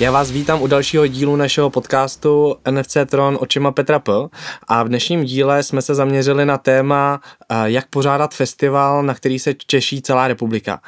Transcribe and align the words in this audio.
Já 0.00 0.10
vás 0.10 0.30
vítám 0.30 0.62
u 0.62 0.66
dalšího 0.66 1.06
dílu 1.06 1.36
našeho 1.36 1.70
podcastu 1.70 2.56
NFC 2.70 2.96
Tron 3.06 3.38
očima 3.40 3.72
Petra 3.72 3.98
P. 3.98 4.12
A 4.68 4.82
v 4.82 4.88
dnešním 4.88 5.24
díle 5.24 5.62
jsme 5.62 5.82
se 5.82 5.94
zaměřili 5.94 6.46
na 6.46 6.58
téma, 6.58 7.20
jak 7.64 7.86
pořádat 7.86 8.34
festival, 8.34 9.02
na 9.02 9.14
který 9.14 9.38
se 9.38 9.54
češí 9.66 10.02
celá 10.02 10.28
republika. 10.28 10.80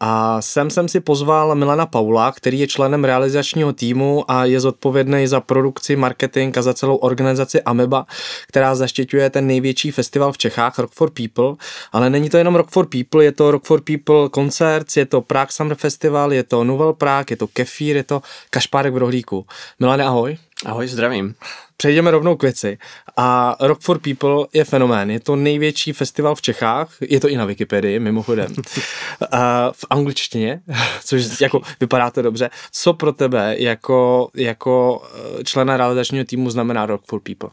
A 0.00 0.42
sem 0.42 0.70
jsem 0.70 0.88
si 0.88 1.00
pozval 1.00 1.54
Milana 1.54 1.86
Paula, 1.86 2.32
který 2.32 2.58
je 2.58 2.66
členem 2.66 3.04
realizačního 3.04 3.72
týmu 3.72 4.30
a 4.30 4.44
je 4.44 4.60
zodpovědný 4.60 5.26
za 5.26 5.40
produkci, 5.40 5.96
marketing 5.96 6.58
a 6.58 6.62
za 6.62 6.74
celou 6.74 6.96
organizaci 6.96 7.62
Ameba, 7.62 8.06
která 8.48 8.74
zaštiťuje 8.74 9.30
ten 9.30 9.46
největší 9.46 9.90
festival 9.90 10.32
v 10.32 10.38
Čechách, 10.38 10.78
Rock 10.78 10.92
for 10.92 11.10
People. 11.10 11.54
Ale 11.92 12.10
není 12.10 12.30
to 12.30 12.36
jenom 12.36 12.54
Rock 12.54 12.70
for 12.70 12.86
People, 12.86 13.24
je 13.24 13.32
to 13.32 13.50
Rock 13.50 13.64
for 13.64 13.80
People 13.80 14.28
Concerts, 14.34 14.96
je 14.96 15.06
to 15.06 15.20
Prague 15.20 15.52
Summer 15.52 15.76
Festival, 15.76 16.32
je 16.32 16.42
to 16.42 16.64
Novel 16.64 16.92
Prague, 16.92 17.32
je 17.32 17.36
to 17.36 17.46
Kefír, 17.46 17.96
je 17.96 18.04
to 18.04 18.22
Kašpárek 18.50 18.94
v 18.94 18.96
rohlíku. 18.96 19.46
Milane, 19.80 20.04
ahoj. 20.04 20.36
Ahoj, 20.64 20.88
zdravím. 20.88 21.34
Přejdeme 21.76 22.10
rovnou 22.10 22.36
k 22.36 22.42
věci. 22.42 22.78
A 23.16 23.56
Rock 23.60 23.80
for 23.80 23.98
People 23.98 24.46
je 24.52 24.64
fenomén. 24.64 25.10
Je 25.10 25.20
to 25.20 25.36
největší 25.36 25.92
festival 25.92 26.34
v 26.34 26.42
Čechách, 26.42 26.90
je 27.00 27.20
to 27.20 27.28
i 27.28 27.36
na 27.36 27.44
Wikipedii, 27.44 27.98
mimochodem. 27.98 28.54
a 29.32 29.72
v 29.72 29.84
angličtině, 29.90 30.60
což 31.04 31.40
jako 31.40 31.60
vypadá 31.80 32.10
to 32.10 32.22
dobře. 32.22 32.50
Co 32.72 32.94
pro 32.94 33.12
tebe 33.12 33.54
jako, 33.58 34.28
jako 34.34 35.02
eh, 35.40 35.44
člena 35.44 35.76
realizačního 35.76 36.24
týmu 36.24 36.50
znamená 36.50 36.86
Rock 36.86 37.04
for 37.06 37.20
People? 37.20 37.50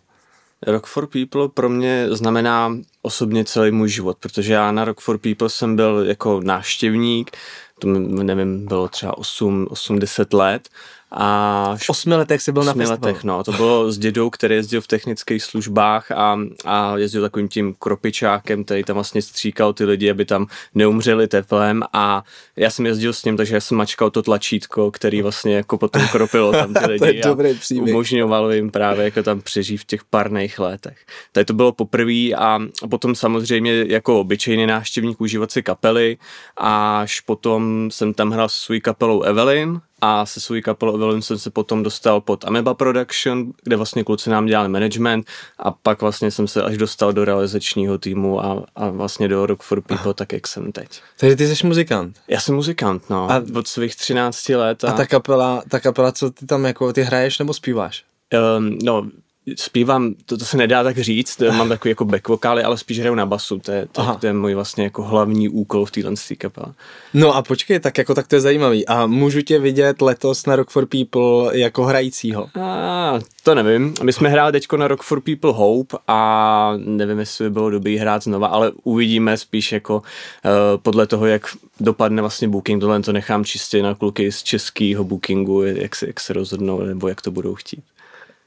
Rock 0.68 0.86
for 0.86 1.08
People 1.08 1.50
pro 1.50 1.70
mě 1.70 2.08
znamená 2.10 2.78
osobně 3.02 3.46
celý 3.46 3.72
můj 3.72 3.90
život, 3.90 4.18
protože 4.20 4.54
já 4.54 4.72
na 4.72 4.86
Rock 4.86 5.00
for 5.00 5.18
People 5.18 5.50
jsem 5.50 5.76
byl 5.76 6.06
jako 6.08 6.42
návštěvník, 6.44 7.38
to 7.80 7.88
nevím, 7.88 8.66
bylo 8.66 8.88
třeba 8.88 9.18
8, 9.18 9.66
8-10 9.66 10.38
let 10.38 10.70
a 11.16 11.76
v 11.78 11.90
osmi 11.90 12.16
letech 12.16 12.42
jsi 12.42 12.52
byl 12.52 12.64
na 12.64 12.74
festivalu. 12.74 13.02
letech, 13.02 13.24
no. 13.24 13.44
To 13.44 13.52
bylo 13.52 13.92
s 13.92 13.98
dědou, 13.98 14.30
který 14.30 14.56
jezdil 14.56 14.82
v 14.82 14.88
technických 14.88 15.44
službách 15.44 16.12
a, 16.12 16.40
a 16.66 16.98
jezdil 16.98 17.22
takovým 17.22 17.48
tím 17.48 17.76
kropičákem, 17.80 18.64
který 18.64 18.84
tam 18.84 18.94
vlastně 18.94 19.22
stříkal 19.22 19.74
ty 19.74 19.86
lidi, 19.86 20.12
aby 20.12 20.26
tam 20.26 20.48
neumřeli 20.76 21.28
teplem 21.28 21.84
a 21.94 22.24
já 22.56 22.70
jsem 22.70 22.86
jezdil 22.86 23.14
s 23.14 23.26
ním, 23.26 23.38
takže 23.38 23.56
já 23.56 23.62
jsem 23.62 23.78
mačkal 23.78 24.10
to 24.10 24.22
tlačítko, 24.22 24.92
který 24.92 25.22
vlastně 25.22 25.56
jako 25.56 25.78
potom 25.78 26.08
kropilo 26.12 26.52
tam 26.52 26.74
ty 26.74 26.86
lidi 26.86 27.22
to 27.22 27.42
je 27.42 27.56
a 27.80 27.82
umožňovalo 27.82 28.52
jim 28.52 28.72
právě 28.72 29.06
jako 29.06 29.24
tam 29.24 29.42
přežít 29.42 29.82
v 29.82 29.86
těch 29.86 30.04
parných 30.04 30.60
letech. 30.60 30.98
Tady 31.32 31.46
to 31.46 31.54
bylo 31.54 31.72
poprvé 31.72 32.30
a 32.38 32.60
potom 32.90 33.16
samozřejmě 33.16 33.86
jako 33.88 34.20
obyčejný 34.20 34.68
návštěvník 34.68 35.22
užívat 35.22 35.52
si 35.52 35.64
kapely 35.64 36.18
až 36.58 37.20
potom 37.20 37.92
jsem 37.92 38.14
tam 38.14 38.32
hrál 38.32 38.50
se 38.50 38.58
svou 38.58 38.80
kapelou 38.82 39.22
Evelyn, 39.22 39.82
a 40.06 40.26
se 40.26 40.40
svou 40.40 40.62
kapelou 40.64 40.96
Evelyn 40.96 41.22
jsem 41.22 41.38
se 41.38 41.50
potom 41.50 41.84
dostal 41.84 42.22
pod 42.22 42.46
Ameba 42.46 42.74
Production, 42.74 43.52
kde 43.64 43.76
vlastně 43.76 44.04
kluci 44.04 44.30
nám 44.30 44.46
dělali 44.46 44.70
management 44.70 45.28
a 45.60 45.72
pak 45.72 46.02
vlastně 46.02 46.32
jsem 46.32 46.48
se 46.48 46.64
až 46.64 46.78
dostal 46.78 47.14
do 47.14 47.26
realizačního 47.26 47.98
týmu 47.98 48.46
a, 48.46 48.66
a 48.76 48.90
vlastně 48.90 49.28
do 49.28 49.46
Rock 49.46 49.64
for 49.64 49.82
People, 49.82 50.04
Aha. 50.04 50.14
tak 50.14 50.34
jak 50.34 50.48
jsem 50.48 50.72
teď. 50.72 51.02
Takže 51.18 51.36
ty 51.36 51.56
jsi 51.56 51.68
muzikant? 51.68 52.20
Já 52.28 52.40
jsem 52.40 52.56
muzikant, 52.56 53.10
no, 53.10 53.32
a, 53.32 53.44
od 53.56 53.68
svých 53.68 53.96
13 53.96 54.50
let. 54.50 54.84
A, 54.84 54.88
a 54.88 54.94
ta 54.94 55.06
kapela, 55.06 55.64
ta 55.70 55.80
kapela, 55.80 56.12
co 56.12 56.32
ty 56.32 56.46
tam 56.46 56.66
jako, 56.66 56.94
ty 56.94 57.02
hraješ 57.02 57.40
nebo 57.40 57.54
zpíváš? 57.54 58.04
Um, 58.58 58.78
no, 58.84 59.08
zpívám, 59.56 60.14
to, 60.26 60.38
to 60.38 60.46
se 60.46 60.58
nedá 60.58 60.84
tak 60.84 60.98
říct, 60.98 61.42
mám 61.52 61.70
takový 61.70 61.90
jako 61.90 62.06
back 62.06 62.28
vokály, 62.28 62.64
ale 62.64 62.78
spíš 62.78 63.00
hraju 63.00 63.16
na 63.16 63.26
basu, 63.26 63.60
to 63.60 63.72
je, 63.72 63.88
to, 63.92 64.18
to 64.20 64.28
je 64.28 64.34
můj 64.34 64.54
vlastně 64.54 64.84
jako 64.84 65.04
hlavní 65.04 65.50
úkol 65.50 65.86
v 65.86 65.92
téhle 65.92 66.14
kapele. 66.38 66.74
No 67.14 67.36
a 67.36 67.42
počkej, 67.42 67.80
tak 67.80 67.98
jako 67.98 68.16
tak 68.16 68.28
to 68.28 68.36
je 68.36 68.42
zajímavý. 68.42 68.88
A 68.88 69.06
můžu 69.06 69.42
tě 69.42 69.60
vidět 69.60 70.02
letos 70.02 70.46
na 70.46 70.56
Rock 70.56 70.70
for 70.70 70.86
People 70.86 71.58
jako 71.58 71.84
hrajícího? 71.84 72.50
A, 72.62 73.20
to 73.44 73.56
nevím. 73.56 73.94
My 74.04 74.14
jsme 74.14 74.30
hráli 74.30 74.52
teďko 74.52 74.78
na 74.78 74.88
Rock 74.88 75.04
for 75.04 75.22
People 75.22 75.52
Hope 75.54 75.98
a 76.08 76.74
nevím, 76.78 77.20
jestli 77.20 77.46
by 77.46 77.50
bylo 77.50 77.70
dobrý 77.70 77.98
hrát 77.98 78.24
znova, 78.24 78.48
ale 78.48 78.72
uvidíme 78.84 79.38
spíš 79.38 79.72
jako 79.72 79.96
uh, 79.96 80.02
podle 80.82 81.08
toho, 81.08 81.26
jak 81.26 81.48
dopadne 81.80 82.22
vlastně 82.22 82.48
booking, 82.48 82.82
tohle 82.82 83.02
to 83.02 83.14
nechám 83.14 83.46
čistě 83.46 83.84
na 83.84 83.96
kluky 83.96 84.32
z 84.32 84.44
českého 84.44 85.04
bookingu, 85.04 85.64
jak 85.64 85.96
se, 85.96 86.08
jak 86.08 86.20
se 86.20 86.34
rozhodnou 86.34 86.82
nebo 86.82 87.08
jak 87.08 87.22
to 87.22 87.32
budou 87.32 87.56
chtít. 87.56 87.84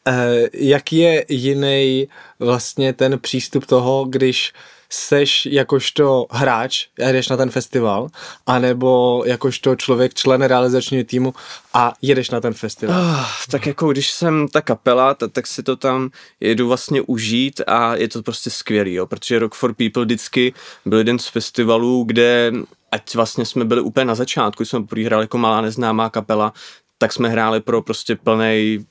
Uh, 0.06 0.12
jaký 0.52 0.96
je 0.98 1.24
jiný 1.28 2.08
vlastně 2.38 2.92
ten 2.92 3.18
přístup 3.18 3.66
toho, 3.66 4.04
když 4.04 4.52
seš 4.90 5.46
jakožto 5.46 6.26
hráč 6.30 6.86
a 7.06 7.12
jdeš 7.12 7.28
na 7.28 7.36
ten 7.36 7.50
festival, 7.50 8.08
anebo 8.46 9.22
jakožto 9.26 9.76
člověk, 9.76 10.14
člen 10.14 10.42
realizačního 10.42 11.04
týmu 11.04 11.34
a 11.74 11.92
jedeš 12.02 12.30
na 12.30 12.40
ten 12.40 12.54
festival? 12.54 13.00
Oh, 13.00 13.26
tak 13.50 13.66
jako 13.66 13.92
když 13.92 14.10
jsem 14.10 14.48
ta 14.48 14.60
kapela, 14.60 15.14
tak, 15.14 15.32
tak 15.32 15.46
si 15.46 15.62
to 15.62 15.76
tam 15.76 16.10
jedu 16.40 16.68
vlastně 16.68 17.00
užít 17.00 17.60
a 17.66 17.96
je 17.96 18.08
to 18.08 18.22
prostě 18.22 18.50
skvělý, 18.50 18.94
jo, 18.94 19.06
protože 19.06 19.38
Rock 19.38 19.54
for 19.54 19.74
People 19.74 20.04
vždycky 20.04 20.54
byl 20.84 20.98
jeden 20.98 21.18
z 21.18 21.26
festivalů, 21.26 22.04
kde 22.04 22.52
ať 22.92 23.14
vlastně 23.14 23.44
jsme 23.44 23.64
byli 23.64 23.80
úplně 23.80 24.04
na 24.04 24.14
začátku, 24.14 24.64
jsme 24.64 24.80
hráli 25.04 25.24
jako 25.24 25.38
malá 25.38 25.60
neznámá 25.60 26.10
kapela, 26.10 26.52
tak 26.98 27.12
jsme 27.12 27.28
hráli 27.28 27.60
pro 27.60 27.82
prostě 27.82 28.16
plný 28.16 28.86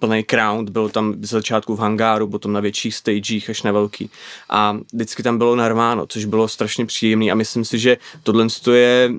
plný 0.00 0.24
crowd, 0.24 0.70
bylo 0.70 0.88
tam 0.88 1.14
z 1.20 1.28
začátku 1.28 1.76
v 1.76 1.78
hangáru, 1.78 2.28
potom 2.28 2.52
na 2.52 2.60
větších 2.60 2.94
stagech 2.94 3.50
až 3.50 3.62
na 3.62 3.72
velký. 3.72 4.10
A 4.50 4.78
vždycky 4.92 5.22
tam 5.22 5.38
bylo 5.38 5.56
narváno, 5.56 6.06
což 6.06 6.24
bylo 6.24 6.48
strašně 6.48 6.86
příjemné 6.86 7.30
a 7.30 7.34
myslím 7.34 7.64
si, 7.64 7.78
že 7.78 7.96
tohle 8.22 8.46
je 8.72 9.10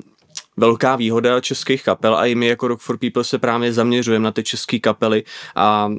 velká 0.58 0.96
výhoda 0.96 1.42
českých 1.42 1.84
kapel 1.84 2.16
a 2.16 2.26
i 2.26 2.36
my 2.36 2.48
jako 2.48 2.68
Rock 2.68 2.82
for 2.82 2.98
People 2.98 3.24
se 3.24 3.40
právě 3.40 3.74
zaměřujeme 3.74 4.24
na 4.24 4.32
ty 4.32 4.44
české 4.44 4.80
kapely 4.80 5.24
a 5.56 5.92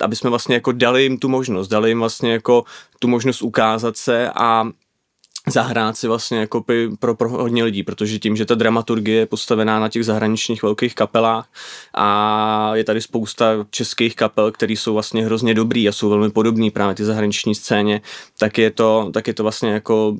aby 0.00 0.16
jsme 0.16 0.30
vlastně 0.30 0.54
jako 0.54 0.72
dali 0.72 1.02
jim 1.02 1.18
tu 1.18 1.28
možnost, 1.28 1.68
dali 1.68 1.88
jim 1.88 1.98
vlastně 1.98 2.32
jako 2.32 2.64
tu 2.98 3.08
možnost 3.08 3.42
ukázat 3.42 3.96
se 3.96 4.30
a 4.30 4.68
zahrát 5.48 5.96
si 5.96 6.08
vlastně 6.08 6.38
jako 6.38 6.64
pro, 6.98 7.14
pro 7.14 7.28
hodně 7.28 7.64
lidí, 7.64 7.82
protože 7.82 8.18
tím, 8.18 8.36
že 8.36 8.44
ta 8.44 8.54
dramaturgie 8.54 9.18
je 9.18 9.26
postavená 9.26 9.80
na 9.80 9.88
těch 9.88 10.04
zahraničních 10.04 10.62
velkých 10.62 10.94
kapelách 10.94 11.48
a 11.94 12.76
je 12.76 12.84
tady 12.84 13.00
spousta 13.00 13.66
českých 13.70 14.16
kapel, 14.16 14.52
které 14.52 14.72
jsou 14.72 14.94
vlastně 14.94 15.24
hrozně 15.24 15.54
dobrý 15.54 15.88
a 15.88 15.92
jsou 15.92 16.08
velmi 16.08 16.30
podobný 16.30 16.70
právě 16.70 16.94
ty 16.94 17.04
zahraniční 17.04 17.54
scéně, 17.54 18.00
tak 18.38 18.58
je 18.58 18.70
to, 18.70 19.10
tak 19.14 19.26
je 19.26 19.34
to 19.34 19.42
vlastně 19.42 19.70
jako 19.70 20.16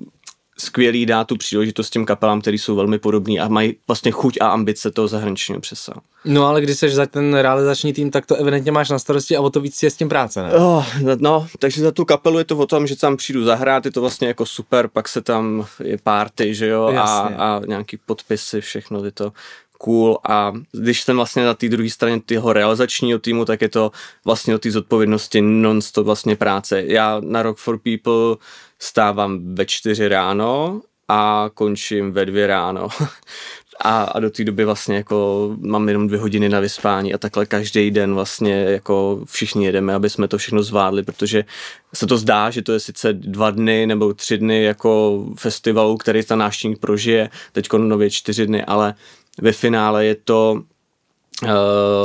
skvělý 0.59 1.07
dát 1.07 1.25
tu 1.25 1.37
příležitost 1.37 1.91
těm 1.91 2.07
kapelám, 2.07 2.41
které 2.41 2.59
jsou 2.59 2.77
velmi 2.77 2.99
podobný 2.99 3.41
a 3.41 3.49
mají 3.49 3.77
vlastně 3.87 4.11
chuť 4.11 4.39
a 4.41 4.49
ambice 4.49 4.91
toho 4.91 5.09
zahraničního 5.09 5.61
přesahu. 5.61 6.01
No 6.25 6.47
ale 6.47 6.61
když 6.61 6.79
jsi 6.79 6.91
za 6.91 7.07
ten 7.07 7.35
realizační 7.35 7.93
tým, 7.93 8.11
tak 8.11 8.27
to 8.27 8.35
evidentně 8.35 8.73
máš 8.73 8.91
na 8.91 8.99
starosti 8.99 9.37
a 9.37 9.41
o 9.41 9.51
to 9.51 9.61
víc 9.61 9.83
je 9.83 9.91
s 9.91 9.97
tím 9.97 10.09
práce, 10.09 10.43
ne? 10.43 10.53
Oh, 10.53 10.87
no, 11.19 11.47
takže 11.59 11.83
za 11.83 11.91
tu 11.91 12.05
kapelu 12.05 12.39
je 12.39 12.45
to 12.45 12.57
o 12.57 12.67
tom, 12.67 12.87
že 12.87 12.97
tam 12.97 13.17
přijdu 13.17 13.45
zahrát, 13.45 13.85
je 13.85 13.93
to 13.93 14.01
vlastně 14.01 14.29
jako 14.29 14.47
super, 14.47 14.89
pak 14.89 15.09
se 15.09 15.21
tam 15.21 15.67
je 15.85 15.99
party, 15.99 16.55
že 16.55 16.67
jo, 16.67 16.93
a, 16.97 17.21
a 17.21 17.61
nějaký 17.67 17.99
podpisy, 18.07 18.61
všechno 18.61 19.05
je 19.05 19.13
to 19.13 19.33
cool 19.79 20.19
a 20.29 20.53
když 20.73 21.03
jsem 21.03 21.17
vlastně 21.17 21.45
na 21.45 21.55
té 21.55 21.69
druhé 21.69 21.91
straně 21.91 22.21
toho 22.21 22.53
realizačního 22.53 23.19
týmu, 23.19 23.45
tak 23.45 23.61
je 23.61 23.69
to 23.69 23.93
vlastně 24.25 24.55
o 24.55 24.59
té 24.59 24.71
zodpovědnosti 24.71 25.41
non-stop 25.41 26.07
vlastně 26.07 26.37
práce. 26.37 26.83
Já 26.87 27.21
na 27.25 27.43
Rock 27.43 27.59
for 27.59 27.79
People 27.79 28.37
stávám 28.83 29.55
ve 29.55 29.67
čtyři 29.67 30.09
ráno 30.09 30.81
a 31.09 31.51
končím 31.55 32.13
ve 32.13 32.27
dvě 32.27 32.47
ráno. 32.47 32.89
a, 33.85 34.03
a 34.03 34.21
do 34.21 34.31
té 34.31 34.45
doby 34.45 34.65
vlastně 34.65 34.97
jako 34.97 35.51
mám 35.61 35.89
jenom 35.89 36.09
dvě 36.09 36.21
hodiny 36.21 36.49
na 36.49 36.61
vyspání 36.61 37.15
a 37.15 37.19
takhle 37.19 37.47
každý 37.47 37.91
den 37.91 38.15
vlastně 38.15 38.55
jako 38.55 39.21
všichni 39.27 39.67
jedeme, 39.67 39.95
aby 39.95 40.11
jsme 40.11 40.29
to 40.29 40.39
všechno 40.39 40.63
zvládli, 40.63 41.03
protože 41.03 41.45
se 41.95 42.07
to 42.07 42.19
zdá, 42.19 42.51
že 42.51 42.63
to 42.63 42.73
je 42.73 42.81
sice 42.81 43.13
dva 43.13 43.51
dny 43.51 43.87
nebo 43.87 44.15
tři 44.15 44.39
dny 44.39 44.65
jako 44.65 45.25
festivalu, 45.39 45.97
který 45.97 46.23
ta 46.23 46.37
návštěvník 46.37 46.79
prožije, 46.79 47.31
teď 47.53 47.73
nově 47.73 48.11
čtyři 48.11 48.47
dny, 48.47 48.65
ale 48.65 48.95
ve 49.41 49.53
finále 49.53 50.07
je 50.07 50.15
to 50.15 50.63
Uh, 51.43 51.49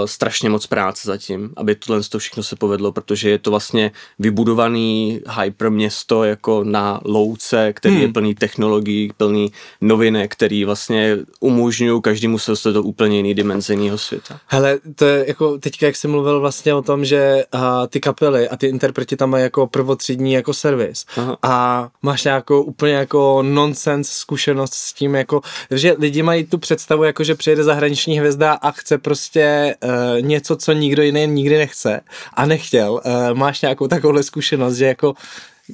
strašně 0.06 0.50
moc 0.50 0.68
práce 0.68 1.02
zatím, 1.06 1.54
aby 1.58 1.76
tohle 1.76 2.02
to 2.04 2.20
všechno 2.20 2.44
se 2.44 2.56
povedlo, 2.56 2.92
protože 2.92 3.30
je 3.30 3.40
to 3.40 3.50
vlastně 3.50 3.92
vybudovaný 4.20 5.22
hyper 5.42 5.72
město 5.72 6.24
jako 6.24 6.64
na 6.64 7.00
louce, 7.06 7.74
který 7.74 7.96
hmm. 7.96 8.04
je 8.04 8.14
plný 8.14 8.36
technologií, 8.36 9.12
plný 9.18 9.52
novinek, 9.82 10.32
který 10.32 10.66
vlastně 10.66 11.18
umožňují 11.40 12.02
každému 12.02 12.40
se 12.40 12.52
dostat 12.52 12.72
do 12.72 12.84
úplně 12.84 13.18
jiný 13.18 13.34
dimenze 13.34 13.74
jiného 13.74 13.98
světa. 13.98 14.40
Hele, 14.48 14.80
to 14.96 15.06
je 15.06 15.26
jako 15.28 15.58
teďka, 15.58 15.86
jak 15.86 15.96
jsi 15.96 16.08
mluvil 16.08 16.40
vlastně 16.40 16.74
o 16.74 16.82
tom, 16.82 17.06
že 17.06 17.44
uh, 17.54 17.62
ty 17.88 18.00
kapely 18.00 18.50
a 18.50 18.58
ty 18.58 18.68
interpreti 18.68 19.16
tam 19.16 19.30
mají 19.30 19.44
jako 19.44 19.68
prvotřídní 19.68 20.34
jako 20.34 20.54
servis 20.54 21.06
Aha. 21.18 21.38
a 21.44 21.90
máš 22.02 22.24
nějakou 22.24 22.62
úplně 22.62 22.94
jako 22.94 23.44
nonsense 23.44 24.12
zkušenost 24.14 24.74
s 24.74 24.94
tím, 24.94 25.16
jako, 25.16 25.42
že 25.72 25.96
lidi 26.00 26.24
mají 26.24 26.46
tu 26.46 26.58
představu, 26.58 27.04
jako 27.04 27.24
že 27.24 27.36
přijede 27.36 27.64
zahraniční 27.64 28.20
hvězda 28.20 28.54
a 28.54 28.72
chce 28.72 28.98
prostě 28.98 29.27
prostě 29.28 29.76
uh, 29.84 30.22
něco, 30.22 30.56
co 30.56 30.72
nikdo 30.72 31.04
jiný 31.04 31.28
nikdy 31.28 31.58
nechce 31.58 32.02
a 32.34 32.46
nechtěl. 32.46 32.94
Uh, 32.94 33.38
máš 33.38 33.62
nějakou 33.62 33.88
takovouhle 33.88 34.24
zkušenost, 34.24 34.76
že 34.76 34.86
jako 34.86 35.14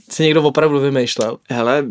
si 0.09 0.23
někdo 0.23 0.43
opravdu 0.43 0.79
vymýšlel? 0.79 1.37
Hele, 1.49 1.85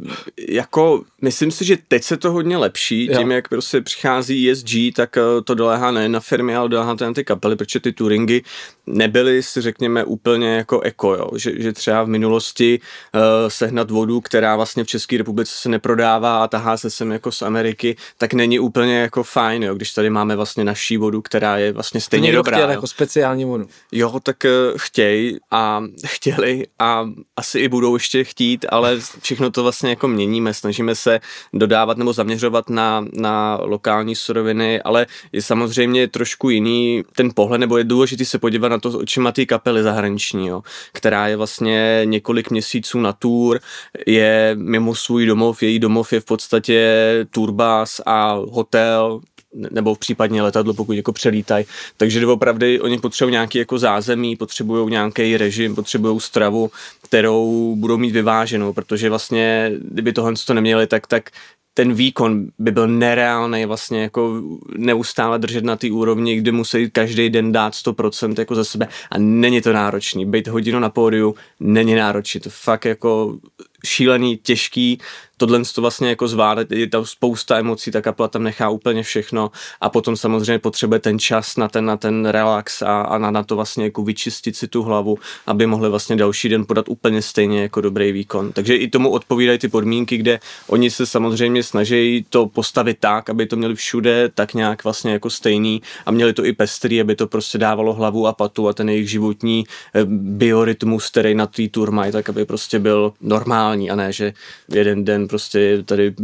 jako 0.48 1.02
myslím 1.22 1.50
si, 1.50 1.64
že 1.64 1.76
teď 1.88 2.04
se 2.04 2.16
to 2.16 2.32
hodně 2.32 2.56
lepší, 2.56 3.06
jo. 3.06 3.18
tím 3.18 3.30
jak 3.30 3.48
prostě 3.48 3.80
přichází 3.80 4.50
ESG, 4.50 4.68
tak 4.96 5.16
eh, 5.16 5.22
to 5.44 5.54
doléhá 5.54 5.90
ne 5.90 6.08
na 6.08 6.20
firmy, 6.20 6.56
ale 6.56 6.68
doléhá 6.68 6.96
to 6.96 7.04
na 7.04 7.12
ty 7.12 7.24
kapely, 7.24 7.56
protože 7.56 7.80
ty 7.80 7.92
touringy 7.92 8.42
nebyly 8.86 9.42
si 9.42 9.60
řekněme 9.60 10.04
úplně 10.04 10.56
jako 10.56 10.80
eko, 10.80 11.14
jo? 11.14 11.30
Že, 11.36 11.62
že 11.62 11.72
třeba 11.72 12.02
v 12.02 12.08
minulosti 12.08 12.80
uh, 13.14 13.20
sehnat 13.48 13.90
vodu, 13.90 14.20
která 14.20 14.56
vlastně 14.56 14.84
v 14.84 14.86
České 14.86 15.18
republice 15.18 15.52
se 15.56 15.68
neprodává 15.68 16.44
a 16.44 16.48
tahá 16.48 16.76
se 16.76 16.90
sem 16.90 17.12
jako 17.12 17.32
z 17.32 17.42
Ameriky, 17.42 17.96
tak 18.18 18.34
není 18.34 18.58
úplně 18.58 18.98
jako 18.98 19.22
fajn, 19.22 19.62
jo? 19.62 19.74
když 19.74 19.92
tady 19.92 20.10
máme 20.10 20.36
vlastně 20.36 20.64
naší 20.64 20.96
vodu, 20.96 21.22
která 21.22 21.58
je 21.58 21.72
vlastně 21.72 22.00
stejně 22.00 22.32
dobrá. 22.32 22.56
Chtěl 22.56 22.70
jako 22.70 22.86
speciální 22.86 23.44
vodu. 23.44 23.66
Jo, 23.92 24.20
tak 24.22 24.36
uh, 24.44 24.78
chtěj 24.78 25.40
a 25.50 25.82
chtěli 26.06 26.66
a 26.78 27.08
asi 27.36 27.58
i 27.58 27.68
budou 27.68 27.91
ještě 27.94 28.24
chtít, 28.24 28.66
ale 28.68 28.98
všechno 29.22 29.50
to 29.50 29.62
vlastně 29.62 29.90
jako 29.90 30.08
měníme, 30.08 30.54
snažíme 30.54 30.94
se 30.94 31.20
dodávat 31.52 31.96
nebo 31.96 32.12
zaměřovat 32.12 32.70
na, 32.70 33.04
na 33.12 33.58
lokální 33.62 34.16
suroviny, 34.16 34.82
ale 34.82 35.06
je 35.32 35.42
samozřejmě 35.42 36.08
trošku 36.08 36.50
jiný 36.50 37.02
ten 37.16 37.30
pohled, 37.34 37.58
nebo 37.58 37.78
je 37.78 37.84
důležité 37.84 38.24
se 38.24 38.38
podívat 38.38 38.68
na 38.68 38.78
to 38.78 38.98
očima 38.98 39.32
té 39.32 39.46
kapely 39.46 39.82
zahraniční, 39.82 40.46
jo, 40.46 40.62
která 40.92 41.28
je 41.28 41.36
vlastně 41.36 42.02
několik 42.04 42.50
měsíců 42.50 43.00
na 43.00 43.12
tour, 43.12 43.60
je 44.06 44.52
mimo 44.58 44.94
svůj 44.94 45.26
domov, 45.26 45.62
její 45.62 45.78
domov 45.78 46.12
je 46.12 46.20
v 46.20 46.24
podstatě 46.24 46.96
turbas 47.30 48.00
a 48.06 48.32
hotel, 48.32 49.20
nebo 49.54 49.94
v 49.94 49.98
případně 49.98 50.42
letadlo, 50.42 50.74
pokud 50.74 50.92
jako 50.92 51.12
přelítají. 51.12 51.64
Takže 51.96 52.26
opravdu 52.26 52.66
oni 52.80 52.98
potřebují 52.98 53.32
nějaký 53.32 53.58
jako 53.58 53.78
zázemí, 53.78 54.36
potřebují 54.36 54.90
nějaký 54.90 55.36
režim, 55.36 55.74
potřebují 55.74 56.20
stravu, 56.20 56.70
kterou 57.02 57.74
budou 57.76 57.98
mít 57.98 58.10
vyváženou, 58.10 58.72
protože 58.72 59.08
vlastně, 59.08 59.72
kdyby 59.90 60.12
tohle 60.12 60.32
to 60.46 60.54
neměli, 60.54 60.86
tak, 60.86 61.06
tak 61.06 61.30
ten 61.74 61.94
výkon 61.94 62.46
by 62.58 62.70
byl 62.70 62.88
nereálný 62.88 63.64
vlastně 63.66 64.02
jako 64.02 64.42
neustále 64.76 65.38
držet 65.38 65.64
na 65.64 65.76
té 65.76 65.90
úrovni, 65.90 66.36
kdy 66.36 66.52
musí 66.52 66.90
každý 66.90 67.30
den 67.30 67.52
dát 67.52 67.72
100% 67.72 68.34
jako 68.38 68.54
za 68.54 68.64
sebe 68.64 68.88
a 69.10 69.18
není 69.18 69.60
to 69.60 69.72
náročný. 69.72 70.26
Být 70.26 70.48
hodinu 70.48 70.78
na 70.78 70.90
pódiu 70.90 71.34
není 71.60 71.94
náročný, 71.94 72.40
to 72.40 72.50
fakt 72.50 72.84
jako 72.84 73.38
šílený, 73.86 74.36
těžký, 74.36 74.98
tohle 75.42 75.62
to 75.74 75.80
vlastně 75.80 76.08
jako 76.08 76.28
zvládat, 76.28 76.72
je 76.72 76.86
tam 76.86 77.06
spousta 77.06 77.58
emocí, 77.58 77.90
ta 77.90 78.02
kapela 78.02 78.28
tam 78.28 78.42
nechá 78.42 78.68
úplně 78.68 79.02
všechno 79.02 79.50
a 79.80 79.88
potom 79.88 80.16
samozřejmě 80.16 80.58
potřebuje 80.58 81.00
ten 81.00 81.18
čas 81.18 81.56
na 81.56 81.68
ten, 81.68 81.84
na 81.84 81.96
ten 81.96 82.26
relax 82.26 82.82
a, 82.82 83.00
a 83.00 83.18
na, 83.18 83.30
na 83.30 83.42
to 83.42 83.56
vlastně 83.56 83.84
jako 83.84 84.02
vyčistit 84.02 84.56
si 84.56 84.68
tu 84.68 84.82
hlavu, 84.82 85.18
aby 85.46 85.66
mohli 85.66 85.88
vlastně 85.88 86.16
další 86.16 86.48
den 86.48 86.66
podat 86.66 86.88
úplně 86.88 87.22
stejně 87.22 87.62
jako 87.62 87.80
dobrý 87.80 88.12
výkon. 88.12 88.52
Takže 88.52 88.76
i 88.76 88.88
tomu 88.88 89.10
odpovídají 89.10 89.58
ty 89.58 89.68
podmínky, 89.68 90.16
kde 90.16 90.40
oni 90.66 90.90
se 90.90 91.06
samozřejmě 91.06 91.62
snaží 91.62 92.26
to 92.28 92.46
postavit 92.46 92.96
tak, 93.00 93.30
aby 93.30 93.46
to 93.46 93.56
měli 93.56 93.74
všude 93.74 94.28
tak 94.34 94.54
nějak 94.54 94.84
vlastně 94.84 95.12
jako 95.12 95.30
stejný 95.30 95.82
a 96.06 96.10
měli 96.10 96.32
to 96.32 96.44
i 96.44 96.52
pestrý, 96.52 97.00
aby 97.00 97.14
to 97.14 97.26
prostě 97.26 97.58
dávalo 97.58 97.92
hlavu 97.92 98.26
a 98.26 98.32
patu 98.32 98.68
a 98.68 98.72
ten 98.72 98.88
jejich 98.88 99.10
životní 99.10 99.64
eh, 99.94 100.00
biorytmus, 100.04 101.10
který 101.10 101.34
na 101.34 101.46
té 101.46 101.68
tour 101.68 101.90
mají, 101.90 102.12
tak 102.12 102.28
aby 102.28 102.44
prostě 102.44 102.78
byl 102.78 103.12
normální 103.20 103.71
a 103.72 103.96
ne, 103.96 104.12
že 104.12 104.32
jeden 104.68 105.04
den 105.04 105.28
prostě 105.28 105.82
tady 105.84 106.14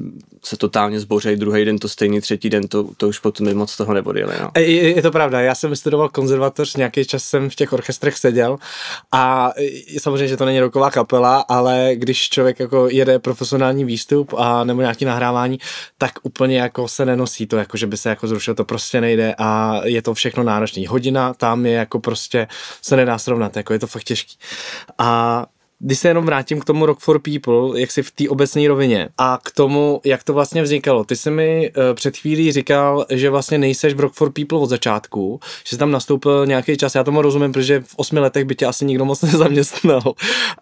se 0.44 0.56
totálně 0.56 1.00
zbořejí, 1.00 1.36
druhý 1.36 1.64
den 1.64 1.78
to 1.78 1.88
stejný, 1.88 2.20
třetí 2.20 2.50
den 2.50 2.68
to, 2.68 2.88
to 2.96 3.08
už 3.08 3.18
potom 3.18 3.54
moc 3.54 3.76
toho 3.76 3.94
neodjeli. 3.94 4.34
No. 4.40 4.50
Je, 4.56 4.96
je, 4.96 5.02
to 5.02 5.10
pravda, 5.10 5.40
já 5.40 5.54
jsem 5.54 5.76
studoval 5.76 6.08
konzervatoř, 6.08 6.76
nějaký 6.76 7.04
čas 7.04 7.24
jsem 7.24 7.50
v 7.50 7.54
těch 7.54 7.72
orchestrech 7.72 8.16
seděl 8.16 8.56
a 9.12 9.52
samozřejmě, 9.98 10.28
že 10.28 10.36
to 10.36 10.44
není 10.44 10.60
roková 10.60 10.90
kapela, 10.90 11.44
ale 11.48 11.90
když 11.94 12.28
člověk 12.28 12.60
jako 12.60 12.88
jede 12.90 13.18
profesionální 13.18 13.84
výstup 13.84 14.34
a 14.36 14.64
nebo 14.64 14.80
nějaký 14.80 15.04
nahrávání, 15.04 15.58
tak 15.98 16.12
úplně 16.22 16.58
jako 16.58 16.88
se 16.88 17.04
nenosí 17.04 17.46
to, 17.46 17.56
jako 17.56 17.76
že 17.76 17.86
by 17.86 17.96
se 17.96 18.08
jako 18.08 18.28
zrušil, 18.28 18.54
to 18.54 18.64
prostě 18.64 19.00
nejde 19.00 19.34
a 19.38 19.80
je 19.84 20.02
to 20.02 20.14
všechno 20.14 20.42
náročný. 20.42 20.86
Hodina 20.86 21.34
tam 21.34 21.66
je 21.66 21.72
jako 21.72 22.00
prostě 22.00 22.48
se 22.82 22.96
nedá 22.96 23.18
srovnat, 23.18 23.56
jako 23.56 23.72
je 23.72 23.78
to 23.78 23.86
fakt 23.86 24.04
těžký. 24.04 24.36
A 24.98 25.46
když 25.80 25.98
se 25.98 26.08
jenom 26.08 26.26
vrátím 26.26 26.60
k 26.60 26.64
tomu 26.64 26.86
Rock 26.86 27.00
for 27.00 27.18
People, 27.18 27.80
jak 27.80 27.90
si 27.90 28.02
v 28.02 28.10
té 28.10 28.28
obecné 28.28 28.68
rovině 28.68 29.08
a 29.18 29.38
k 29.42 29.50
tomu, 29.50 30.00
jak 30.04 30.24
to 30.24 30.32
vlastně 30.32 30.62
vznikalo. 30.62 31.04
Ty 31.04 31.16
jsi 31.16 31.30
mi 31.30 31.70
uh, 31.70 31.94
před 31.94 32.16
chvílí 32.16 32.52
říkal, 32.52 33.06
že 33.10 33.30
vlastně 33.30 33.58
nejseš 33.58 33.94
v 33.94 34.00
Rock 34.00 34.14
for 34.14 34.32
People 34.32 34.58
od 34.58 34.66
začátku, 34.66 35.40
že 35.64 35.76
jsi 35.76 35.78
tam 35.78 35.90
nastoupil 35.90 36.46
nějaký 36.46 36.76
čas, 36.76 36.94
já 36.94 37.04
tomu 37.04 37.22
rozumím, 37.22 37.52
protože 37.52 37.80
v 37.80 37.94
osmi 37.96 38.20
letech 38.20 38.44
by 38.44 38.54
tě 38.54 38.66
asi 38.66 38.84
nikdo 38.84 39.04
moc 39.04 39.22
nezaměstnal, 39.22 40.02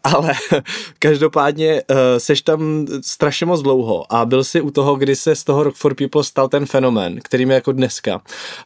ale 0.05 0.33
každopádně 0.99 1.83
uh, 1.91 1.97
seš 2.19 2.43
tam 2.43 2.87
strašně 3.01 3.47
moc 3.47 3.63
dlouho 3.63 4.13
a 4.13 4.25
byl 4.25 4.45
si 4.45 4.61
u 4.61 4.71
toho, 4.71 4.97
kdy 4.97 5.17
se 5.17 5.35
z 5.35 5.45
toho 5.45 5.63
Rock 5.63 5.77
for 5.77 5.95
People 5.95 6.25
stal 6.25 6.49
ten 6.49 6.67
fenomén, 6.67 7.19
kterým 7.25 7.51
je 7.51 7.55
jako 7.55 7.73
dneska. 7.73 8.21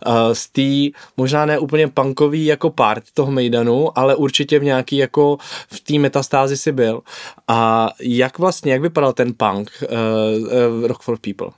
Uh, 0.07 0.15
z 0.33 0.49
té 0.49 0.99
možná 1.17 1.47
ne 1.47 1.59
úplně 1.59 1.89
punkový 1.89 2.45
jako 2.45 2.71
part 2.71 3.05
toho 3.15 3.33
Mejdanu, 3.33 3.99
ale 3.99 4.17
určitě 4.17 4.59
v 4.59 4.65
nějaký 4.65 4.97
jako 4.97 5.39
v 5.73 5.81
té 5.81 5.99
metastáži 5.99 6.40
fázi 6.41 6.57
si 6.57 6.73
byl. 6.73 7.03
A 7.49 7.91
jak 8.01 8.39
vlastně, 8.39 8.73
jak 8.73 8.83
vypadal 8.83 9.13
ten 9.13 9.35
punk 9.37 9.71
uh, 9.83 10.79
uh, 10.79 10.87
Rock 10.87 11.03
for 11.03 11.19
People? 11.19 11.49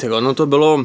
Tak 0.00 0.12
ono 0.12 0.34
to 0.34 0.46
bylo 0.46 0.84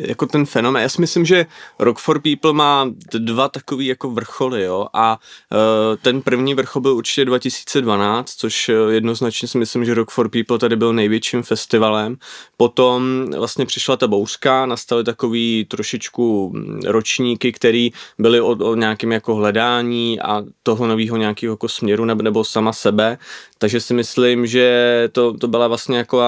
jako 0.00 0.26
ten 0.26 0.46
fenomén. 0.46 0.82
Já 0.82 0.88
si 0.88 1.00
myslím, 1.00 1.24
že 1.24 1.46
Rock 1.78 1.98
for 1.98 2.20
People 2.20 2.52
má 2.52 2.90
dva 3.18 3.48
takový 3.48 3.86
jako 3.86 4.10
vrcholy, 4.10 4.62
jo, 4.62 4.86
a 4.92 5.18
uh, 5.52 5.96
ten 6.02 6.22
první 6.22 6.54
vrchol 6.54 6.82
byl 6.82 6.92
určitě 6.92 7.24
2012, 7.24 8.30
což 8.30 8.70
jednoznačně 8.90 9.48
si 9.48 9.58
myslím, 9.58 9.84
že 9.84 9.94
Rock 9.94 10.10
for 10.10 10.28
People 10.28 10.58
tady 10.58 10.76
byl 10.76 10.92
největším 10.92 11.42
festivalem. 11.42 12.16
Potom 12.56 13.26
vlastně 13.36 13.66
přišla 13.66 13.96
ta 13.96 14.06
bouřka, 14.06 14.66
nastaly 14.66 15.04
takový 15.04 15.66
trošičku 15.70 16.52
ročníky, 16.86 17.52
které 17.52 17.88
byly 18.18 18.40
o, 18.40 18.46
o 18.46 18.74
nějakém 18.74 19.12
jako 19.12 19.34
hledání 19.34 20.20
a 20.20 20.42
toho 20.62 20.86
nového 20.86 21.16
nějakého 21.16 21.52
jako 21.52 21.68
směru 21.68 22.04
nebo, 22.04 22.22
nebo 22.22 22.44
sama 22.44 22.72
sebe. 22.72 23.18
Takže 23.58 23.80
si 23.80 23.94
myslím, 23.94 24.46
že 24.46 25.08
to, 25.12 25.38
to 25.38 25.48
byla 25.48 25.68
vlastně 25.68 25.98
jako 25.98 26.20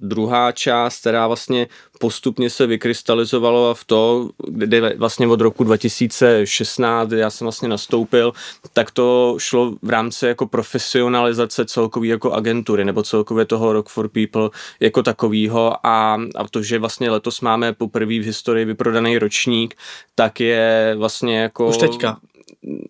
druhá 0.00 0.52
část, 0.52 1.00
která 1.00 1.26
vlastně 1.26 1.66
postupně 1.98 2.50
se 2.50 2.66
vykrystalizovalo 2.66 3.74
v 3.74 3.84
to, 3.84 4.30
kde 4.48 4.94
vlastně 4.96 5.26
od 5.26 5.40
roku 5.40 5.64
2016, 5.64 7.08
kdy 7.08 7.18
já 7.18 7.30
jsem 7.30 7.44
vlastně 7.44 7.68
nastoupil, 7.68 8.32
tak 8.72 8.90
to 8.90 9.34
šlo 9.38 9.74
v 9.82 9.90
rámci 9.90 10.26
jako 10.26 10.46
profesionalizace 10.46 11.64
celkový 11.64 12.08
jako 12.08 12.32
agentury 12.32 12.84
nebo 12.84 13.02
celkově 13.02 13.44
toho 13.44 13.72
Rock 13.72 13.88
for 13.88 14.08
People 14.08 14.50
jako 14.80 15.02
takovýho 15.02 15.86
a, 15.86 16.20
a 16.36 16.48
to, 16.50 16.62
že 16.62 16.78
vlastně 16.78 17.10
letos 17.10 17.40
máme 17.40 17.72
poprvé 17.72 18.18
v 18.18 18.24
historii 18.24 18.64
vyprodaný 18.64 19.18
ročník, 19.18 19.74
tak 20.14 20.40
je 20.40 20.94
vlastně 20.98 21.40
jako... 21.40 21.68
Už 21.68 21.76
teďka 21.76 22.18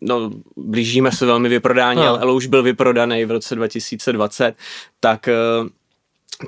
no, 0.00 0.30
blížíme 0.56 1.12
se 1.12 1.26
velmi 1.26 1.49
vyprodání, 1.49 2.00
no. 2.00 2.23
ale 2.23 2.32
už 2.32 2.47
byl 2.47 2.62
vyprodaný 2.62 3.25
v 3.25 3.30
roce 3.30 3.54
2020, 3.54 4.54
tak 5.00 5.28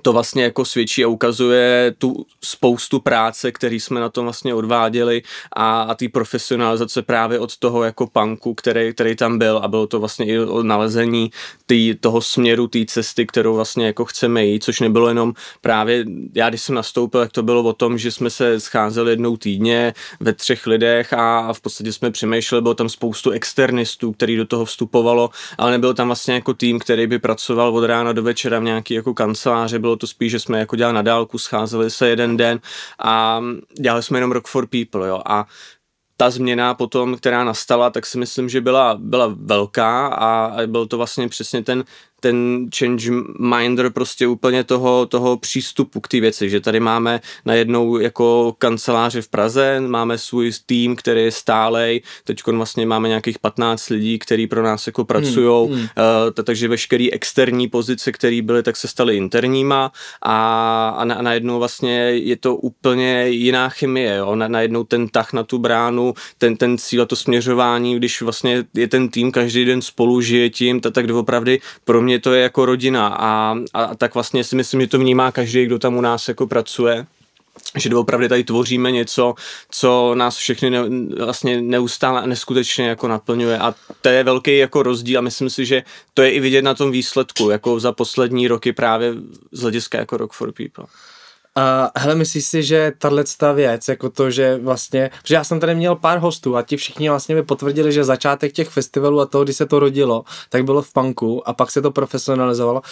to 0.03 0.13
vlastně 0.13 0.43
jako 0.43 0.65
svědčí 0.65 1.05
a 1.05 1.09
ukazuje 1.09 1.95
tu 1.99 2.27
spoustu 2.45 3.01
práce, 3.01 3.53
který 3.53 3.81
jsme 3.81 4.01
na 4.01 4.09
tom 4.09 4.25
vlastně 4.25 4.55
odváděli 4.55 5.23
a, 5.53 5.83
a 5.83 5.95
ty 5.95 6.09
profesionalizace 6.09 7.03
právě 7.03 7.39
od 7.39 7.57
toho 7.57 7.83
jako 7.83 8.07
punku, 8.07 8.55
který, 8.55 8.93
který 8.95 9.17
tam 9.17 9.39
byl. 9.39 9.61
A 9.63 9.69
bylo 9.69 9.87
to 9.87 10.01
vlastně 10.01 10.27
i 10.27 10.39
o 10.39 10.63
nalezení 10.63 11.31
tý, 11.67 11.95
toho 12.01 12.21
směru, 12.21 12.67
té 12.67 12.79
cesty, 12.87 13.27
kterou 13.27 13.55
vlastně 13.55 13.87
jako 13.87 14.05
chceme 14.05 14.47
jít, 14.47 14.65
což 14.65 14.81
nebylo 14.81 15.09
jenom 15.09 15.35
právě, 15.61 16.05
já 16.35 16.49
když 16.49 16.63
jsem 16.63 16.75
nastoupil, 16.75 17.21
jak 17.21 17.33
to 17.33 17.43
bylo 17.43 17.63
o 17.63 17.73
tom, 17.73 17.99
že 17.99 18.11
jsme 18.11 18.31
se 18.31 18.61
scházeli 18.61 19.13
jednou 19.13 19.37
týdně 19.37 19.95
ve 20.21 20.33
třech 20.33 20.67
lidech 20.67 21.13
a, 21.13 21.39
a 21.39 21.53
v 21.53 21.61
podstatě 21.61 21.93
jsme 21.93 22.11
přemýšleli, 22.11 22.63
bylo 22.63 22.75
tam 22.75 22.89
spoustu 22.89 23.31
externistů, 23.31 24.13
který 24.13 24.37
do 24.37 24.45
toho 24.45 24.65
vstupovalo, 24.65 25.31
ale 25.59 25.71
nebyl 25.71 25.95
tam 25.95 26.07
vlastně 26.07 26.35
jako 26.35 26.55
tým, 26.55 26.79
který 26.79 27.07
by 27.07 27.19
pracoval 27.19 27.77
od 27.77 27.85
rána 27.85 28.13
do 28.13 28.23
večera 28.23 28.59
v 28.59 28.63
nějaký 28.63 28.95
jako 28.95 29.15
kanceláři, 29.15 29.80
bylo 29.81 29.97
to 29.97 30.07
spíš, 30.07 30.33
že 30.33 30.41
jsme 30.41 30.59
jako 30.59 30.77
dělali 30.77 30.95
na 30.95 31.03
dálku, 31.03 31.39
scházeli 31.39 31.91
se 31.91 32.09
jeden 32.09 32.37
den 32.37 32.61
a 32.99 33.41
dělali 33.81 34.03
jsme 34.03 34.19
jenom 34.19 34.33
Rock 34.33 34.49
for 34.49 34.67
People, 34.67 35.09
jo, 35.09 35.23
a 35.27 35.47
ta 36.17 36.31
změna 36.31 36.75
potom, 36.75 37.17
která 37.17 37.45
nastala, 37.45 37.91
tak 37.91 38.07
si 38.07 38.19
myslím, 38.19 38.49
že 38.49 38.61
byla, 38.61 38.95
byla 38.99 39.35
velká 39.37 40.07
a, 40.07 40.53
byl 40.67 40.87
to 40.87 40.97
vlastně 40.97 41.29
přesně 41.29 41.63
ten 41.63 41.85
ten 42.21 42.69
change 42.79 43.11
minder 43.39 43.91
prostě 43.91 44.27
úplně 44.27 44.65
toho, 44.65 45.07
toho 45.07 45.37
přístupu 45.37 46.01
k 46.01 46.09
té 46.09 46.21
věci, 46.21 46.51
že 46.51 46.61
tady 46.61 46.81
máme 46.81 47.21
najednou 47.45 47.99
jako 47.99 48.55
kanceláře 48.59 49.23
v 49.23 49.29
Praze, 49.29 49.81
máme 49.81 50.19
svůj 50.19 50.53
tým, 50.67 50.97
který 50.97 51.23
je 51.23 51.31
stálej, 51.31 52.03
teď 52.25 52.43
vlastně 52.47 52.87
máme 52.87 53.09
nějakých 53.09 53.39
15 53.39 53.89
lidí, 53.89 54.19
kteří 54.19 54.47
pro 54.47 54.63
nás 54.63 54.87
jako 54.87 55.05
pracují, 55.05 55.69
hmm, 55.69 55.77
hmm. 55.77 55.83
uh, 55.83 56.31
takže 56.45 56.69
veškeré 56.69 57.07
externí 57.13 57.69
pozice, 57.69 58.13
které 58.13 58.43
byly, 58.43 58.63
tak 58.63 58.77
se 58.77 58.89
staly 58.89 59.17
interníma 59.17 59.93
a, 60.23 60.89
a, 60.89 61.05
na, 61.05 61.15
a 61.15 61.23
najednou 61.23 61.59
vlastně 61.59 61.97
je 62.01 62.37
to 62.37 62.57
úplně 62.57 63.29
jiná 63.29 63.69
chemie, 63.69 64.17
jo? 64.17 64.35
Na, 64.35 64.49
najednou 64.49 64.85
ten 64.85 65.09
tah 65.09 65.33
na 65.33 65.43
tu 65.43 65.59
bránu, 65.59 66.15
ten, 66.39 66.57
ten 66.57 66.79
cíl 66.79 67.03
a 67.03 67.07
to 67.07 67.17
směřování, 67.17 67.97
když 67.97 68.23
vlastně 68.23 68.65
je 68.75 68.89
ten 68.89 69.09
tým 69.09 69.33
každý 69.33 69.65
den 69.65 69.83
spolu 69.83 70.21
žije 70.21 70.51
tím, 70.51 70.81
tak, 70.81 70.93
tak 70.93 71.11
opravdu 71.11 71.53
pro 71.85 72.03
mě 72.03 72.10
mě 72.11 72.21
to 72.21 72.35
je 72.35 72.43
jako 72.43 72.67
rodina 72.67 73.09
a, 73.09 73.57
a 73.75 73.95
tak 73.95 74.15
vlastně 74.15 74.45
si 74.45 74.57
myslím, 74.57 74.81
že 74.81 74.87
to 74.87 74.99
vnímá 74.99 75.33
každý, 75.33 75.67
kdo 75.67 75.79
tam 75.79 75.97
u 75.97 76.01
nás 76.01 76.29
jako 76.29 76.47
pracuje 76.47 77.07
že 77.77 77.89
doopravdy 77.89 78.29
tady 78.29 78.45
tvoříme 78.45 78.91
něco, 78.91 79.35
co 79.71 80.15
nás 80.15 80.37
všechny 80.37 80.71
ne, 80.71 80.79
vlastně 81.25 81.63
neustále 81.63 82.21
a 82.21 82.27
neskutečně 82.27 82.89
jako 82.89 83.09
naplňuje 83.09 83.59
a 83.59 83.75
to 84.03 84.09
je 84.09 84.25
velký 84.25 84.59
jako 84.59 84.83
rozdíl 84.83 85.19
a 85.19 85.23
myslím 85.23 85.51
si, 85.51 85.67
že 85.67 85.83
to 86.15 86.23
je 86.23 86.31
i 86.31 86.41
vidět 86.41 86.63
na 86.63 86.75
tom 86.75 86.91
výsledku, 86.91 87.51
jako 87.51 87.81
za 87.81 87.93
poslední 87.93 88.49
roky 88.49 88.73
právě 88.73 89.15
z 89.53 89.61
hlediska 89.61 89.99
jako 89.99 90.17
Rock 90.17 90.33
for 90.33 90.53
People. 90.53 90.87
A 91.57 91.91
hele, 91.97 92.15
myslíš 92.15 92.47
si, 92.47 92.63
že 92.63 92.93
tahle 92.99 93.25
věc, 93.55 93.89
jako 93.89 94.11
to, 94.11 94.31
že 94.31 94.57
vlastně, 94.57 95.11
protože 95.23 95.35
já 95.35 95.45
jsem 95.45 95.61
tady 95.61 95.75
měl 95.75 95.97
pár 95.97 96.19
hostů 96.19 96.57
a 96.57 96.63
ti 96.63 96.77
všichni 96.77 97.09
vlastně 97.09 97.35
mi 97.35 97.43
potvrdili, 97.43 97.93
že 97.93 98.05
začátek 98.05 98.53
těch 98.53 98.69
festivalů 98.69 99.21
a 99.21 99.27
toho, 99.27 99.45
kdy 99.45 99.53
se 99.53 99.67
to 99.67 99.79
rodilo, 99.79 100.25
tak 100.49 100.65
bylo 100.65 100.83
v 100.83 100.93
punku 100.93 101.49
a 101.49 101.53
pak 101.53 101.71
se 101.71 101.83
to 101.83 101.91
profesionalizovalo 101.91 102.83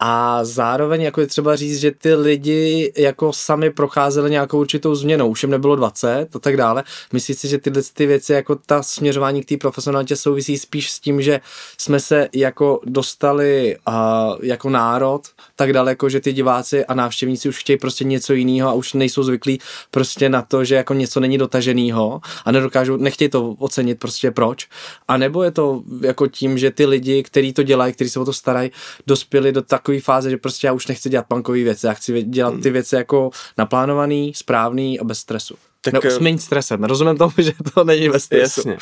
a 0.00 0.44
zároveň 0.44 1.02
jako 1.02 1.20
je 1.20 1.26
třeba 1.26 1.56
říct, 1.56 1.78
že 1.78 1.90
ty 1.90 2.14
lidi 2.14 2.92
jako 2.96 3.32
sami 3.32 3.70
procházeli 3.70 4.30
nějakou 4.30 4.60
určitou 4.60 4.94
změnou, 4.94 5.28
už 5.28 5.42
jim 5.42 5.50
nebylo 5.50 5.76
20 5.76 6.36
a 6.36 6.38
tak 6.38 6.56
dále. 6.56 6.84
Myslíš 7.12 7.38
si, 7.38 7.48
že 7.48 7.58
tyhle 7.58 7.82
ty 7.94 8.06
věci, 8.06 8.32
jako 8.32 8.54
ta 8.54 8.82
směřování 8.82 9.42
k 9.42 9.48
té 9.48 9.56
profesionalitě 9.56 10.16
souvisí 10.16 10.58
spíš 10.58 10.90
s 10.90 11.00
tím, 11.00 11.22
že 11.22 11.40
jsme 11.78 12.00
se 12.00 12.28
jako 12.34 12.80
dostali 12.84 13.76
uh, 13.88 13.94
jako 14.42 14.70
národ 14.70 15.22
tak 15.56 15.72
daleko, 15.72 16.08
že 16.08 16.20
ty 16.20 16.32
diváci 16.32 16.84
a 16.84 16.94
návštěvníci 16.94 17.48
už 17.48 17.58
chtějí 17.58 17.78
prostě 17.78 18.04
něco 18.04 18.32
jiného 18.32 18.68
a 18.68 18.72
už 18.72 18.92
nejsou 18.92 19.22
zvyklí 19.22 19.60
prostě 19.90 20.28
na 20.28 20.42
to, 20.42 20.64
že 20.64 20.74
jako 20.74 20.94
něco 20.94 21.20
není 21.20 21.38
dotaženého 21.38 22.20
a 22.44 22.52
nedokážou, 22.52 22.96
nechtějí 22.96 23.28
to 23.28 23.54
ocenit 23.58 23.98
prostě 23.98 24.30
proč. 24.30 24.68
A 25.08 25.16
nebo 25.16 25.42
je 25.42 25.50
to 25.50 25.82
jako 26.00 26.26
tím, 26.26 26.58
že 26.58 26.70
ty 26.70 26.86
lidi, 26.86 27.22
kteří 27.22 27.52
to 27.52 27.62
dělají, 27.62 27.92
kteří 27.92 28.10
se 28.10 28.20
o 28.20 28.24
to 28.24 28.32
starají, 28.32 28.70
dospěli 29.06 29.52
do 29.52 29.62
takové 29.90 30.00
fáze, 30.00 30.30
že 30.30 30.36
prostě 30.36 30.66
já 30.66 30.72
už 30.72 30.86
nechci 30.86 31.08
dělat 31.08 31.26
punkové 31.28 31.58
věci, 31.58 31.86
já 31.86 31.92
chci 31.92 32.22
dělat 32.22 32.54
ty 32.62 32.70
věci 32.70 32.94
jako 32.94 33.30
naplánovaný, 33.58 34.32
správný 34.34 35.00
a 35.00 35.04
bez 35.04 35.18
stresu. 35.18 35.54
Tak, 35.80 36.04
no, 36.04 36.10
s 36.10 36.18
méně 36.18 36.38
stresem. 36.38 36.84
Rozumím 36.84 37.16
tomu, 37.16 37.32
že 37.38 37.52
to 37.74 37.84
není 37.84 38.08
bez 38.08 38.24
stresu. 38.24 38.68
Jasně. 38.68 38.78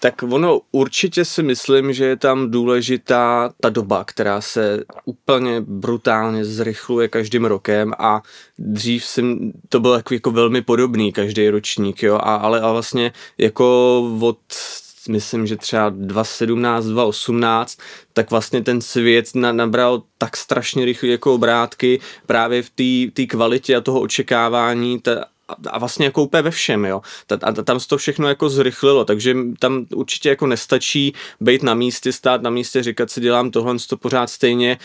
Tak 0.00 0.22
ono 0.22 0.60
určitě 0.72 1.24
si 1.24 1.42
myslím, 1.42 1.92
že 1.92 2.04
je 2.04 2.16
tam 2.16 2.50
důležitá 2.50 3.52
ta 3.60 3.70
doba, 3.70 4.04
která 4.04 4.40
se 4.40 4.84
úplně 5.04 5.60
brutálně 5.60 6.44
zrychluje 6.44 7.08
každým 7.08 7.44
rokem 7.44 7.92
a 7.98 8.22
dřív 8.58 9.04
jsem, 9.04 9.52
to 9.68 9.80
bylo 9.80 9.94
jako, 9.94 10.14
jako 10.14 10.30
velmi 10.30 10.62
podobný 10.62 11.12
každý 11.12 11.48
ročník, 11.48 12.02
jo, 12.02 12.14
a, 12.14 12.34
ale 12.34 12.60
a 12.60 12.72
vlastně 12.72 13.12
jako 13.38 13.98
od 14.20 14.38
myslím, 15.08 15.46
že 15.46 15.56
třeba 15.56 15.90
2017, 15.90 16.84
2018, 16.84 17.78
tak 18.12 18.30
vlastně 18.30 18.62
ten 18.62 18.80
svět 18.80 19.34
na, 19.34 19.52
nabral 19.52 20.02
tak 20.18 20.36
strašně 20.36 20.84
rychle 20.84 21.08
jako 21.08 21.34
obrátky 21.34 22.00
právě 22.26 22.62
v 22.62 22.70
té 23.10 23.26
kvalitě 23.26 23.76
a 23.76 23.80
toho 23.80 24.00
očekávání 24.00 25.00
ta, 25.00 25.24
a 25.70 25.78
vlastně 25.78 26.04
jako 26.06 26.22
úplně 26.22 26.42
ve 26.42 26.50
všem, 26.50 26.84
jo. 26.84 27.00
A 27.42 27.52
tam 27.52 27.80
se 27.80 27.88
to 27.88 27.96
všechno 27.96 28.28
jako 28.28 28.48
zrychlilo, 28.48 29.04
takže 29.04 29.36
tam 29.58 29.86
určitě 29.94 30.28
jako 30.28 30.46
nestačí 30.46 31.14
být 31.40 31.62
na 31.62 31.74
místě, 31.74 32.12
stát 32.12 32.42
na 32.42 32.50
místě, 32.50 32.82
říkat 32.82 33.10
si 33.10 33.20
dělám 33.20 33.50
tohle, 33.50 33.76
to 33.88 33.96
pořád 33.96 34.30
stejně, 34.30 34.78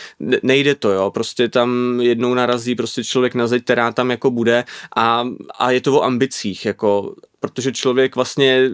nejde 0.43 0.75
to, 0.75 0.91
jo. 0.91 1.11
Prostě 1.11 1.49
tam 1.49 1.99
jednou 2.01 2.33
narazí 2.33 2.75
prostě 2.75 3.03
člověk 3.03 3.35
na 3.35 3.47
zeď, 3.47 3.63
která 3.63 3.91
tam 3.91 4.11
jako 4.11 4.31
bude 4.31 4.63
a, 4.95 5.27
a 5.59 5.71
je 5.71 5.81
to 5.81 5.93
o 5.93 6.03
ambicích, 6.03 6.65
jako 6.65 7.15
protože 7.39 7.71
člověk 7.71 8.15
vlastně 8.15 8.69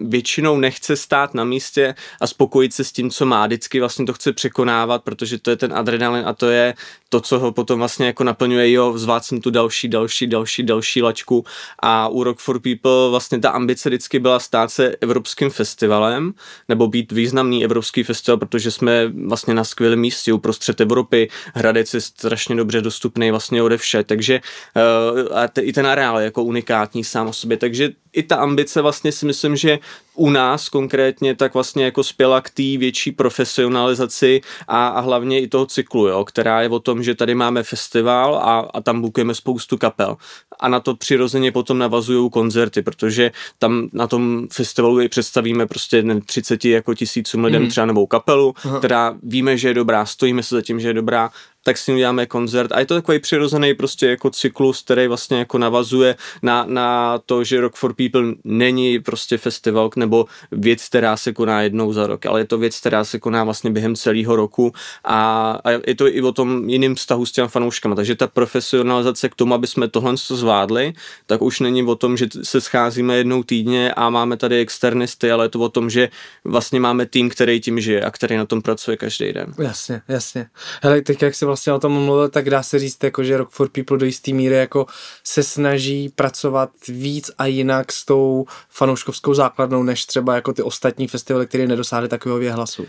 většinou 0.00 0.58
nechce 0.58 0.96
stát 0.96 1.34
na 1.34 1.44
místě 1.44 1.94
a 2.20 2.26
spokojit 2.26 2.74
se 2.74 2.84
s 2.84 2.92
tím, 2.92 3.10
co 3.10 3.26
má. 3.26 3.46
Vždycky 3.46 3.80
vlastně 3.80 4.06
to 4.06 4.12
chce 4.12 4.32
překonávat, 4.32 5.02
protože 5.02 5.38
to 5.38 5.50
je 5.50 5.56
ten 5.56 5.72
adrenalin 5.72 6.26
a 6.26 6.32
to 6.32 6.50
je 6.50 6.74
to, 7.12 7.20
co 7.20 7.38
ho 7.38 7.52
potom 7.52 7.78
vlastně 7.78 8.06
jako 8.06 8.24
naplňuje, 8.24 8.72
jo, 8.72 8.98
jsem 9.20 9.40
tu 9.40 9.50
další, 9.50 9.88
další, 9.88 10.26
další, 10.26 10.62
další 10.62 11.02
lačku 11.02 11.44
a 11.78 12.08
u 12.08 12.24
Rock 12.24 12.38
for 12.38 12.60
People 12.60 13.10
vlastně 13.10 13.38
ta 13.38 13.50
ambice 13.50 13.88
vždycky 13.88 14.18
byla 14.18 14.38
stát 14.38 14.70
se 14.70 14.96
evropským 15.00 15.50
festivalem 15.50 16.32
nebo 16.68 16.88
být 16.88 17.12
významný 17.12 17.64
evropský 17.64 18.02
festival, 18.02 18.38
protože 18.38 18.70
jsme 18.70 19.12
vlastně 19.26 19.54
na 19.54 19.64
skvělém 19.64 20.00
místě 20.00 20.32
uprostřed 20.32 20.80
Evropy, 20.80 21.28
Hradec 21.54 21.94
je 21.94 22.00
strašně 22.00 22.56
dobře 22.56 22.80
dostupný 22.80 23.30
vlastně 23.30 23.62
ode 23.62 23.78
vše, 23.78 24.04
takže 24.04 24.40
uh, 24.76 25.38
a 25.38 25.48
te, 25.48 25.60
i 25.60 25.72
ten 25.72 25.86
areál 25.86 26.18
je 26.18 26.24
jako 26.24 26.44
unikátní 26.44 27.04
sám 27.04 27.28
o 27.28 27.32
sobě, 27.32 27.56
takže 27.56 27.90
i 28.12 28.22
ta 28.22 28.36
ambice 28.36 28.82
vlastně 28.82 29.12
si 29.12 29.26
myslím, 29.26 29.56
že 29.56 29.78
u 30.14 30.30
nás 30.30 30.68
konkrétně 30.68 31.36
tak 31.36 31.54
vlastně 31.54 31.84
jako 31.84 32.04
spěla 32.04 32.40
k 32.40 32.50
té 32.50 32.62
větší 32.62 33.12
profesionalizaci 33.12 34.40
a, 34.68 34.88
a 34.88 35.00
hlavně 35.00 35.40
i 35.40 35.48
toho 35.48 35.66
cyklu, 35.66 36.06
jo, 36.06 36.24
která 36.24 36.62
je 36.62 36.68
o 36.68 36.78
tom, 36.78 37.02
že 37.02 37.14
tady 37.14 37.34
máme 37.34 37.62
festival 37.62 38.36
a, 38.36 38.58
a 38.74 38.80
tam 38.80 39.00
bukujeme 39.00 39.34
spoustu 39.34 39.78
kapel. 39.78 40.16
A 40.60 40.68
na 40.68 40.80
to 40.80 40.94
přirozeně 40.94 41.52
potom 41.52 41.78
navazují 41.78 42.30
koncerty, 42.30 42.82
protože 42.82 43.32
tam 43.58 43.88
na 43.92 44.06
tom 44.06 44.46
festivalu 44.52 45.00
i 45.00 45.08
představíme 45.08 45.66
prostě 45.66 46.04
30 46.26 46.64
jako 46.64 46.94
tisícům 46.94 47.44
lidem 47.44 47.62
mm. 47.62 47.68
třeba 47.68 47.86
novou 47.86 48.06
kapelu, 48.06 48.54
Aha. 48.64 48.78
která 48.78 49.14
víme, 49.22 49.56
že 49.56 49.68
je 49.68 49.74
dobrá, 49.74 50.06
stojíme 50.06 50.42
se 50.42 50.54
za 50.54 50.62
tím, 50.62 50.80
že 50.80 50.88
je 50.88 50.94
dobrá 50.94 51.30
tak 51.64 51.78
si 51.78 51.92
uděláme 51.92 52.26
koncert. 52.26 52.72
A 52.72 52.80
je 52.80 52.86
to 52.86 52.94
takový 52.94 53.18
přirozený 53.18 53.74
prostě 53.74 54.06
jako 54.06 54.30
cyklus, 54.30 54.82
který 54.82 55.06
vlastně 55.06 55.38
jako 55.38 55.58
navazuje 55.58 56.16
na, 56.42 56.64
na 56.68 57.18
to, 57.26 57.44
že 57.44 57.60
Rock 57.60 57.76
for 57.76 57.94
People 57.94 58.22
není 58.44 58.98
prostě 58.98 59.38
festival 59.38 59.90
nebo 59.96 60.26
věc, 60.52 60.88
která 60.88 61.16
se 61.16 61.32
koná 61.32 61.62
jednou 61.62 61.92
za 61.92 62.06
rok, 62.06 62.26
ale 62.26 62.40
je 62.40 62.44
to 62.44 62.58
věc, 62.58 62.80
která 62.80 63.04
se 63.04 63.18
koná 63.18 63.44
vlastně 63.44 63.70
během 63.70 63.96
celého 63.96 64.36
roku 64.36 64.72
a, 65.04 65.50
a 65.64 65.70
je 65.70 65.94
to 65.94 66.08
i 66.08 66.22
o 66.22 66.32
tom 66.32 66.68
jiným 66.68 66.94
vztahu 66.94 67.26
s 67.26 67.32
těmi 67.32 67.48
fanouškama. 67.48 67.94
Takže 67.94 68.14
ta 68.14 68.26
profesionalizace 68.26 69.28
k 69.28 69.34
tomu, 69.34 69.54
aby 69.54 69.66
jsme 69.66 69.88
tohle 69.88 70.14
zvládli, 70.16 70.92
tak 71.26 71.42
už 71.42 71.60
není 71.60 71.82
o 71.82 71.94
tom, 71.94 72.16
že 72.16 72.26
se 72.42 72.60
scházíme 72.60 73.16
jednou 73.16 73.42
týdně 73.42 73.92
a 73.94 74.10
máme 74.10 74.36
tady 74.36 74.60
externisty, 74.60 75.32
ale 75.32 75.44
je 75.44 75.48
to 75.48 75.60
o 75.60 75.68
tom, 75.68 75.90
že 75.90 76.08
vlastně 76.44 76.80
máme 76.80 77.06
tým, 77.06 77.30
který 77.30 77.60
tím 77.60 77.80
žije 77.80 78.04
a 78.04 78.10
který 78.10 78.36
na 78.36 78.46
tom 78.46 78.62
pracuje 78.62 78.96
každý 78.96 79.32
den. 79.32 79.54
Jasně, 79.58 80.02
jasně. 80.08 80.46
Hele, 80.82 81.00
teď 81.00 81.22
jak 81.22 81.34
si 81.34 81.44
vlastně 81.50 81.72
o 81.72 81.78
tom 81.78 81.92
mluvil, 81.92 82.28
tak 82.28 82.50
dá 82.50 82.62
se 82.62 82.78
říct, 82.78 83.04
jako, 83.04 83.24
že 83.24 83.36
Rock 83.36 83.50
for 83.50 83.68
People 83.68 83.98
do 83.98 84.06
jisté 84.06 84.32
míry 84.32 84.54
jako 84.54 84.86
se 85.24 85.42
snaží 85.42 86.08
pracovat 86.08 86.70
víc 86.88 87.30
a 87.38 87.46
jinak 87.46 87.92
s 87.92 88.04
tou 88.04 88.46
fanouškovskou 88.68 89.34
základnou, 89.34 89.82
než 89.82 90.06
třeba 90.06 90.34
jako 90.34 90.52
ty 90.52 90.62
ostatní 90.62 91.08
festivaly, 91.08 91.46
které 91.46 91.66
nedosáhly 91.66 92.08
takového 92.08 92.38
věhlasu. 92.38 92.86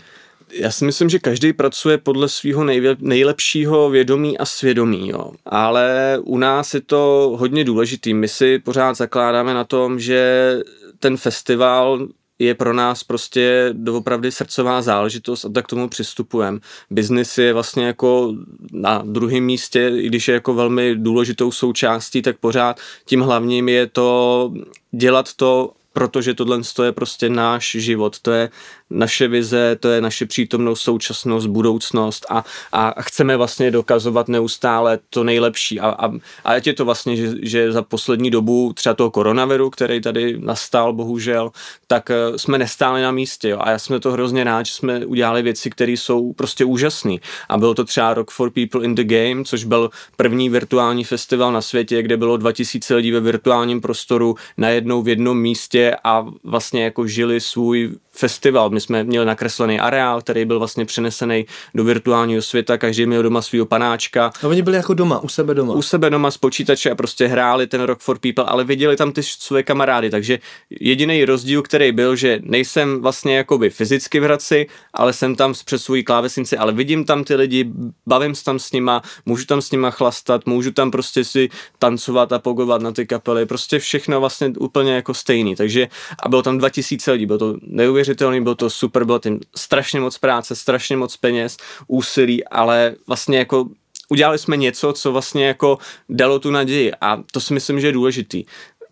Já 0.52 0.70
si 0.70 0.84
myslím, 0.84 1.08
že 1.08 1.18
každý 1.18 1.52
pracuje 1.52 1.98
podle 1.98 2.28
svého 2.28 2.64
nejlepšího 2.98 3.90
vědomí 3.90 4.38
a 4.38 4.44
svědomí, 4.44 5.08
jo. 5.08 5.32
ale 5.46 6.18
u 6.22 6.38
nás 6.38 6.74
je 6.74 6.80
to 6.80 7.32
hodně 7.38 7.64
důležitý. 7.64 8.14
My 8.14 8.28
si 8.28 8.58
pořád 8.58 8.96
zakládáme 8.96 9.54
na 9.54 9.64
tom, 9.64 10.00
že 10.00 10.52
ten 10.98 11.16
festival 11.16 12.06
je 12.38 12.54
pro 12.54 12.72
nás 12.72 13.04
prostě 13.04 13.70
doopravdy 13.72 14.32
srdcová 14.32 14.82
záležitost 14.82 15.44
a 15.44 15.48
tak 15.48 15.66
k 15.66 15.68
tomu 15.68 15.88
přistupujeme. 15.88 16.58
Biznis 16.90 17.38
je 17.38 17.52
vlastně 17.52 17.86
jako 17.86 18.34
na 18.72 19.02
druhém 19.06 19.44
místě, 19.44 19.92
i 19.96 20.06
když 20.06 20.28
je 20.28 20.34
jako 20.34 20.54
velmi 20.54 20.96
důležitou 20.96 21.50
součástí, 21.50 22.22
tak 22.22 22.38
pořád 22.38 22.80
tím 23.04 23.20
hlavním 23.20 23.68
je 23.68 23.86
to 23.86 24.52
dělat 24.92 25.34
to 25.34 25.72
protože 25.92 26.34
tohle 26.34 26.60
je 26.84 26.92
prostě 26.92 27.28
náš 27.28 27.76
život, 27.78 28.20
to 28.20 28.32
je 28.32 28.50
naše 28.92 29.28
vize, 29.28 29.76
to 29.80 29.88
je 29.88 30.00
naše 30.00 30.26
přítomnost, 30.26 30.80
současnost, 30.80 31.46
budoucnost 31.46 32.26
a, 32.30 32.44
a 32.72 33.02
chceme 33.02 33.36
vlastně 33.36 33.70
dokazovat 33.70 34.28
neustále 34.28 34.98
to 35.10 35.24
nejlepší. 35.24 35.80
A, 35.80 35.88
a, 35.88 36.06
a 36.44 36.52
ať 36.52 36.66
je 36.66 36.72
to 36.72 36.84
vlastně, 36.84 37.16
že, 37.16 37.28
že 37.42 37.72
za 37.72 37.82
poslední 37.82 38.30
dobu 38.30 38.72
třeba 38.72 38.94
toho 38.94 39.10
koronaviru, 39.10 39.70
který 39.70 40.00
tady 40.00 40.36
nastal, 40.40 40.92
bohužel, 40.92 41.50
tak 41.86 42.10
eh, 42.10 42.38
jsme 42.38 42.58
nestáli 42.58 43.02
na 43.02 43.10
místě. 43.10 43.48
Jo. 43.48 43.58
A 43.60 43.70
já 43.70 43.78
jsme 43.78 44.00
to 44.00 44.12
hrozně 44.12 44.44
rád, 44.44 44.66
že 44.66 44.72
jsme 44.72 45.06
udělali 45.06 45.42
věci, 45.42 45.70
které 45.70 45.92
jsou 45.92 46.32
prostě 46.32 46.64
úžasné. 46.64 47.16
A 47.48 47.58
bylo 47.58 47.74
to 47.74 47.84
třeba 47.84 48.14
Rock 48.14 48.30
for 48.30 48.50
People 48.50 48.84
in 48.84 48.94
the 48.94 49.04
Game, 49.04 49.44
což 49.44 49.64
byl 49.64 49.90
první 50.16 50.48
virtuální 50.48 51.04
festival 51.04 51.52
na 51.52 51.62
světě, 51.62 52.02
kde 52.02 52.16
bylo 52.16 52.36
2000 52.36 52.94
lidí 52.94 53.10
ve 53.10 53.20
virtuálním 53.20 53.80
prostoru 53.80 54.36
najednou 54.56 55.02
v 55.02 55.08
jednom 55.08 55.40
místě 55.40 55.96
a 56.04 56.26
vlastně 56.44 56.84
jako 56.84 57.06
žili 57.06 57.40
svůj 57.40 57.90
festival. 58.12 58.70
My 58.70 58.80
jsme 58.80 59.04
měli 59.04 59.26
nakreslený 59.26 59.80
areál, 59.80 60.20
který 60.20 60.44
byl 60.44 60.58
vlastně 60.58 60.84
přenesený 60.84 61.46
do 61.74 61.84
virtuálního 61.84 62.42
světa, 62.42 62.78
každý 62.78 63.06
měl 63.06 63.22
doma 63.22 63.42
svého 63.42 63.66
panáčka. 63.66 64.32
A 64.42 64.46
oni 64.46 64.62
byli 64.62 64.76
jako 64.76 64.94
doma, 64.94 65.18
u 65.18 65.28
sebe 65.28 65.54
doma. 65.54 65.74
U 65.74 65.82
sebe 65.82 66.10
doma 66.10 66.30
z 66.30 66.38
počítače 66.38 66.90
a 66.90 66.94
prostě 66.94 67.26
hráli 67.26 67.66
ten 67.66 67.80
Rock 67.80 68.00
for 68.00 68.18
People, 68.18 68.44
ale 68.44 68.64
viděli 68.64 68.96
tam 68.96 69.12
ty 69.12 69.22
své 69.22 69.62
kamarády, 69.62 70.10
takže 70.10 70.38
jediný 70.80 71.24
rozdíl, 71.24 71.62
který 71.62 71.92
byl, 71.92 72.16
že 72.16 72.40
nejsem 72.42 73.02
vlastně 73.02 73.36
jakoby 73.36 73.70
fyzicky 73.70 74.20
v 74.20 74.22
Hradci, 74.22 74.66
ale 74.94 75.12
jsem 75.12 75.36
tam 75.36 75.54
přes 75.64 75.84
svůj 75.84 76.02
klávesnici, 76.02 76.56
ale 76.56 76.72
vidím 76.72 77.04
tam 77.04 77.24
ty 77.24 77.34
lidi, 77.34 77.70
bavím 78.06 78.34
se 78.34 78.44
tam 78.44 78.58
s 78.58 78.72
nima, 78.72 79.02
můžu 79.26 79.44
tam 79.44 79.62
s 79.62 79.70
nima 79.70 79.90
chlastat, 79.90 80.46
můžu 80.46 80.70
tam 80.70 80.90
prostě 80.90 81.24
si 81.24 81.48
tancovat 81.78 82.32
a 82.32 82.38
pogovat 82.38 82.82
na 82.82 82.92
ty 82.92 83.06
kapely, 83.06 83.46
prostě 83.46 83.78
všechno 83.78 84.20
vlastně 84.20 84.52
úplně 84.58 84.94
jako 84.94 85.14
stejný, 85.14 85.56
takže 85.56 85.88
a 86.22 86.28
bylo 86.28 86.42
tam 86.42 86.58
2000 86.58 87.12
lidí, 87.12 87.26
bylo 87.26 87.38
to 87.38 87.54
neuvěřitelné 87.62 88.01
neuvěřitelný, 88.02 88.42
bylo 88.42 88.54
to 88.54 88.70
super, 88.70 89.04
bylo 89.04 89.18
tím 89.18 89.40
strašně 89.56 90.00
moc 90.00 90.18
práce, 90.18 90.56
strašně 90.56 90.96
moc 90.96 91.16
peněz, 91.16 91.56
úsilí, 91.86 92.44
ale 92.44 92.94
vlastně 93.06 93.38
jako 93.38 93.68
udělali 94.08 94.38
jsme 94.38 94.56
něco, 94.56 94.92
co 94.92 95.12
vlastně 95.12 95.46
jako 95.46 95.78
dalo 96.08 96.38
tu 96.38 96.50
naději 96.50 96.92
a 97.00 97.22
to 97.32 97.40
si 97.40 97.54
myslím, 97.54 97.80
že 97.80 97.86
je 97.86 97.92
důležitý. 97.92 98.44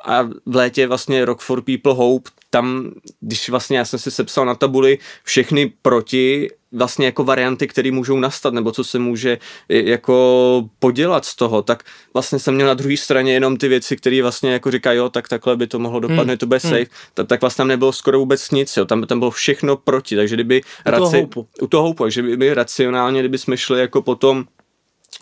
A 0.05 0.23
v 0.23 0.57
létě 0.57 0.87
vlastně 0.87 1.25
Rock 1.25 1.41
for 1.41 1.63
People 1.63 1.93
Hope, 1.95 2.31
tam, 2.51 2.91
když 3.21 3.49
vlastně 3.49 3.79
já 3.79 3.85
jsem 3.85 3.99
si 3.99 4.11
sepsal 4.11 4.47
na 4.47 4.55
tabuli 4.55 4.99
všechny 5.25 5.73
proti 5.83 6.51
vlastně 6.73 7.07
jako 7.07 7.25
varianty, 7.25 7.67
které 7.67 7.93
můžou 7.93 8.19
nastat, 8.19 8.55
nebo 8.55 8.73
co 8.73 8.85
se 8.85 8.99
může 8.99 9.39
jako 9.69 10.69
podělat 10.79 11.25
z 11.25 11.37
toho, 11.37 11.63
tak 11.63 11.83
vlastně 12.15 12.39
jsem 12.39 12.55
měl 12.55 12.67
na 12.67 12.75
druhé 12.75 12.97
straně 12.97 13.33
jenom 13.33 13.57
ty 13.57 13.69
věci, 13.69 13.97
které 13.97 14.23
vlastně 14.23 14.53
jako 14.53 14.71
říkají, 14.71 14.99
jo, 14.99 15.09
tak 15.09 15.29
takhle 15.29 15.57
by 15.57 15.67
to 15.67 15.79
mohlo 15.79 16.01
dopadnout, 16.01 16.29
hmm. 16.29 16.37
to 16.37 16.47
bude 16.47 16.61
hmm. 16.63 16.73
safe, 16.73 16.87
tak, 17.15 17.27
tak 17.27 17.41
vlastně 17.41 17.63
tam 17.63 17.69
nebylo 17.69 17.93
skoro 17.93 18.19
vůbec 18.19 18.51
nic, 18.51 18.77
jo, 18.77 18.85
tam, 18.85 19.03
tam 19.03 19.19
bylo 19.19 19.31
všechno 19.31 19.77
proti, 19.77 20.17
takže 20.17 20.37
kdyby... 20.37 20.61
U 20.61 20.91
toho 20.91 21.05
raci, 21.05 21.17
houpu. 21.17 21.47
U 21.61 21.67
toho 21.67 21.83
houpu, 21.83 22.03
takže 22.03 22.23
by 22.23 22.55
racionálně, 22.55 23.21
kdyby 23.21 23.39
jsme 23.39 23.57
šli 23.57 23.81
jako 23.81 24.03
potom 24.03 24.45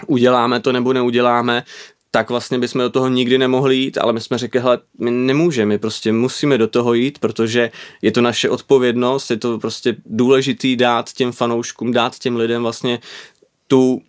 uděláme 0.06 0.60
to 0.60 0.72
nebo 0.72 0.92
neuděláme, 0.92 1.64
tak 2.10 2.30
vlastně 2.30 2.58
bychom 2.58 2.80
do 2.80 2.90
toho 2.90 3.08
nikdy 3.08 3.38
nemohli 3.38 3.76
jít, 3.76 3.98
ale 3.98 4.12
my 4.12 4.20
jsme 4.20 4.38
řekli, 4.38 4.60
hele, 4.60 4.78
my 4.98 5.10
nemůžeme, 5.10 5.68
my 5.68 5.78
prostě 5.78 6.12
musíme 6.12 6.58
do 6.58 6.68
toho 6.68 6.94
jít, 6.94 7.18
protože 7.18 7.70
je 8.02 8.12
to 8.12 8.20
naše 8.20 8.50
odpovědnost, 8.50 9.30
je 9.30 9.36
to 9.36 9.58
prostě 9.58 9.96
důležitý 10.06 10.76
dát 10.76 11.12
těm 11.12 11.32
fanouškům, 11.32 11.92
dát 11.92 12.18
těm 12.18 12.36
lidem 12.36 12.62
vlastně 12.62 13.00
tu 13.66 14.02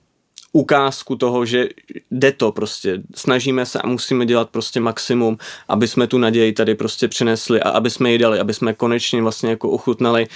ukázku 0.51 1.15
toho, 1.15 1.45
že 1.45 1.69
jde 2.11 2.31
to 2.31 2.51
prostě, 2.51 3.03
snažíme 3.15 3.65
se 3.65 3.81
a 3.81 3.87
musíme 3.87 4.25
dělat 4.25 4.49
prostě 4.49 4.79
maximum, 4.79 5.37
aby 5.67 5.87
jsme 5.87 6.07
tu 6.07 6.17
naději 6.17 6.53
tady 6.53 6.75
prostě 6.75 7.07
přinesli 7.07 7.61
a 7.61 7.69
aby 7.69 7.89
jsme 7.89 8.11
ji 8.11 8.17
dali, 8.17 8.39
aby 8.39 8.53
jsme 8.53 8.73
konečně 8.73 9.21
vlastně 9.21 9.49
jako 9.49 9.69
ochutnali 9.69 10.27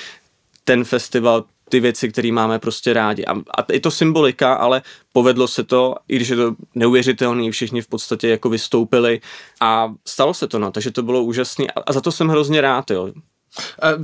ten 0.64 0.84
festival 0.84 1.44
ty 1.74 1.80
věci, 1.80 2.10
které 2.10 2.32
máme 2.32 2.60
prostě 2.60 2.94
rádi. 2.94 3.26
A, 3.26 3.34
a 3.34 3.66
je 3.74 3.80
to 3.80 3.92
symbolika, 3.92 4.54
ale 4.54 4.82
povedlo 5.14 5.48
se 5.48 5.64
to, 5.64 5.96
i 6.08 6.16
když 6.16 6.30
je 6.30 6.36
to 6.36 6.56
neuvěřitelný, 6.76 7.52
všichni 7.52 7.82
v 7.82 7.88
podstatě 7.88 8.28
jako 8.28 8.50
vystoupili 8.50 9.22
a 9.62 9.94
stalo 10.06 10.34
se 10.34 10.48
to, 10.48 10.60
no, 10.60 10.72
takže 10.72 10.92
to 10.92 11.04
bylo 11.04 11.24
úžasné 11.24 11.66
a, 11.66 11.82
a 11.86 11.94
za 11.94 12.02
to 12.02 12.12
jsem 12.12 12.30
hrozně 12.30 12.62
rád, 12.62 12.92
jo. 12.92 13.10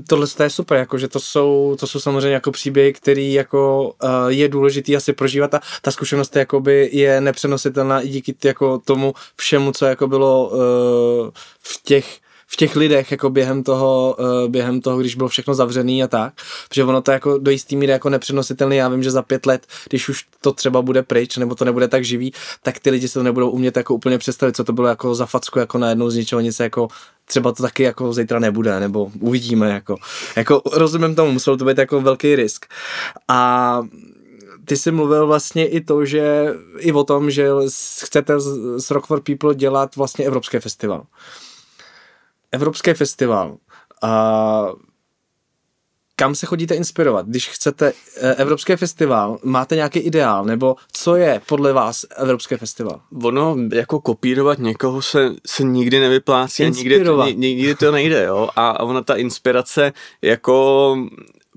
Tohle 0.07 0.27
je 0.43 0.49
super, 0.49 0.77
jako, 0.77 0.97
že 0.97 1.07
to 1.07 1.19
jsou, 1.19 1.75
to 1.79 1.88
jsou 1.88 1.99
samozřejmě 1.99 2.33
jako 2.41 2.51
příběhy, 2.51 2.93
který 2.93 3.33
jako 3.33 3.93
uh, 4.03 4.09
je 4.27 4.49
důležitý 4.49 4.95
asi 4.95 5.13
prožívat 5.13 5.53
a 5.53 5.61
ta 5.81 5.91
zkušenost 5.91 6.35
jakoby 6.35 6.89
je 6.93 7.21
nepřenositelná 7.21 8.01
i 8.01 8.07
díky 8.07 8.35
jako 8.43 8.79
tomu 8.79 9.13
všemu, 9.35 9.71
co 9.71 9.85
jako 9.85 10.07
bylo 10.07 10.49
uh, 10.49 10.57
v 11.61 11.83
těch 11.83 12.19
v 12.51 12.55
těch 12.55 12.75
lidech 12.75 13.11
jako 13.11 13.29
během 13.29 13.63
toho, 13.63 14.15
uh, 14.19 14.49
během 14.51 14.81
toho, 14.81 14.97
když 14.97 15.15
bylo 15.15 15.29
všechno 15.29 15.53
zavřený 15.53 16.03
a 16.03 16.07
tak, 16.07 16.33
protože 16.69 16.83
ono 16.83 17.01
to 17.01 17.11
jako 17.11 17.37
do 17.37 17.51
jistý 17.51 17.75
míry 17.75 17.91
jako 17.91 18.09
nepřenositelný, 18.09 18.77
já 18.77 18.89
vím, 18.89 19.03
že 19.03 19.11
za 19.11 19.21
pět 19.21 19.45
let, 19.45 19.67
když 19.89 20.09
už 20.09 20.25
to 20.41 20.53
třeba 20.53 20.81
bude 20.81 21.03
pryč, 21.03 21.37
nebo 21.37 21.55
to 21.55 21.65
nebude 21.65 21.87
tak 21.87 22.05
živý, 22.05 22.33
tak 22.63 22.79
ty 22.79 22.89
lidi 22.89 23.07
se 23.07 23.13
to 23.13 23.23
nebudou 23.23 23.49
umět 23.49 23.77
jako 23.77 23.93
úplně 23.93 24.17
představit, 24.17 24.55
co 24.55 24.63
to 24.63 24.73
bylo 24.73 24.87
jako 24.87 25.15
za 25.15 25.25
facku, 25.25 25.59
jako 25.59 25.77
najednou 25.77 26.09
z 26.09 26.15
ničeho 26.15 26.41
nic 26.41 26.59
jako 26.59 26.87
třeba 27.25 27.51
to 27.51 27.63
taky 27.63 27.83
jako 27.83 28.13
zítra 28.13 28.39
nebude, 28.39 28.79
nebo 28.79 29.11
uvidíme, 29.19 29.69
jako, 29.69 29.95
jako 30.35 30.61
rozumím 30.73 31.15
tomu, 31.15 31.31
muselo 31.31 31.57
to 31.57 31.65
být 31.65 31.77
jako 31.77 32.01
velký 32.01 32.35
risk. 32.35 32.65
A 33.27 33.81
ty 34.65 34.77
jsi 34.77 34.91
mluvil 34.91 35.27
vlastně 35.27 35.67
i 35.67 35.81
to, 35.81 36.05
že 36.05 36.53
i 36.79 36.91
o 36.91 37.03
tom, 37.03 37.31
že 37.31 37.47
chcete 37.99 38.33
z 38.77 38.91
Rock 38.91 39.05
for 39.05 39.21
People 39.21 39.55
dělat 39.55 39.95
vlastně 39.95 40.25
evropský 40.25 40.59
festival 40.59 41.03
evropský 42.51 42.93
festival. 42.93 43.57
A 44.01 44.69
kam 46.19 46.35
se 46.35 46.45
chodíte 46.45 46.75
inspirovat? 46.75 47.25
Když 47.25 47.49
chcete 47.49 47.93
eh, 48.17 48.35
evropský 48.35 48.75
festival, 48.75 49.39
máte 49.43 49.75
nějaký 49.75 49.99
ideál, 49.99 50.45
nebo 50.45 50.75
co 50.91 51.15
je 51.15 51.41
podle 51.45 51.73
vás 51.73 52.05
evropský 52.17 52.55
festival? 52.55 53.01
Ono, 53.23 53.55
jako 53.73 53.99
kopírovat 53.99 54.59
někoho 54.59 55.01
se, 55.01 55.29
se 55.47 55.63
nikdy 55.63 55.99
nevyplácí 55.99 56.63
a 56.63 56.69
nikdy 56.69 57.03
to, 57.03 57.27
nikdy 57.27 57.75
to 57.75 57.91
nejde, 57.91 58.23
jo, 58.23 58.49
a 58.55 58.79
ona 58.79 59.01
ta 59.01 59.15
inspirace 59.15 59.93
jako 60.21 60.95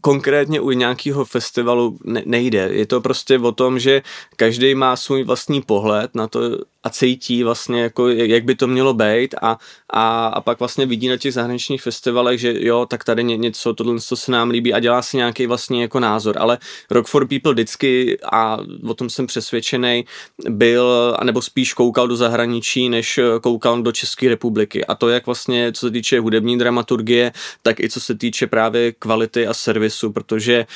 konkrétně 0.01 0.61
u 0.61 0.71
nějakého 0.71 1.25
festivalu 1.25 1.99
ne, 2.05 2.23
nejde. 2.27 2.69
Je 2.73 2.87
to 2.87 3.01
prostě 3.01 3.39
o 3.39 3.53
tom, 3.53 3.79
že 3.79 4.03
každý 4.37 4.75
má 4.75 4.97
svůj 4.97 5.25
vlastní 5.25 5.63
pohled 5.63 6.15
na 6.15 6.29
to, 6.29 6.41
a 6.85 6.91
cítí 6.91 7.45
vlastně, 7.45 7.83
jako, 7.83 8.09
jak 8.09 8.45
by 8.45 8.55
to 8.55 8.67
mělo 8.67 8.95
být 8.95 9.35
a, 9.43 9.59
a, 9.91 10.27
a 10.27 10.41
pak 10.41 10.59
vlastně 10.59 10.87
vidí 10.87 11.09
na 11.09 11.17
těch 11.17 11.35
zahraničních 11.35 11.83
festivalech, 11.83 12.41
že 12.41 12.55
jo, 12.59 12.87
tak 12.87 13.05
tady 13.05 13.25
ně, 13.25 13.37
něco, 13.37 13.75
tohle 13.75 14.01
co 14.01 14.17
se 14.17 14.33
nám 14.33 14.51
líbí 14.51 14.75
a 14.75 14.81
dělá 14.81 15.03
si 15.03 15.17
nějaký 15.17 15.47
vlastně 15.47 15.83
jako 15.83 16.01
názor, 16.01 16.37
ale 16.39 16.59
Rock 16.91 17.07
for 17.07 17.29
People 17.29 17.53
vždycky, 17.53 18.19
a 18.33 18.59
o 18.89 18.95
tom 18.95 19.11
jsem 19.11 19.27
přesvědčený, 19.27 20.05
byl, 20.49 21.17
anebo 21.19 21.43
spíš 21.43 21.75
koukal 21.75 22.09
do 22.09 22.17
zahraničí, 22.17 22.89
než 22.89 23.21
koukal 23.43 23.83
do 23.83 23.93
České 23.93 24.29
republiky. 24.29 24.85
A 24.85 24.95
to 24.95 25.09
jak 25.09 25.27
vlastně, 25.27 25.73
co 25.73 25.87
se 25.87 25.91
týče 25.91 26.21
hudební 26.21 26.59
dramaturgie, 26.59 27.33
tak 27.63 27.81
i 27.81 27.89
co 27.89 28.01
se 28.01 28.15
týče 28.15 28.47
právě 28.47 28.93
kvality 28.93 29.47
a 29.47 29.55
servisu, 29.55 30.13
protože 30.13 30.67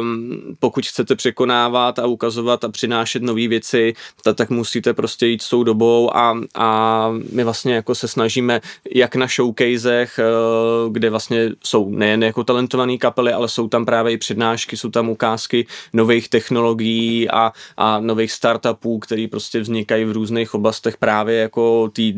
um, 0.00 0.56
pokud 0.58 0.86
chcete 0.86 1.16
překonávat 1.16 1.98
a 1.98 2.06
ukazovat 2.06 2.64
a 2.64 2.68
přinášet 2.68 3.22
nové 3.22 3.48
věci, 3.48 3.94
tak, 4.22 4.36
tak 4.36 4.50
musíte 4.50 4.94
prostě 4.94 5.07
prostě 5.08 5.26
jít 5.26 5.42
s 5.42 5.48
tou 5.48 5.62
dobou 5.62 6.16
a, 6.16 6.40
a 6.54 7.08
my 7.32 7.44
vlastně 7.44 7.74
jako 7.74 7.94
se 7.94 8.08
snažíme 8.08 8.60
jak 8.94 9.16
na 9.16 9.26
showcasech, 9.26 10.18
eh, 10.18 10.22
kde 10.90 11.10
vlastně 11.10 11.50
jsou 11.64 11.90
nejen 11.90 12.22
jako 12.22 12.44
talentované 12.44 12.96
kapely, 12.96 13.32
ale 13.32 13.48
jsou 13.48 13.68
tam 13.68 13.84
právě 13.84 14.12
i 14.12 14.18
přednášky, 14.18 14.76
jsou 14.76 14.90
tam 14.90 15.08
ukázky 15.08 15.66
nových 15.92 16.28
technologií 16.28 17.30
a, 17.30 17.52
a 17.76 18.00
nových 18.00 18.32
startupů, 18.32 18.98
které 18.98 19.26
prostě 19.30 19.60
vznikají 19.60 20.04
v 20.04 20.12
různých 20.12 20.54
oblastech 20.54 20.96
právě 20.96 21.36
jako 21.38 21.88
tý, 21.88 22.14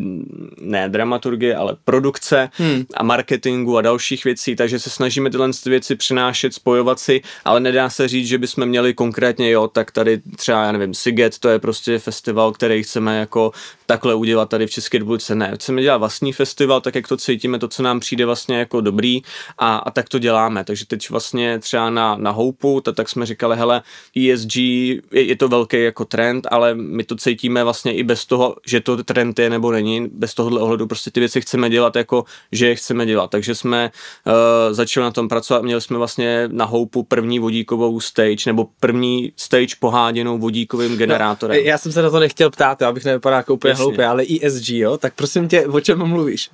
ne 0.60 0.88
dramaturgie, 0.88 1.56
ale 1.56 1.76
produkce 1.84 2.50
hmm. 2.52 2.84
a 2.94 3.02
marketingu 3.02 3.78
a 3.78 3.82
dalších 3.82 4.24
věcí, 4.24 4.56
takže 4.56 4.78
se 4.78 4.90
snažíme 4.90 5.30
tyhle 5.30 5.50
věci 5.66 5.96
přinášet, 5.96 6.54
spojovat 6.54 7.00
si, 7.00 7.20
ale 7.44 7.60
nedá 7.60 7.90
se 7.90 8.08
říct, 8.08 8.28
že 8.28 8.38
bychom 8.38 8.66
měli 8.66 8.94
konkrétně, 8.94 9.50
jo, 9.50 9.68
tak 9.68 9.90
tady 9.90 10.20
třeba, 10.36 10.64
já 10.64 10.72
nevím, 10.72 10.94
Siget, 10.94 11.38
to 11.38 11.48
je 11.48 11.58
prostě 11.58 11.98
festival, 11.98 12.52
který 12.52 12.79
chceme 12.82 13.18
jako 13.18 13.52
takhle 13.86 14.14
udělat 14.14 14.48
tady 14.48 14.66
v 14.66 14.70
České 14.70 14.98
republice. 14.98 15.34
Ne, 15.34 15.52
chceme 15.54 15.82
dělat 15.82 15.96
vlastní 15.96 16.32
festival, 16.32 16.80
tak 16.80 16.94
jak 16.94 17.08
to 17.08 17.16
cítíme, 17.16 17.58
to, 17.58 17.68
co 17.68 17.82
nám 17.82 18.00
přijde 18.00 18.26
vlastně 18.26 18.58
jako 18.58 18.80
dobrý 18.80 19.22
a, 19.58 19.76
a 19.76 19.90
tak 19.90 20.08
to 20.08 20.18
děláme. 20.18 20.64
Takže 20.64 20.86
teď 20.86 21.10
vlastně 21.10 21.58
třeba 21.58 21.90
na, 21.90 22.16
na 22.16 22.30
Houpu, 22.30 22.80
tak, 22.80 22.94
tak 22.94 23.08
jsme 23.08 23.26
říkali, 23.26 23.56
hele, 23.56 23.82
ESG 24.16 24.56
je, 24.56 25.00
je 25.12 25.36
to 25.36 25.48
velký 25.48 25.82
jako 25.82 26.04
trend, 26.04 26.46
ale 26.50 26.74
my 26.74 27.04
to 27.04 27.16
cítíme 27.16 27.64
vlastně 27.64 27.94
i 27.94 28.02
bez 28.02 28.26
toho, 28.26 28.56
že 28.66 28.80
to 28.80 29.04
trend 29.04 29.38
je 29.38 29.50
nebo 29.50 29.72
není, 29.72 30.08
bez 30.12 30.34
tohohle 30.34 30.60
ohledu 30.60 30.86
prostě 30.86 31.10
ty 31.10 31.20
věci 31.20 31.40
chceme 31.40 31.70
dělat 31.70 31.96
jako, 31.96 32.24
že 32.52 32.68
je 32.68 32.74
chceme 32.74 33.06
dělat. 33.06 33.30
Takže 33.30 33.54
jsme 33.54 33.90
uh, 34.26 34.32
začali 34.74 35.04
na 35.04 35.10
tom 35.10 35.28
pracovat, 35.28 35.62
měli 35.62 35.80
jsme 35.80 35.98
vlastně 35.98 36.48
na 36.52 36.64
Houpu 36.64 37.02
první 37.02 37.38
vodíkovou 37.38 38.00
stage, 38.00 38.42
nebo 38.46 38.66
první 38.80 39.32
stage 39.36 39.76
poháděnou 39.80 40.38
vodíkovým 40.38 40.96
generátorem. 40.96 41.56
No, 41.56 41.62
já 41.62 41.78
jsem 41.78 41.92
se 41.92 42.02
na 42.02 42.10
to 42.10 42.20
nechtěl 42.20 42.50
ptát, 42.50 42.69
já 42.80 42.92
bych 42.92 43.04
nevypadal 43.04 43.38
jako 43.38 43.54
úplně 43.54 43.74
hloupě, 43.74 44.06
ale 44.06 44.24
ESG, 44.42 44.68
jo? 44.68 44.98
Tak 44.98 45.14
prosím 45.14 45.48
tě, 45.48 45.66
o 45.66 45.80
čem 45.80 45.98
mluvíš? 45.98 46.50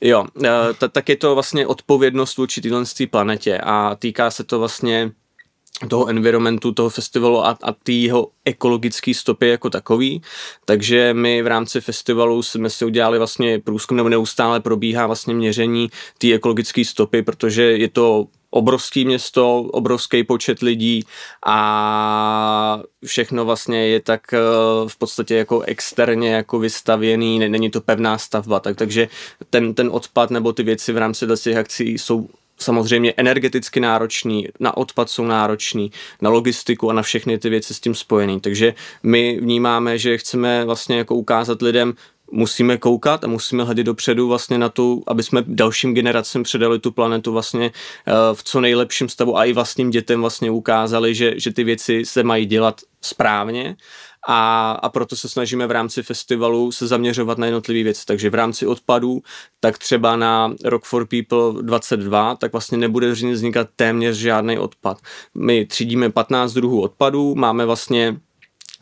Jo, 0.00 0.26
eh, 0.44 0.88
tak 0.88 1.08
je 1.08 1.16
to 1.16 1.34
vlastně 1.34 1.66
odpovědnost 1.66 2.36
vůči 2.36 2.60
téhle 2.60 2.84
planetě 3.10 3.58
a 3.58 3.94
týká 3.94 4.30
se 4.30 4.44
to 4.44 4.58
vlastně 4.58 5.10
toho 5.88 6.08
environmentu, 6.08 6.72
toho 6.72 6.90
festivalu 6.90 7.46
a, 7.46 7.58
a 7.62 7.74
jeho 7.88 8.30
ekologické 8.44 9.14
stopy 9.14 9.48
jako 9.48 9.70
takový. 9.70 10.22
Takže 10.64 11.14
my 11.14 11.42
v 11.42 11.46
rámci 11.46 11.80
festivalu 11.80 12.42
jsme 12.42 12.70
si 12.70 12.84
udělali 12.84 13.18
vlastně 13.18 13.58
průzkum, 13.58 13.96
nebo 13.96 14.08
neustále 14.08 14.60
probíhá 14.60 15.06
vlastně 15.06 15.34
měření 15.34 15.90
té 16.18 16.32
ekologické 16.32 16.84
stopy, 16.84 17.22
protože 17.22 17.62
je 17.62 17.88
to 17.88 18.26
obrovské 18.50 19.04
město, 19.04 19.60
obrovský 19.60 20.24
počet 20.24 20.62
lidí 20.62 21.04
a 21.46 22.80
všechno 23.04 23.44
vlastně 23.44 23.86
je 23.86 24.00
tak 24.00 24.34
eh, 24.34 24.38
v 24.88 24.96
podstatě 24.98 25.34
jako 25.34 25.60
externě 25.60 26.30
jako 26.30 26.58
vystavěný, 26.58 27.38
není 27.38 27.70
to 27.70 27.80
pevná 27.80 28.18
stavba, 28.18 28.60
tak, 28.60 28.76
takže 28.76 29.08
ten, 29.50 29.74
ten 29.74 29.88
odpad 29.92 30.30
nebo 30.30 30.52
ty 30.52 30.62
věci 30.62 30.92
v 30.92 30.98
rámci 30.98 31.26
těch 31.42 31.56
akcí 31.56 31.98
jsou 31.98 32.28
samozřejmě 32.58 33.14
energeticky 33.16 33.80
náročný, 33.80 34.48
na 34.60 34.76
odpad 34.76 35.10
jsou 35.10 35.24
náročný, 35.24 35.92
na 36.22 36.30
logistiku 36.30 36.90
a 36.90 36.92
na 36.92 37.02
všechny 37.02 37.38
ty 37.38 37.48
věci 37.48 37.74
s 37.74 37.80
tím 37.80 37.94
spojený. 37.94 38.40
Takže 38.40 38.74
my 39.02 39.40
vnímáme, 39.40 39.98
že 39.98 40.18
chceme 40.18 40.64
vlastně 40.64 40.98
jako 40.98 41.14
ukázat 41.14 41.62
lidem, 41.62 41.94
musíme 42.32 42.76
koukat 42.76 43.24
a 43.24 43.26
musíme 43.26 43.64
hledět 43.64 43.86
dopředu 43.86 44.28
vlastně 44.28 44.58
na 44.58 44.68
tu, 44.68 45.02
aby 45.06 45.22
jsme 45.22 45.44
dalším 45.46 45.94
generacím 45.94 46.42
předali 46.42 46.78
tu 46.78 46.92
planetu 46.92 47.32
vlastně 47.32 47.66
eh, 48.06 48.12
v 48.34 48.44
co 48.44 48.60
nejlepším 48.60 49.08
stavu 49.08 49.38
a 49.38 49.44
i 49.44 49.52
vlastním 49.52 49.90
dětem 49.90 50.20
vlastně 50.20 50.50
ukázali, 50.50 51.14
že, 51.14 51.40
že 51.40 51.52
ty 51.52 51.64
věci 51.64 52.02
se 52.04 52.22
mají 52.22 52.46
dělat 52.46 52.80
správně 53.00 53.76
a, 54.28 54.72
a 54.72 54.88
proto 54.88 55.16
se 55.16 55.28
snažíme 55.28 55.66
v 55.66 55.70
rámci 55.70 56.02
festivalu 56.02 56.72
se 56.72 56.86
zaměřovat 56.86 57.38
na 57.38 57.46
jednotlivé 57.46 57.82
věci. 57.82 58.02
Takže 58.06 58.30
v 58.30 58.34
rámci 58.34 58.66
odpadů, 58.66 59.20
tak 59.60 59.78
třeba 59.78 60.16
na 60.16 60.54
Rock 60.64 60.84
for 60.84 61.06
People 61.06 61.62
22, 61.62 62.36
tak 62.36 62.52
vlastně 62.52 62.78
nebude 62.78 63.10
vznikat 63.10 63.68
téměř 63.76 64.16
žádný 64.16 64.58
odpad. 64.58 64.98
My 65.34 65.66
třídíme 65.66 66.10
15 66.10 66.52
druhů 66.52 66.82
odpadů, 66.82 67.34
máme 67.34 67.66
vlastně 67.66 68.16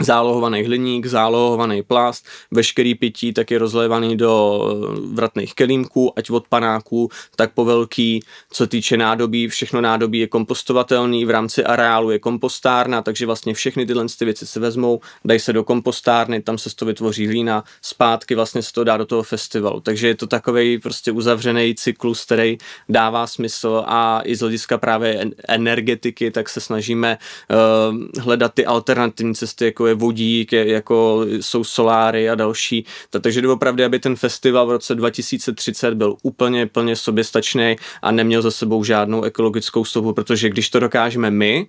zálohovaný 0.01 0.63
hliník, 0.63 1.07
zálohovaný 1.07 1.83
plast, 1.83 2.27
veškerý 2.51 2.95
pití 2.95 3.33
tak 3.33 3.51
je 3.51 3.59
rozlévaný 3.59 4.17
do 4.17 4.63
eh, 4.65 5.01
vratných 5.15 5.55
kelímků, 5.55 6.13
ať 6.17 6.31
od 6.31 6.49
panáků, 6.49 7.09
tak 7.37 7.53
po 7.53 7.65
velký, 7.65 8.21
co 8.51 8.67
týče 8.67 8.97
nádobí, 8.97 9.49
všechno 9.49 9.81
nádobí 9.81 10.19
je 10.19 10.27
kompostovatelný, 10.27 11.25
v 11.25 11.31
rámci 11.31 11.65
areálu 11.65 12.11
je 12.11 12.19
kompostárna, 12.19 13.03
takže 13.03 13.27
vlastně 13.27 13.55
všechny 13.55 13.87
tyhle 13.87 14.07
ty 14.19 14.25
věci 14.25 14.47
se 14.47 14.61
vezmou, 14.61 15.01
dají 15.25 15.41
se 15.41 15.53
do 15.53 15.65
kompostárny, 15.65 16.43
tam 16.43 16.59
se 16.59 16.71
z 16.71 16.75
toho 16.75 16.87
vytvoří 16.87 17.27
hlína, 17.27 17.65
zpátky 17.83 18.35
vlastně 18.35 18.63
se 18.63 18.73
to 18.73 18.85
dá 18.85 18.97
do 18.97 19.07
toho 19.07 19.23
festivalu, 19.23 19.81
takže 19.81 20.09
je 20.09 20.15
to 20.15 20.27
takový 20.27 20.79
prostě 20.79 21.13
uzavřený 21.13 21.75
cyklus, 21.75 22.25
který 22.25 22.59
dává 22.89 23.27
smysl 23.27 23.85
a 23.87 24.21
i 24.25 24.37
z 24.37 24.41
hlediska 24.41 24.79
právě 24.79 25.25
energetiky, 25.49 26.31
tak 26.31 26.49
se 26.49 26.61
snažíme 26.61 27.19
uh, 27.51 28.23
hledat 28.23 28.55
ty 28.55 28.67
alternativní 28.67 29.35
cesty, 29.35 29.65
jako 29.65 29.86
je 29.87 29.95
vodík, 29.95 30.53
jako 30.53 31.27
jsou 31.41 31.65
soláry 31.65 32.31
a 32.31 32.35
další. 32.35 32.85
Takže 33.21 33.43
doopravdy, 33.43 33.85
aby 33.85 33.99
ten 33.99 34.17
festival 34.17 34.67
v 34.67 34.71
roce 34.71 34.95
2030 34.95 35.95
byl 35.95 36.17
úplně 36.23 36.67
plně 36.67 36.97
soběstačný 36.97 37.77
a 38.03 38.13
neměl 38.13 38.43
za 38.43 38.51
sebou 38.51 38.85
žádnou 38.85 39.23
ekologickou 39.23 39.85
stopu, 39.85 40.13
protože 40.13 40.49
když 40.49 40.71
to 40.71 40.81
dokážeme 40.81 41.31
my, 41.31 41.67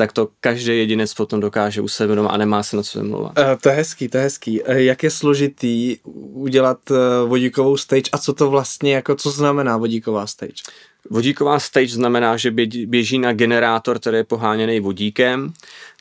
tak 0.00 0.12
to 0.12 0.28
každý 0.40 0.78
jedinec 0.78 1.14
potom 1.14 1.40
dokáže 1.40 1.80
u 1.80 1.88
sebe 1.88 2.14
doma 2.14 2.28
a 2.28 2.36
nemá 2.36 2.62
se 2.62 2.76
na 2.76 2.82
co 2.82 2.98
vymlouvat. 2.98 3.38
Uh, 3.38 3.44
to 3.60 3.68
je 3.68 3.74
hezký, 3.74 4.08
to 4.08 4.16
je 4.16 4.22
hezký. 4.22 4.62
Uh, 4.62 4.74
jak 4.74 5.02
je 5.02 5.10
složitý 5.10 5.96
udělat 6.32 6.90
uh, 6.90 6.96
vodíkovou 7.28 7.76
stage 7.76 8.10
a 8.12 8.18
co 8.18 8.32
to 8.32 8.50
vlastně, 8.50 8.94
jako 8.94 9.14
co 9.14 9.30
znamená 9.30 9.76
vodíková 9.76 10.26
stage? 10.26 10.62
Vodíková 11.10 11.58
stage 11.58 11.88
znamená, 11.88 12.36
že 12.36 12.50
běží 12.86 13.18
na 13.18 13.32
generátor, 13.32 13.98
který 13.98 14.16
je 14.16 14.24
poháněný 14.24 14.80
vodíkem 14.80 15.52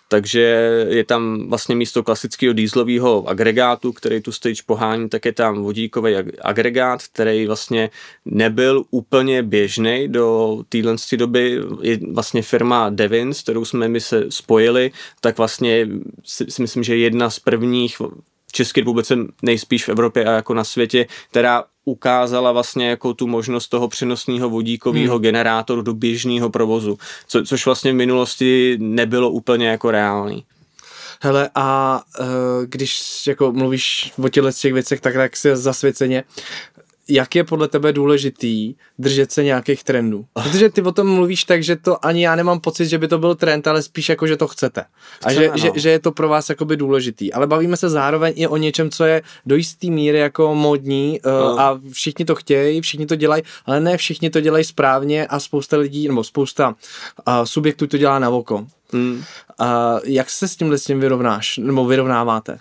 takže 0.08 0.40
je 0.90 1.04
tam 1.04 1.50
vlastně 1.50 1.76
místo 1.76 2.04
klasického 2.04 2.54
dýzlového 2.54 3.28
agregátu, 3.28 3.94
který 3.94 4.22
tu 4.22 4.32
stage 4.32 4.62
pohání, 4.66 5.10
tak 5.10 5.26
je 5.26 5.34
tam 5.34 5.64
vodíkový 5.64 6.16
agregát, 6.42 7.04
který 7.04 7.48
vlastně 7.48 7.90
nebyl 8.26 8.84
úplně 8.92 9.44
běžný 9.44 10.08
do 10.08 10.58
téhle 10.70 10.96
doby. 11.18 11.62
Je 11.82 12.00
vlastně 12.12 12.42
firma 12.42 12.90
Devins, 12.90 13.42
kterou 13.42 13.66
jsme 13.66 13.88
my 13.88 14.02
se 14.02 14.26
spojili, 14.30 14.92
tak 15.22 15.38
vlastně 15.38 15.88
si, 16.24 16.46
si 16.50 16.62
myslím, 16.62 16.84
že 16.84 16.98
jedna 16.98 17.30
z 17.30 17.40
prvních 17.40 18.00
v 18.48 18.52
České 18.52 18.82
republice 18.82 19.18
nejspíš 19.42 19.86
v 19.86 19.90
Evropě 19.90 20.26
a 20.26 20.32
jako 20.32 20.54
na 20.54 20.64
světě, 20.64 21.06
která 21.30 21.64
ukázala 21.88 22.52
vlastně 22.52 22.90
jako 22.90 23.14
tu 23.14 23.28
možnost 23.28 23.68
toho 23.68 23.88
přenosného 23.88 24.50
vodíkového 24.50 25.16
hmm. 25.16 25.22
generátoru 25.22 25.82
do 25.82 25.94
běžného 25.94 26.50
provozu, 26.50 26.98
co, 27.28 27.44
což 27.44 27.66
vlastně 27.66 27.92
v 27.92 27.96
minulosti 27.96 28.78
nebylo 28.80 29.30
úplně 29.30 29.68
jako 29.68 29.92
reálný. 29.92 30.44
Hele, 31.22 31.50
a 31.56 32.02
uh, 32.20 32.26
když 32.66 33.28
jako 33.28 33.52
mluvíš 33.52 34.14
o 34.24 34.30
těchto 34.30 34.52
těch 34.52 34.74
věcech 34.74 35.02
tak, 35.02 35.14
tak 35.14 35.38
si 35.38 35.56
zasvěceně, 35.56 36.24
jak 37.10 37.36
je 37.36 37.44
podle 37.44 37.68
tebe 37.68 37.94
důležitý 37.94 38.76
držet 39.00 39.32
se 39.32 39.44
nějakých 39.44 39.84
trendů? 39.84 40.26
Protože 40.44 40.70
ty 40.70 40.82
o 40.82 40.92
tom 40.92 41.08
mluvíš 41.08 41.44
tak, 41.44 41.64
že 41.64 41.76
to 41.76 42.06
ani 42.06 42.24
já 42.24 42.36
nemám 42.36 42.60
pocit, 42.60 42.86
že 42.86 42.98
by 42.98 43.08
to 43.08 43.18
byl 43.18 43.36
trend, 43.36 43.68
ale 43.68 43.82
spíš 43.82 44.10
jako, 44.10 44.28
že 44.28 44.38
to 44.38 44.48
chcete. 44.48 44.82
A 45.24 45.30
Chceme, 45.30 45.46
že, 45.46 45.50
no. 45.50 45.58
že, 45.58 45.72
že, 45.76 45.90
je 45.90 46.00
to 46.00 46.12
pro 46.12 46.30
vás 46.30 46.50
jakoby 46.50 46.78
důležitý. 46.78 47.34
Ale 47.34 47.48
bavíme 47.48 47.78
se 47.78 47.90
zároveň 47.90 48.34
i 48.36 48.48
o 48.48 48.58
něčem, 48.58 48.90
co 48.90 49.06
je 49.06 49.22
do 49.46 49.56
jistý 49.56 49.92
míry 49.92 50.20
jako 50.20 50.56
modní 50.56 51.20
uh, 51.26 51.32
no. 51.32 51.60
a 51.60 51.80
všichni 51.92 52.26
to 52.26 52.36
chtějí, 52.36 52.82
všichni 52.82 53.06
to 53.06 53.16
dělají, 53.16 53.44
ale 53.66 53.80
ne 53.80 53.98
všichni 53.98 54.30
to 54.30 54.42
dělají 54.42 54.64
správně 54.64 55.28
a 55.28 55.40
spousta 55.40 55.78
lidí, 55.78 56.08
nebo 56.08 56.24
spousta 56.24 56.70
uh, 56.70 57.34
subjektů 57.44 57.88
to 57.88 57.98
dělá 57.98 58.20
na 58.20 58.30
oko. 58.30 58.68
Hmm. 58.94 59.24
Uh, 59.60 59.66
jak 60.04 60.30
se 60.30 60.48
s 60.48 60.56
tímhle 60.56 60.78
s 60.78 60.84
tím 60.84 61.00
vyrovnáš, 61.00 61.58
nebo 61.58 61.86
vyrovnáváte? 61.86 62.60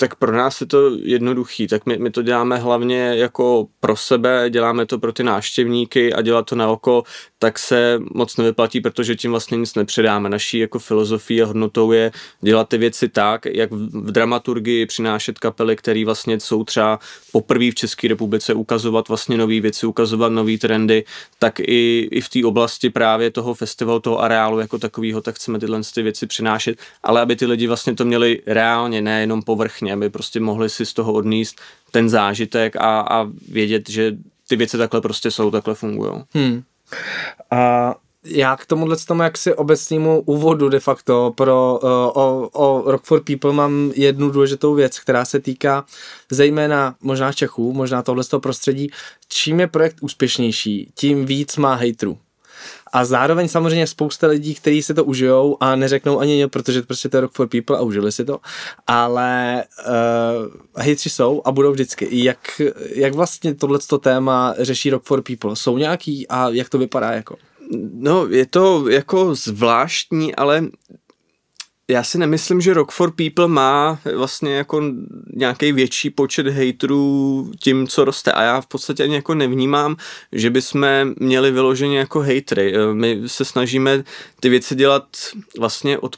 Tak 0.00 0.14
pro 0.14 0.32
nás 0.32 0.60
je 0.60 0.66
to 0.66 0.90
jednoduchý, 1.02 1.66
tak 1.66 1.86
my, 1.86 1.98
my 1.98 2.10
to 2.10 2.22
děláme 2.22 2.56
hlavně 2.56 2.98
jako 3.14 3.66
pro 3.80 3.96
sebe, 3.96 4.50
děláme 4.50 4.86
to 4.86 4.98
pro 4.98 5.12
ty 5.12 5.22
návštěvníky 5.22 6.12
a 6.12 6.22
dělat 6.22 6.46
to 6.46 6.56
na 6.56 6.68
oko, 6.68 7.02
tak 7.38 7.58
se 7.58 7.98
moc 8.14 8.36
nevyplatí, 8.36 8.80
protože 8.80 9.16
tím 9.16 9.30
vlastně 9.30 9.56
nic 9.56 9.74
nepředáme. 9.74 10.28
Naší 10.28 10.58
jako 10.58 10.78
filozofii 10.78 11.42
a 11.42 11.46
hodnotou 11.46 11.92
je 11.92 12.12
dělat 12.40 12.68
ty 12.68 12.78
věci 12.78 13.08
tak, 13.08 13.46
jak 13.46 13.72
v 13.72 14.10
dramaturgii 14.10 14.86
přinášet 14.86 15.38
kapely, 15.38 15.76
které 15.76 16.04
vlastně 16.04 16.40
jsou 16.40 16.64
třeba 16.64 16.98
poprvé 17.32 17.70
v 17.70 17.74
České 17.74 18.08
republice 18.08 18.54
ukazovat 18.54 19.08
vlastně 19.08 19.36
nové 19.36 19.60
věci, 19.60 19.86
ukazovat 19.86 20.32
nové 20.32 20.58
trendy, 20.58 21.04
tak 21.38 21.60
i, 21.60 22.08
i 22.10 22.20
v 22.20 22.28
té 22.28 22.44
oblasti 22.44 22.90
právě 22.90 23.30
toho 23.30 23.54
festivalu, 23.54 24.00
toho 24.00 24.20
areálu 24.20 24.60
jako 24.60 24.78
takového, 24.78 25.20
tak 25.20 25.34
chceme 25.34 25.58
tyhle 25.58 25.80
ty 25.94 26.02
věci 26.02 26.26
přinášet, 26.26 26.78
ale 27.02 27.20
aby 27.20 27.36
ty 27.36 27.46
lidi 27.46 27.66
vlastně 27.66 27.94
to 27.94 28.04
měli 28.04 28.42
reálně, 28.46 29.00
nejenom 29.00 29.42
povrchně, 29.42 29.87
aby 29.92 30.10
prostě 30.10 30.40
mohli 30.40 30.70
si 30.70 30.86
z 30.86 30.92
toho 30.92 31.12
odníst 31.12 31.60
ten 31.90 32.08
zážitek 32.08 32.76
a, 32.76 33.00
a 33.00 33.26
vědět, 33.48 33.88
že 33.90 34.16
ty 34.48 34.56
věci 34.56 34.78
takhle 34.78 35.00
prostě 35.00 35.30
jsou, 35.30 35.50
takhle 35.50 35.74
fungují. 35.74 36.12
Hmm. 36.34 36.62
A 37.50 37.94
já 38.24 38.56
k 38.56 38.66
tomuhle 38.66 38.96
tomu 38.96 39.22
jaksi 39.22 39.54
obecnému 39.54 40.20
úvodu 40.20 40.68
de 40.68 40.80
facto 40.80 41.32
pro 41.36 41.80
uh, 41.82 41.90
o, 41.90 42.48
o 42.52 42.90
Rock 42.90 43.04
for 43.04 43.22
People 43.24 43.52
mám 43.52 43.92
jednu 43.94 44.30
důležitou 44.30 44.74
věc, 44.74 44.98
která 44.98 45.24
se 45.24 45.40
týká 45.40 45.84
zejména 46.30 46.94
možná 47.02 47.32
Čechů, 47.32 47.72
možná 47.72 48.02
tohle 48.02 48.24
prostředí. 48.38 48.90
Čím 49.28 49.60
je 49.60 49.66
projekt 49.66 49.96
úspěšnější, 50.00 50.92
tím 50.94 51.26
víc 51.26 51.56
má 51.56 51.74
hejtrů. 51.74 52.18
A 52.92 53.04
zároveň 53.04 53.48
samozřejmě 53.48 53.86
spousta 53.86 54.26
lidí, 54.26 54.54
kteří 54.54 54.82
si 54.82 54.94
to 54.94 55.04
užijou 55.04 55.56
a 55.60 55.76
neřeknou 55.76 56.18
ani 56.18 56.36
něco, 56.36 56.48
protože 56.48 56.82
prostě 56.82 57.08
to 57.08 57.16
je 57.16 57.20
Rock 57.20 57.32
for 57.32 57.48
People 57.48 57.78
a 57.78 57.80
užili 57.80 58.12
si 58.12 58.24
to, 58.24 58.40
ale 58.86 59.64
uh, 59.88 60.82
hejtři 60.82 61.10
jsou 61.10 61.42
a 61.44 61.52
budou 61.52 61.72
vždycky. 61.72 62.08
Jak, 62.10 62.60
jak 62.94 63.14
vlastně 63.14 63.54
tohleto 63.54 63.98
téma 63.98 64.54
řeší 64.58 64.90
Rock 64.90 65.04
for 65.04 65.22
People? 65.22 65.56
Jsou 65.56 65.78
nějaký 65.78 66.28
a 66.28 66.48
jak 66.48 66.68
to 66.68 66.78
vypadá 66.78 67.10
jako? 67.10 67.36
No, 67.92 68.26
je 68.26 68.46
to 68.46 68.88
jako 68.88 69.34
zvláštní, 69.34 70.34
ale 70.34 70.64
já 71.90 72.02
si 72.02 72.18
nemyslím, 72.18 72.60
že 72.60 72.74
Rock 72.74 72.92
for 72.92 73.10
People 73.10 73.48
má 73.48 73.98
vlastně 74.14 74.54
jako 74.54 74.82
nějaký 75.34 75.72
větší 75.72 76.10
počet 76.10 76.46
haterů 76.46 77.50
tím, 77.60 77.86
co 77.86 78.04
roste 78.04 78.32
a 78.32 78.42
já 78.42 78.60
v 78.60 78.66
podstatě 78.66 79.02
ani 79.02 79.14
jako 79.14 79.34
nevnímám, 79.34 79.96
že 80.32 80.50
bychom 80.50 80.86
měli 81.16 81.50
vyloženě 81.50 81.98
jako 81.98 82.20
hatery. 82.20 82.74
My 82.92 83.22
se 83.26 83.44
snažíme 83.44 84.04
ty 84.40 84.48
věci 84.48 84.74
dělat 84.74 85.04
vlastně 85.58 85.98
od 85.98 86.16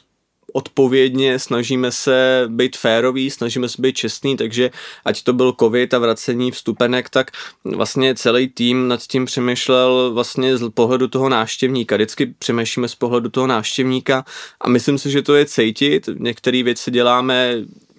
odpovědně, 0.53 1.39
snažíme 1.39 1.91
se 1.91 2.43
být 2.47 2.77
férový, 2.77 3.29
snažíme 3.29 3.69
se 3.69 3.81
být 3.81 3.97
čestný, 3.97 4.37
takže 4.37 4.69
ať 5.05 5.23
to 5.23 5.33
byl 5.33 5.53
covid 5.59 5.93
a 5.93 5.99
vracení 5.99 6.51
vstupenek, 6.51 7.09
tak 7.09 7.31
vlastně 7.65 8.15
celý 8.15 8.47
tým 8.47 8.87
nad 8.87 9.01
tím 9.01 9.25
přemýšlel 9.25 10.11
vlastně 10.13 10.57
z 10.57 10.69
pohledu 10.69 11.07
toho 11.07 11.29
návštěvníka. 11.29 11.95
Vždycky 11.95 12.25
přemýšlíme 12.25 12.87
z 12.87 12.95
pohledu 12.95 13.29
toho 13.29 13.47
návštěvníka 13.47 14.25
a 14.61 14.69
myslím 14.69 14.97
si, 14.97 15.11
že 15.11 15.21
to 15.21 15.35
je 15.35 15.45
cítit. 15.45 16.09
Některé 16.19 16.63
věci 16.63 16.91
děláme 16.91 17.55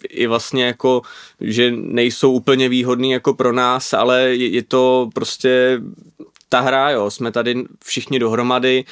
i 0.09 0.27
vlastně 0.27 0.65
jako, 0.65 1.03
že 1.41 1.73
nejsou 1.77 2.33
úplně 2.33 2.69
výhodný 2.69 3.11
jako 3.11 3.35
pro 3.35 3.53
nás, 3.53 3.93
ale 3.93 4.23
je, 4.23 4.49
je 4.49 4.63
to 4.63 5.11
prostě 5.15 5.81
ta 6.53 6.61
hra, 6.61 6.91
jo, 6.91 7.11
jsme 7.11 7.33
tady 7.33 7.65
všichni 7.85 8.19
dohromady 8.19 8.85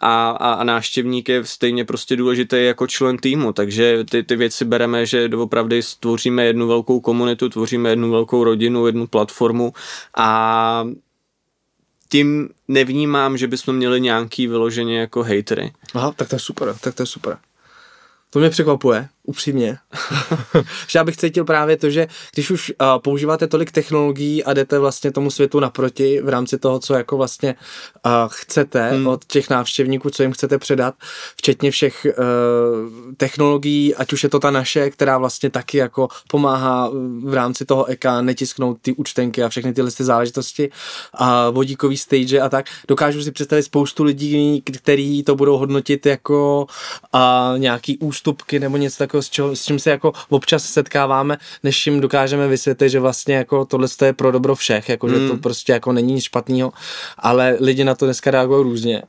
a, 0.00 0.30
a, 0.30 0.52
a 0.52 0.64
náštěvník 0.64 1.28
je 1.28 1.44
stejně 1.44 1.84
prostě 1.84 2.16
důležitý 2.16 2.56
jako 2.64 2.86
člen 2.86 3.16
týmu, 3.16 3.52
takže 3.52 4.04
ty, 4.10 4.22
ty 4.22 4.36
věci 4.36 4.64
bereme, 4.64 5.06
že 5.06 5.28
doopravdy 5.28 5.82
stvoříme 5.82 6.44
jednu 6.44 6.68
velkou 6.68 7.00
komunitu, 7.00 7.48
tvoříme 7.48 7.90
jednu 7.90 8.10
velkou 8.10 8.44
rodinu, 8.44 8.86
jednu 8.86 9.06
platformu 9.06 9.72
a 10.16 10.88
tím 12.08 12.48
nevnímám, 12.68 13.36
že 13.36 13.46
bychom 13.46 13.76
měli 13.76 14.00
nějaký 14.00 14.46
vyloženě 14.46 15.00
jako 15.00 15.22
hatery. 15.22 15.72
Aha, 15.94 16.12
tak 16.16 16.28
to 16.28 16.34
je 16.34 16.40
super, 16.40 16.74
tak 16.80 16.94
to 16.94 17.02
je 17.02 17.06
super. 17.06 17.38
To 18.30 18.38
mě 18.38 18.50
překvapuje, 18.50 19.08
upřímně. 19.26 19.78
že 20.88 20.98
já 20.98 21.04
bych 21.04 21.16
cítil 21.16 21.44
právě 21.44 21.76
to, 21.76 21.90
že 21.90 22.06
když 22.34 22.50
už 22.50 22.72
uh, 22.80 22.86
používáte 22.98 23.46
tolik 23.46 23.72
technologií 23.72 24.44
a 24.44 24.54
jdete 24.54 24.78
vlastně 24.78 25.12
tomu 25.12 25.30
světu 25.30 25.60
naproti 25.60 26.20
v 26.22 26.28
rámci 26.28 26.58
toho, 26.58 26.78
co 26.78 26.94
jako 26.94 27.16
vlastně 27.16 27.54
uh, 28.06 28.12
chcete 28.28 28.90
hmm. 28.90 29.06
od 29.06 29.24
těch 29.24 29.50
návštěvníků, 29.50 30.10
co 30.10 30.22
jim 30.22 30.32
chcete 30.32 30.58
předat, 30.58 30.94
včetně 31.36 31.70
všech 31.70 32.06
uh, 32.06 33.14
technologií, 33.16 33.94
ať 33.94 34.12
už 34.12 34.22
je 34.22 34.28
to 34.28 34.38
ta 34.38 34.50
naše, 34.50 34.90
která 34.90 35.18
vlastně 35.18 35.50
taky 35.50 35.78
jako 35.78 36.08
pomáhá 36.28 36.90
v 37.24 37.34
rámci 37.34 37.64
toho 37.64 37.84
EKA 37.84 38.22
netisknout 38.22 38.78
ty 38.82 38.92
účtenky 38.92 39.42
a 39.42 39.48
všechny 39.48 39.72
tyhle 39.72 39.90
ty 39.90 40.04
záležitosti 40.04 40.70
a 41.14 41.50
vodíkový 41.50 41.96
stage 41.96 42.40
a 42.40 42.48
tak. 42.48 42.66
Dokážu 42.88 43.22
si 43.22 43.32
představit 43.32 43.62
spoustu 43.62 44.04
lidí, 44.04 44.62
kteří 44.62 45.22
to 45.22 45.36
budou 45.36 45.58
hodnotit 45.58 46.06
jako 46.06 46.66
uh, 47.14 47.58
nějaký 47.58 47.98
ústupky 47.98 48.60
nebo 48.60 48.76
něco 48.76 48.98
takového 48.98 49.15
jako 49.16 49.22
s, 49.22 49.30
čo, 49.30 49.56
s 49.56 49.64
čím 49.64 49.78
se 49.78 49.90
jako 49.90 50.12
občas 50.28 50.64
setkáváme, 50.64 51.38
než 51.62 51.76
čím 51.76 52.00
dokážeme 52.00 52.48
vysvětlit, 52.48 52.90
že 52.90 53.00
vlastně 53.00 53.34
jako 53.34 53.64
tohle 53.64 53.88
je 54.04 54.12
pro 54.12 54.32
dobro 54.32 54.54
všech, 54.54 54.88
jako, 54.88 55.08
že 55.08 55.14
to 55.14 55.20
Hmm. 55.20 55.38
prostě 55.38 55.72
jako 55.72 55.92
není 55.92 56.14
nic 56.14 56.24
špatného, 56.24 56.72
ale 57.18 57.56
lidi 57.60 57.84
na 57.84 57.94
to 57.94 58.04
dneska 58.04 58.30
reagují 58.30 58.62
různě. 58.64 59.02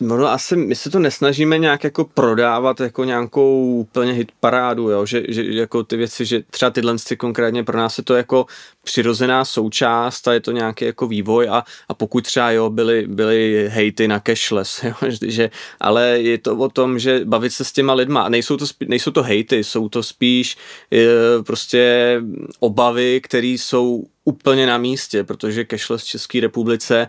No, 0.00 0.16
no 0.16 0.26
asi 0.26 0.56
my 0.56 0.74
se 0.74 0.90
to 0.90 0.98
nesnažíme 0.98 1.58
nějak 1.58 1.84
jako 1.84 2.04
prodávat 2.04 2.80
jako 2.80 3.04
nějakou 3.04 3.64
úplně 3.64 4.12
hit 4.12 4.32
parádu, 4.40 4.90
jo? 4.90 5.06
Že, 5.06 5.22
že, 5.28 5.42
jako 5.44 5.82
ty 5.82 5.96
věci, 5.96 6.24
že 6.24 6.42
třeba 6.50 6.70
tyhle 6.70 6.96
ty 7.08 7.16
konkrétně 7.16 7.64
pro 7.64 7.78
nás 7.78 7.98
je 7.98 8.04
to 8.04 8.14
jako 8.14 8.46
přirozená 8.84 9.44
součást 9.44 10.28
a 10.28 10.32
je 10.32 10.40
to 10.40 10.52
nějaký 10.52 10.84
jako 10.84 11.06
vývoj 11.06 11.48
a, 11.48 11.64
a 11.88 11.94
pokud 11.94 12.24
třeba 12.24 12.50
jo, 12.50 12.70
byly, 12.70 13.06
byly 13.06 13.68
hejty 13.68 14.08
na 14.08 14.20
cashless, 14.20 14.82
jo? 14.84 14.94
že, 15.22 15.50
ale 15.80 16.20
je 16.20 16.38
to 16.38 16.56
o 16.56 16.68
tom, 16.68 16.98
že 16.98 17.20
bavit 17.24 17.50
se 17.50 17.64
s 17.64 17.72
těma 17.72 17.94
lidma 17.94 18.22
a 18.22 18.28
nejsou 18.28 18.56
to, 18.56 18.66
spí, 18.66 18.86
nejsou 18.88 19.10
to 19.10 19.22
hejty, 19.22 19.64
jsou 19.64 19.88
to 19.88 20.02
spíš 20.02 20.56
je, 20.90 21.08
prostě 21.46 22.20
obavy, 22.60 23.20
které 23.20 23.46
jsou 23.46 24.04
úplně 24.24 24.66
na 24.66 24.78
místě, 24.78 25.24
protože 25.24 25.66
cashless 25.70 26.02
v 26.02 26.06
České 26.06 26.40
republice 26.40 27.00
e, 27.00 27.08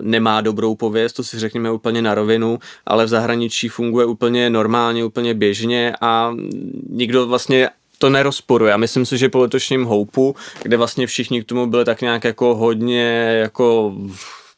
nemá 0.00 0.40
dobrou 0.40 0.74
pověst, 0.74 1.12
to 1.12 1.24
si 1.24 1.38
řekněme 1.38 1.70
úplně 1.70 2.02
na 2.02 2.14
rovinu, 2.14 2.58
ale 2.86 3.04
v 3.04 3.08
zahraničí 3.08 3.68
funguje 3.68 4.06
úplně 4.06 4.50
normálně, 4.50 5.04
úplně 5.04 5.34
běžně 5.34 5.94
a 6.00 6.34
nikdo 6.88 7.26
vlastně 7.26 7.68
to 8.02 8.10
nerozporuje. 8.10 8.72
A 8.72 8.76
myslím 8.76 9.06
si, 9.06 9.18
že 9.18 9.28
po 9.28 9.38
letošním 9.38 9.84
houpu, 9.84 10.36
kde 10.62 10.76
vlastně 10.76 11.06
všichni 11.06 11.42
k 11.42 11.44
tomu 11.44 11.66
byli 11.66 11.84
tak 11.84 12.00
nějak 12.00 12.24
jako 12.24 12.54
hodně 12.54 13.38
jako 13.42 13.94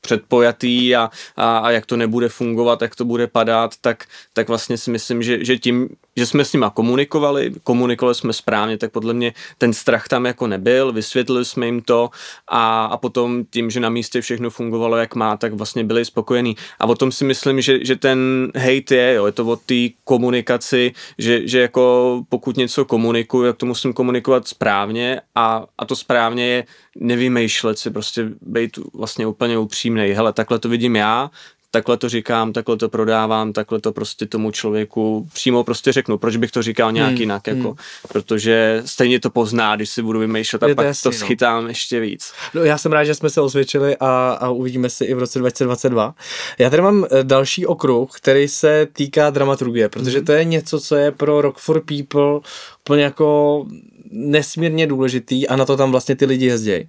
předpojatý 0.00 0.96
a, 0.96 1.11
a, 1.37 1.59
a 1.59 1.70
jak 1.70 1.87
to 1.87 1.96
nebude 1.96 2.28
fungovat, 2.28 2.83
jak 2.83 2.96
to 2.96 3.04
bude 3.04 3.26
padat, 3.26 3.70
tak, 3.80 4.04
tak 4.33 4.48
vlastně 4.48 4.78
si 4.78 4.90
myslím, 4.90 5.22
že, 5.22 5.44
že 5.44 5.59
tím, 5.59 5.88
že 6.16 6.27
jsme 6.27 6.44
s 6.44 6.53
nima 6.53 6.70
komunikovali, 6.70 7.53
komunikovali 7.62 8.14
jsme 8.14 8.33
správně, 8.33 8.79
tak 8.79 8.92
podle 8.92 9.14
mě 9.14 9.33
ten 9.59 9.72
strach 9.72 10.09
tam 10.09 10.27
jako 10.27 10.46
nebyl, 10.46 10.92
vysvětlili 10.92 11.44
jsme 11.44 11.66
jim 11.66 11.83
to 11.83 12.11
a, 12.48 12.85
a 12.85 12.96
potom 12.96 13.44
tím, 13.50 13.70
že 13.70 13.81
na 13.81 13.88
místě 13.88 14.20
všechno 14.20 14.50
fungovalo 14.50 14.96
jak 14.96 15.14
má, 15.14 15.37
tak 15.37 15.53
vlastně 15.53 15.85
byli 15.85 16.05
spokojení. 16.05 16.57
A 16.81 16.87
o 16.87 16.94
tom 16.94 17.12
si 17.12 17.24
myslím, 17.24 17.61
že, 17.61 17.85
že 17.85 17.96
ten 17.96 18.50
hate 18.57 18.94
je, 18.94 19.14
jo, 19.14 19.27
je 19.27 19.33
to 19.33 19.46
o 19.46 19.57
té 19.57 19.88
komunikaci, 20.05 20.92
že, 21.18 21.48
že 21.48 21.61
jako 21.61 22.22
pokud 22.29 22.57
něco 22.57 22.85
komunikuju, 22.85 23.44
tak 23.44 23.57
to 23.57 23.66
musím 23.66 23.92
komunikovat 23.92 24.48
správně 24.48 25.20
a, 25.35 25.64
a 25.79 25.85
to 25.85 25.96
správně 25.96 26.46
je 26.46 26.64
nevymýšlet 26.96 27.79
si, 27.79 27.90
prostě 27.90 28.31
být 28.40 28.79
vlastně 28.94 29.27
úplně 29.27 29.59
upřímnej. 29.59 30.12
Hele, 30.12 30.33
takhle 30.33 30.59
to 30.59 30.68
vidím 30.68 30.96
já, 30.96 31.31
takhle 31.75 31.97
to 31.97 32.09
říkám, 32.09 32.53
takhle 32.53 32.77
to 32.77 32.89
prodávám, 32.89 33.53
takhle 33.53 33.81
to 33.81 33.93
prostě 33.93 34.27
tomu 34.27 34.51
člověku 34.51 35.29
přímo 35.35 35.65
prostě 35.65 35.93
řeknu. 35.93 36.19
Proč 36.19 36.37
bych 36.37 36.51
to 36.51 36.63
říkal 36.63 36.93
nějak 36.93 37.07
Hmm, 37.09 37.15
hmm, 37.17 37.21
jinak, 37.21 37.47
jako, 37.47 37.69
hmm. 37.69 37.77
protože 38.09 38.83
stejně 38.87 39.21
to 39.21 39.31
pozná, 39.31 39.77
když 39.77 39.91
si 39.91 40.03
budu 40.03 40.19
vymýšlet 40.21 40.63
a 40.63 40.67
Je 40.69 40.75
to 40.75 40.77
pak 40.77 40.87
jasný, 40.87 41.03
to 41.03 41.09
no. 41.15 41.19
schytám 41.19 41.67
ještě 41.69 42.01
víc. 42.01 42.33
No, 42.55 42.65
já 42.65 42.79
jsem 42.79 42.93
rád, 42.93 43.05
že 43.05 43.15
jsme 43.15 43.31
se 43.31 43.41
osvědčili 43.41 43.97
a, 44.01 44.39
a 44.41 44.49
uvidíme 44.51 44.91
se 44.91 45.05
i 45.05 45.15
v 45.15 45.19
roce 45.19 45.39
2022. 45.39 46.15
Já 46.59 46.71
tady 46.71 46.83
mám 46.83 47.05
eh, 47.11 47.25
další 47.25 47.67
okruh, 47.67 48.11
který 48.17 48.49
se 48.49 48.87
týká 48.93 49.31
dramaturgie, 49.31 49.89
protože 49.89 50.17
Mhm. 50.19 50.27
to 50.27 50.33
je 50.33 50.45
něco, 50.45 50.81
co 50.81 50.97
je 50.97 51.11
pro 51.13 51.41
Rock 51.41 51.59
for 51.59 51.81
People 51.85 52.41
úplně 52.87 53.03
jako 53.03 53.67
nesmírně 54.11 54.87
důležitý 54.87 55.49
a 55.49 55.57
na 55.57 55.64
to 55.64 55.77
tam 55.77 55.90
vlastně 55.90 56.17
ty 56.17 56.25
lidi 56.25 56.47
jezdí. 56.47 56.88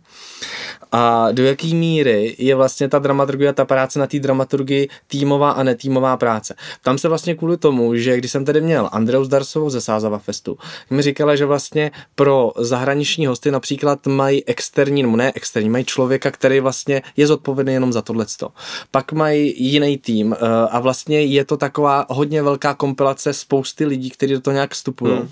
A 0.92 1.32
do 1.32 1.46
jaký 1.46 1.76
míry 1.76 2.36
je 2.38 2.56
vlastně 2.56 2.90
ta 2.90 3.00
dramaturgie, 3.00 3.54
ta 3.54 3.66
práce 3.66 4.00
na 4.00 4.08
té 4.08 4.20
dramaturgii 4.20 4.90
týmová 5.08 5.52
a 5.52 5.64
netýmová 5.64 6.18
práce. 6.18 6.56
Tam 6.84 6.98
se 6.98 7.08
vlastně 7.08 7.36
kvůli 7.36 7.58
tomu, 7.58 7.96
že 7.96 8.18
když 8.18 8.32
jsem 8.32 8.46
tady 8.46 8.62
měl 8.62 8.90
Andreu 8.92 9.24
Zdarsovou 9.24 9.70
ze 9.70 9.82
Sázava 9.82 10.18
Festu, 10.18 10.58
mi 10.90 11.02
říkala, 11.02 11.36
že 11.36 11.46
vlastně 11.46 11.92
pro 12.16 12.52
zahraniční 12.58 13.26
hosty 13.26 13.52
například 13.52 14.08
mají 14.08 14.46
externí, 14.46 15.04
nebo 15.04 15.18
ne 15.18 15.32
externí, 15.36 15.70
mají 15.70 15.86
člověka, 15.86 16.32
který 16.32 16.60
vlastně 16.60 17.02
je 17.18 17.28
zodpovědný 17.28 17.74
jenom 17.74 17.94
za 17.94 18.02
tohleto. 18.02 18.50
Pak 18.92 19.12
mají 19.12 19.64
jiný 19.64 19.98
tým 19.98 20.34
eh, 20.34 20.38
a 20.70 20.80
vlastně 20.80 21.22
je 21.22 21.46
to 21.46 21.58
taková 21.58 22.06
hodně 22.10 22.44
velká 22.44 22.74
kompilace 22.74 23.34
spousty 23.34 23.86
lidí, 23.86 24.10
kteří 24.10 24.34
do 24.34 24.42
toho 24.42 24.54
nějak 24.54 24.72
vstupují. 24.72 25.14
Hmm. 25.14 25.30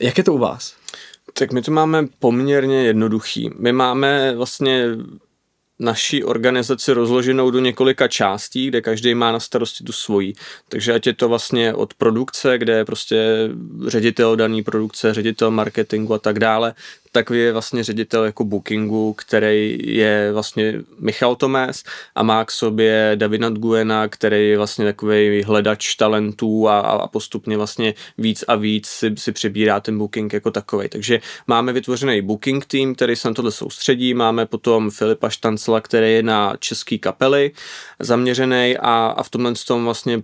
Jak 0.00 0.18
je 0.18 0.24
to 0.24 0.34
u 0.34 0.38
vás? 0.38 0.74
Tak 1.32 1.52
my 1.52 1.62
to 1.62 1.70
máme 1.70 2.06
poměrně 2.18 2.84
jednoduchý. 2.84 3.50
My 3.58 3.72
máme 3.72 4.34
vlastně 4.36 4.88
naší 5.78 6.24
organizaci 6.24 6.92
rozloženou 6.92 7.50
do 7.50 7.60
několika 7.60 8.08
částí, 8.08 8.66
kde 8.66 8.80
každý 8.80 9.14
má 9.14 9.32
na 9.32 9.40
starosti 9.40 9.84
tu 9.84 9.92
svoji. 9.92 10.32
Takže 10.68 10.94
ať 10.94 11.06
je 11.06 11.12
to 11.12 11.28
vlastně 11.28 11.74
od 11.74 11.94
produkce, 11.94 12.58
kde 12.58 12.72
je 12.72 12.84
prostě 12.84 13.48
ředitel 13.86 14.36
daný 14.36 14.62
produkce, 14.62 15.14
ředitel 15.14 15.50
marketingu 15.50 16.14
a 16.14 16.18
tak 16.18 16.38
dále, 16.38 16.74
tak 17.16 17.30
je 17.30 17.52
vlastně 17.52 17.84
ředitel 17.84 18.24
jako 18.24 18.44
bookingu, 18.44 19.12
který 19.12 19.78
je 19.82 20.32
vlastně 20.32 20.74
Michal 20.98 21.36
Tomés 21.36 21.82
a 22.14 22.22
má 22.22 22.44
k 22.44 22.50
sobě 22.50 23.12
Davina 23.14 23.48
Nguena, 23.48 24.08
který 24.08 24.48
je 24.48 24.56
vlastně 24.56 24.84
takový 24.84 25.42
hledač 25.42 25.94
talentů 25.94 26.68
a, 26.68 26.80
a 26.80 27.08
postupně 27.08 27.56
vlastně 27.56 27.94
víc 28.18 28.44
a 28.48 28.54
víc 28.54 28.86
si, 28.86 29.14
si 29.18 29.32
přebírá 29.32 29.80
ten 29.80 29.98
booking 29.98 30.32
jako 30.32 30.50
takový. 30.50 30.88
Takže 30.88 31.20
máme 31.46 31.72
vytvořený 31.72 32.22
booking 32.22 32.66
tým, 32.66 32.94
který 32.94 33.16
se 33.16 33.28
na 33.28 33.34
tohle 33.34 33.52
soustředí, 33.52 34.14
máme 34.14 34.46
potom 34.46 34.90
Filipa 34.90 35.28
Štancela, 35.28 35.80
který 35.80 36.12
je 36.12 36.22
na 36.22 36.56
český 36.58 36.98
kapely 36.98 37.50
zaměřený 37.98 38.76
a, 38.80 39.14
a 39.16 39.22
v 39.22 39.30
tomhle 39.30 39.52
tom 39.66 39.84
vlastně 39.84 40.22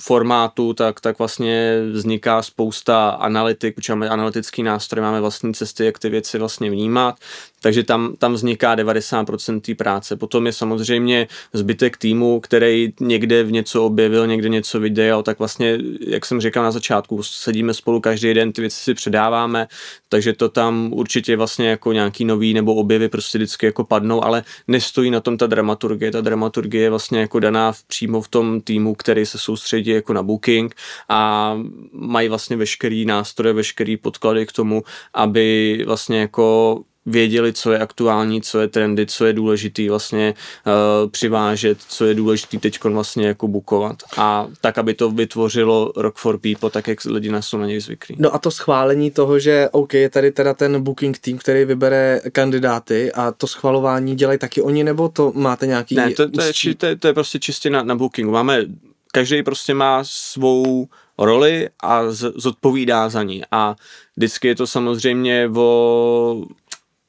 formátu 0.00 0.74
tak, 0.74 1.00
tak 1.00 1.18
vlastně 1.18 1.80
vzniká 1.92 2.42
spousta 2.42 3.08
analytik, 3.08 3.74
protože 3.74 3.92
máme 3.92 4.08
analytický 4.08 4.62
nástroj, 4.62 5.02
máme 5.02 5.20
vlastní 5.20 5.54
cesty, 5.54 5.84
jak 5.84 5.98
ty 5.98 6.08
věci 6.08 6.25
vlastně 6.34 6.70
vnímat, 6.70 7.16
takže 7.60 7.82
tam, 7.82 8.14
tam 8.18 8.32
vzniká 8.32 8.76
90% 8.76 9.60
té 9.60 9.74
práce. 9.74 10.16
Potom 10.16 10.46
je 10.46 10.52
samozřejmě 10.52 11.28
zbytek 11.52 11.96
týmu, 11.96 12.40
který 12.40 12.92
někde 13.00 13.42
v 13.42 13.52
něco 13.52 13.84
objevil, 13.84 14.26
někde 14.26 14.48
něco 14.48 14.80
viděl, 14.80 15.22
tak 15.22 15.38
vlastně, 15.38 15.78
jak 16.00 16.26
jsem 16.26 16.40
říkal 16.40 16.64
na 16.64 16.70
začátku, 16.70 17.22
sedíme 17.22 17.74
spolu 17.74 18.00
každý 18.00 18.34
den, 18.34 18.52
ty 18.52 18.60
věci 18.60 18.76
si 18.76 18.94
předáváme, 18.94 19.66
takže 20.08 20.32
to 20.32 20.48
tam 20.48 20.92
určitě 20.92 21.36
vlastně 21.36 21.68
jako 21.68 21.92
nějaký 21.92 22.24
nový 22.24 22.54
nebo 22.54 22.74
objevy 22.74 23.08
prostě 23.08 23.38
vždycky 23.38 23.66
jako 23.66 23.84
padnou, 23.84 24.24
ale 24.24 24.44
nestojí 24.68 25.10
na 25.10 25.20
tom 25.20 25.36
ta 25.36 25.46
dramaturgie. 25.46 26.12
Ta 26.12 26.20
dramaturgie 26.20 26.82
je 26.82 26.90
vlastně 26.90 27.20
jako 27.20 27.40
daná 27.40 27.72
v, 27.72 27.82
přímo 27.84 28.20
v 28.20 28.28
tom 28.28 28.60
týmu, 28.60 28.94
který 28.94 29.26
se 29.26 29.38
soustředí 29.38 29.90
jako 29.90 30.12
na 30.12 30.22
booking 30.22 30.74
a 31.08 31.52
mají 31.92 32.28
vlastně 32.28 32.56
veškerý 32.56 33.04
nástroje, 33.04 33.52
veškerý 33.54 33.96
podklady 33.96 34.46
k 34.46 34.52
tomu, 34.52 34.82
aby 35.14 35.82
vlastně 35.86 36.15
jako 36.16 36.80
věděli, 37.06 37.52
co 37.52 37.72
je 37.72 37.78
aktuální, 37.78 38.42
co 38.42 38.60
je 38.60 38.68
trendy, 38.68 39.06
co 39.06 39.26
je 39.26 39.32
důležitý 39.32 39.88
vlastně 39.88 40.34
uh, 40.66 41.10
přivážet, 41.10 41.78
co 41.88 42.04
je 42.04 42.14
důležitý 42.14 42.58
teď 42.58 42.84
vlastně 42.84 43.26
jako 43.26 43.48
bukovat. 43.48 43.96
A 44.16 44.46
tak, 44.60 44.78
aby 44.78 44.94
to 44.94 45.10
vytvořilo 45.10 45.92
Rock 45.96 46.16
for 46.16 46.38
People, 46.38 46.70
tak 46.70 46.88
jak 46.88 47.04
lidi 47.04 47.30
na 47.30 47.42
jsou 47.42 47.58
na 47.58 47.66
něj 47.66 47.80
zvyklí. 47.80 48.16
No 48.18 48.34
a 48.34 48.38
to 48.38 48.50
schválení 48.50 49.10
toho, 49.10 49.38
že 49.38 49.68
OK, 49.72 49.94
je 49.94 50.10
tady 50.10 50.30
teda 50.32 50.54
ten 50.54 50.82
booking 50.82 51.18
tým, 51.18 51.38
který 51.38 51.64
vybere 51.64 52.20
kandidáty 52.32 53.12
a 53.12 53.32
to 53.32 53.46
schvalování 53.46 54.14
dělají 54.14 54.38
taky 54.38 54.62
oni, 54.62 54.84
nebo 54.84 55.08
to 55.08 55.32
máte 55.34 55.66
nějaký 55.66 55.94
Ne, 55.94 56.10
to, 56.10 56.30
to, 56.30 56.42
je, 56.42 56.52
to, 56.76 56.86
je, 56.86 56.96
to 56.96 57.06
je 57.06 57.14
prostě 57.14 57.38
čistě 57.38 57.70
na, 57.70 57.82
na 57.82 57.94
bookingu. 57.94 58.32
Máme, 58.32 58.64
každý 59.12 59.42
prostě 59.42 59.74
má 59.74 60.00
svou 60.04 60.88
roli 61.18 61.68
a 61.80 62.10
z, 62.10 62.32
zodpovídá 62.36 63.08
za 63.08 63.22
ní. 63.22 63.42
A 63.50 63.76
vždycky 64.16 64.48
je 64.48 64.54
to 64.54 64.66
samozřejmě 64.66 65.50
o 65.56 66.46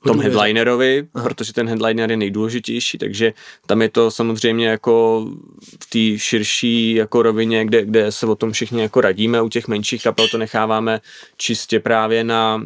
tom 0.04 0.20
headlinerovi, 0.20 1.08
Aha. 1.14 1.30
protože 1.30 1.54
ten 1.54 1.68
headliner 1.68 2.12
je 2.12 2.18
nejdůležitější, 2.18 2.98
takže 2.98 3.34
tam 3.66 3.82
je 3.82 3.90
to 3.90 4.12
samozřejmě 4.12 4.68
jako 4.68 5.28
v 5.84 5.90
té 5.90 6.20
širší 6.20 6.94
jako 6.94 7.22
rovině, 7.22 7.66
kde, 7.66 7.86
kde 7.86 8.12
se 8.12 8.26
o 8.26 8.36
tom 8.36 8.52
všichni 8.52 8.82
jako 8.82 9.02
radíme, 9.02 9.42
u 9.42 9.50
těch 9.50 9.68
menších 9.68 10.04
kapel 10.04 10.28
to 10.28 10.38
necháváme 10.38 11.02
čistě 11.38 11.80
právě 11.80 12.24
na 12.24 12.64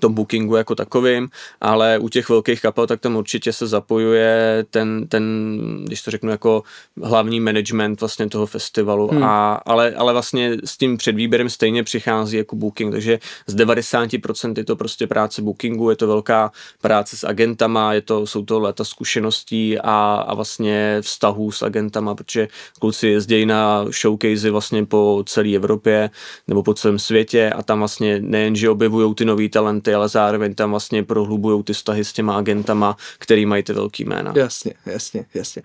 tom 0.00 0.14
bookingu 0.14 0.56
jako 0.56 0.74
takovým, 0.74 1.28
ale 1.60 1.98
u 1.98 2.08
těch 2.08 2.28
velkých 2.28 2.62
kapel 2.62 2.86
tak 2.86 3.00
tam 3.00 3.16
určitě 3.16 3.52
se 3.52 3.66
zapojuje 3.66 4.64
ten, 4.70 5.08
ten 5.08 5.24
když 5.84 6.02
to 6.02 6.10
řeknu 6.10 6.30
jako 6.30 6.62
hlavní 7.02 7.40
management 7.40 8.00
vlastně 8.00 8.28
toho 8.28 8.46
festivalu, 8.46 9.06
Hmm. 9.16 9.24
a, 9.24 9.54
ale, 9.54 9.94
ale 9.94 10.12
vlastně 10.12 10.56
s 10.64 10.76
tím 10.76 10.96
předvýběrem 10.96 11.50
stejně 11.50 11.82
přichází 11.82 12.36
jako 12.36 12.56
booking, 12.56 12.92
takže 12.92 13.18
z 13.46 13.56
90% 13.56 14.54
je 14.56 14.64
to 14.64 14.76
prostě 14.76 15.06
práce 15.06 15.42
bookingu, 15.42 15.90
je 15.90 15.96
to 15.96 16.06
velká 16.06 16.52
práce 16.82 17.16
s 17.16 17.24
agentama, 17.24 17.92
je 17.92 18.00
to, 18.00 18.26
jsou 18.26 18.44
to 18.44 18.60
léta 18.60 18.84
zkušeností 18.84 19.78
a, 19.78 20.24
a 20.28 20.34
vlastně 20.34 20.98
vztahů 21.00 21.52
s 21.52 21.62
agentama, 21.62 22.14
protože 22.14 22.48
kluci 22.80 23.08
jezdí 23.08 23.46
na 23.46 23.84
showcasey 23.84 24.50
vlastně 24.50 24.84
po 24.84 25.22
celé 25.26 25.54
Evropě 25.54 26.10
nebo 26.48 26.62
po 26.62 26.74
celém 26.74 26.98
světě 26.98 27.50
a 27.50 27.62
tam 27.62 27.78
vlastně 27.78 28.20
nejen, 28.20 28.56
že 28.56 28.70
objevují 28.70 29.14
ty 29.14 29.24
nový 29.24 29.48
talenty, 29.48 29.85
muzikanty, 29.86 29.94
ale 29.94 30.08
zároveň 30.08 30.54
tam 30.54 30.70
vlastně 30.70 31.04
prohlubují 31.04 31.62
ty 31.62 31.72
vztahy 31.72 32.04
s 32.04 32.12
těma 32.12 32.36
agentama, 32.36 32.96
který 33.18 33.46
mají 33.46 33.62
ty 33.62 33.72
velký 33.72 34.04
jména. 34.04 34.32
Jasně, 34.36 34.74
jasně, 34.86 35.24
jasně. 35.34 35.62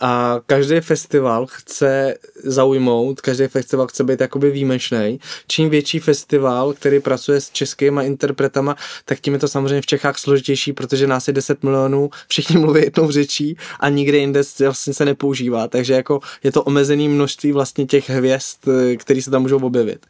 A 0.00 0.40
každý 0.46 0.80
festival 0.80 1.46
chce 1.46 2.14
zaujmout, 2.44 3.20
každý 3.20 3.46
festival 3.46 3.86
chce 3.86 4.04
být 4.04 4.20
jakoby 4.20 4.50
výjimečný. 4.50 5.20
Čím 5.46 5.70
větší 5.70 5.98
festival, 5.98 6.72
který 6.72 7.00
pracuje 7.00 7.40
s 7.40 7.50
českýma 7.50 8.02
interpretama, 8.02 8.76
tak 9.04 9.20
tím 9.20 9.32
je 9.32 9.38
to 9.38 9.48
samozřejmě 9.48 9.80
v 9.80 9.86
Čechách 9.86 10.18
složitější, 10.18 10.72
protože 10.72 11.06
nás 11.06 11.28
je 11.28 11.34
10 11.34 11.62
milionů, 11.62 12.10
všichni 12.28 12.58
mluví 12.58 12.80
jednou 12.80 13.10
řečí 13.10 13.56
a 13.80 13.88
nikde 13.88 14.18
jinde 14.18 14.42
vlastně 14.60 14.94
se 14.94 15.04
nepoužívá, 15.04 15.68
takže 15.68 15.94
jako 15.94 16.20
je 16.42 16.52
to 16.52 16.62
omezený 16.62 17.08
množství 17.08 17.52
vlastně 17.52 17.86
těch 17.86 18.10
hvězd, 18.10 18.68
které 18.96 19.22
se 19.22 19.30
tam 19.30 19.42
můžou 19.42 19.58
objevit. 19.58 20.06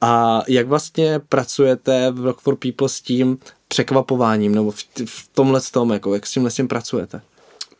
A 0.00 0.42
jak 0.48 0.66
vlastně 0.66 1.20
pracujete 1.28 2.10
v 2.10 2.24
Rock 2.24 2.40
for 2.40 2.56
People 2.56 2.88
s 2.92 3.00
tím 3.00 3.38
překvapováním, 3.68 4.54
nebo 4.54 4.70
v, 4.70 4.84
v 5.06 5.28
tomhle 5.32 5.60
tom, 5.72 5.90
jako 5.90 6.14
jak 6.14 6.26
s 6.26 6.32
tímhle 6.32 6.50
s 6.50 6.54
tím 6.54 6.68
pracujete? 6.68 7.22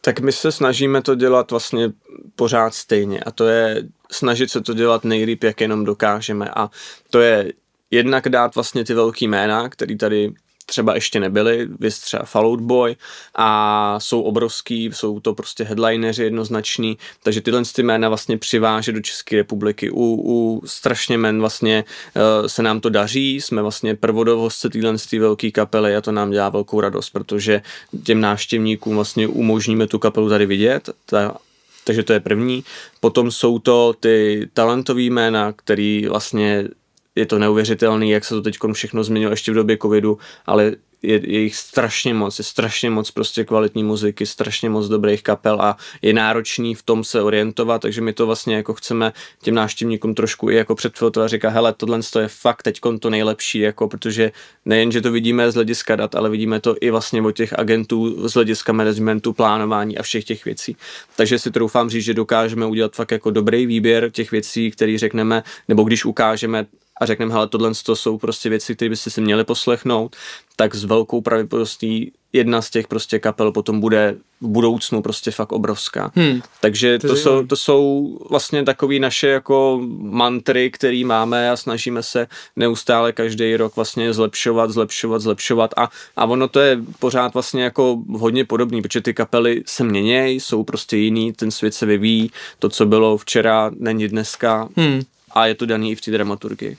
Tak 0.01 0.21
my 0.21 0.33
se 0.33 0.53
snažíme 0.53 1.03
to 1.03 1.15
dělat 1.15 1.51
vlastně 1.51 1.93
pořád 2.37 2.75
stejně 2.75 3.21
a 3.21 3.31
to 3.31 3.47
je 3.47 3.83
snažit 4.11 4.51
se 4.51 4.61
to 4.61 4.75
dělat 4.75 5.05
nejlíp, 5.05 5.45
jak 5.45 5.61
jenom 5.61 5.85
dokážeme 5.85 6.51
a 6.57 6.71
to 7.11 7.21
je 7.21 7.53
jednak 7.91 8.29
dát 8.29 8.55
vlastně 8.55 8.85
ty 8.85 8.95
velký 8.95 9.29
jména, 9.29 9.69
který 9.69 9.99
tady 9.99 10.33
třeba 10.73 10.95
ještě 10.95 11.21
nebyli, 11.21 11.69
vys 11.79 11.99
třeba 12.01 12.25
Fallout 12.25 12.61
Boy 12.61 12.97
a 13.35 14.01
jsou 14.01 14.23
obrovský, 14.23 14.91
jsou 14.93 15.21
to 15.21 15.35
prostě 15.35 15.65
headlineři 15.65 16.23
jednoznační, 16.23 16.99
takže 17.23 17.41
tyhle 17.41 17.63
ty 17.75 17.83
jména 17.83 18.09
vlastně 18.09 18.39
přiváže 18.39 18.93
do 18.93 19.01
České 19.01 19.37
republiky. 19.37 19.91
U, 19.91 20.05
u 20.05 20.63
strašně 20.67 21.19
men 21.19 21.41
vlastně 21.41 21.85
uh, 22.17 22.47
se 22.47 22.63
nám 22.63 22.81
to 22.81 22.89
daří, 22.89 23.41
jsme 23.41 23.63
vlastně 23.63 23.97
prvodovostce 23.97 24.71
tyhle 24.71 24.95
ty 25.11 25.19
velké 25.19 25.51
kapely 25.51 25.97
a 25.97 26.01
to 26.01 26.13
nám 26.13 26.31
dělá 26.31 26.49
velkou 26.49 26.81
radost, 26.81 27.11
protože 27.11 27.63
těm 28.05 28.21
návštěvníkům 28.21 28.95
vlastně 28.95 29.29
umožníme 29.29 29.87
tu 29.87 29.99
kapelu 29.99 30.29
tady 30.29 30.47
vidět, 30.47 30.91
ta, 31.07 31.37
takže 31.85 32.03
to 32.03 32.13
je 32.13 32.21
první. 32.21 32.65
Potom 33.01 33.31
jsou 33.31 33.59
to 33.59 33.95
ty 34.01 34.49
talentové 34.55 35.03
jména, 35.03 35.53
který 35.53 36.07
vlastně 36.09 36.69
je 37.15 37.27
to 37.27 37.39
neuvěřitelný, 37.39 38.11
jak 38.11 38.25
se 38.25 38.35
to 38.35 38.43
teď 38.43 38.59
všechno 38.73 39.05
změnilo 39.05 39.33
ještě 39.33 39.53
v 39.53 39.55
době 39.55 39.79
covidu, 39.83 40.19
ale 40.47 40.73
je, 41.03 41.21
je 41.31 41.41
jich 41.41 41.57
strašně 41.57 42.15
moc, 42.15 42.39
je 42.39 42.45
strašně 42.45 42.91
moc 42.91 43.11
prostě 43.11 43.45
kvalitní 43.45 43.85
muziky, 43.85 44.27
strašně 44.27 44.71
moc 44.71 44.89
dobrých 44.89 45.23
kapel 45.23 45.63
a 45.63 45.77
je 46.03 46.13
náročný 46.13 46.75
v 46.75 46.83
tom 46.83 47.05
se 47.05 47.23
orientovat, 47.23 47.83
takže 47.83 48.01
my 48.01 48.13
to 48.13 48.27
vlastně 48.27 48.57
jako 48.57 48.75
chceme 48.75 49.13
těm 49.43 49.55
návštěvníkům 49.55 50.15
trošku 50.15 50.51
i 50.51 50.55
jako 50.55 50.75
předfiltrovat, 50.75 51.31
říká, 51.31 51.49
hele, 51.49 51.73
tohle 51.73 52.01
je 52.21 52.29
fakt 52.29 52.63
teď 52.63 52.81
to 53.01 53.11
nejlepší, 53.11 53.59
jako 53.59 53.89
protože 53.89 54.33
nejen, 54.65 54.93
že 54.93 55.01
to 55.01 55.13
vidíme 55.13 55.51
z 55.51 55.55
hlediska 55.55 55.97
dat, 55.97 56.15
ale 56.15 56.31
vidíme 56.31 56.61
to 56.61 56.77
i 56.81 56.91
vlastně 56.91 57.23
od 57.23 57.33
těch 57.33 57.59
agentů 57.59 58.29
z 58.29 58.33
hlediska 58.33 58.73
managementu, 58.73 59.33
plánování 59.33 59.99
a 59.99 60.03
všech 60.03 60.25
těch 60.25 60.45
věcí. 60.45 60.77
Takže 61.17 61.39
si 61.39 61.51
troufám 61.51 61.91
říct, 61.91 62.05
že 62.05 62.15
dokážeme 62.15 62.67
udělat 62.67 62.95
fakt 62.95 63.11
jako 63.11 63.31
dobrý 63.31 63.67
výběr 63.67 64.11
těch 64.11 64.31
věcí, 64.31 64.71
které 64.71 64.99
řekneme, 64.99 65.43
nebo 65.69 65.83
když 65.83 66.05
ukážeme 66.05 66.67
a 67.01 67.07
řekneme, 67.07 67.33
hele, 67.33 67.49
tohle 67.49 67.73
to 67.85 67.97
jsou 67.97 68.19
prostě 68.19 68.49
věci, 68.49 68.77
které 68.77 68.89
byste 68.89 69.11
si 69.11 69.21
měli 69.21 69.45
poslechnout, 69.45 70.17
tak 70.57 70.75
s 70.75 70.85
velkou 70.85 71.21
pravděpodobností 71.21 72.13
jedna 72.33 72.63
z 72.63 72.71
těch 72.71 72.89
prostě 72.89 73.19
kapel 73.19 73.53
potom 73.53 73.81
bude 73.81 74.17
v 74.41 74.47
budoucnu 74.47 75.03
prostě 75.03 75.31
fakt 75.31 75.53
obrovská. 75.53 76.13
Hmm. 76.15 76.41
Takže 76.61 76.99
to, 76.99 77.09
to 77.09 77.17
jsou, 77.17 77.47
to 77.47 77.57
jsou 77.57 78.19
vlastně 78.31 78.65
takové 78.65 78.99
naše 78.99 79.29
jako 79.29 79.81
mantry, 79.99 80.71
které 80.71 81.03
máme 81.05 81.51
a 81.51 81.57
snažíme 81.57 82.03
se 82.03 82.27
neustále 82.57 83.13
každý 83.13 83.57
rok 83.57 83.77
vlastně 83.77 84.13
zlepšovat, 84.13 84.71
zlepšovat, 84.71 85.23
zlepšovat 85.23 85.75
a, 85.77 85.91
a 86.17 86.25
ono 86.25 86.49
to 86.49 86.61
je 86.61 86.79
pořád 86.99 87.35
vlastně 87.35 87.63
jako 87.63 87.99
hodně 88.19 88.45
podobný, 88.45 88.83
protože 88.83 89.01
ty 89.01 89.15
kapely 89.15 89.63
se 89.67 89.85
měnějí, 89.85 90.41
jsou 90.41 90.65
prostě 90.65 90.97
jiný, 90.97 91.33
ten 91.33 91.51
svět 91.51 91.75
se 91.75 91.87
vyvíjí, 91.87 92.31
to, 92.59 92.69
co 92.69 92.87
bylo 92.87 93.17
včera, 93.17 93.71
není 93.79 94.09
dneska 94.09 94.69
hmm. 94.77 95.03
A 95.35 95.47
je 95.47 95.55
to 95.55 95.67
daný 95.67 95.93
i 95.93 95.95
v 95.95 96.01
té 96.01 96.11
dramaturgii. 96.11 96.77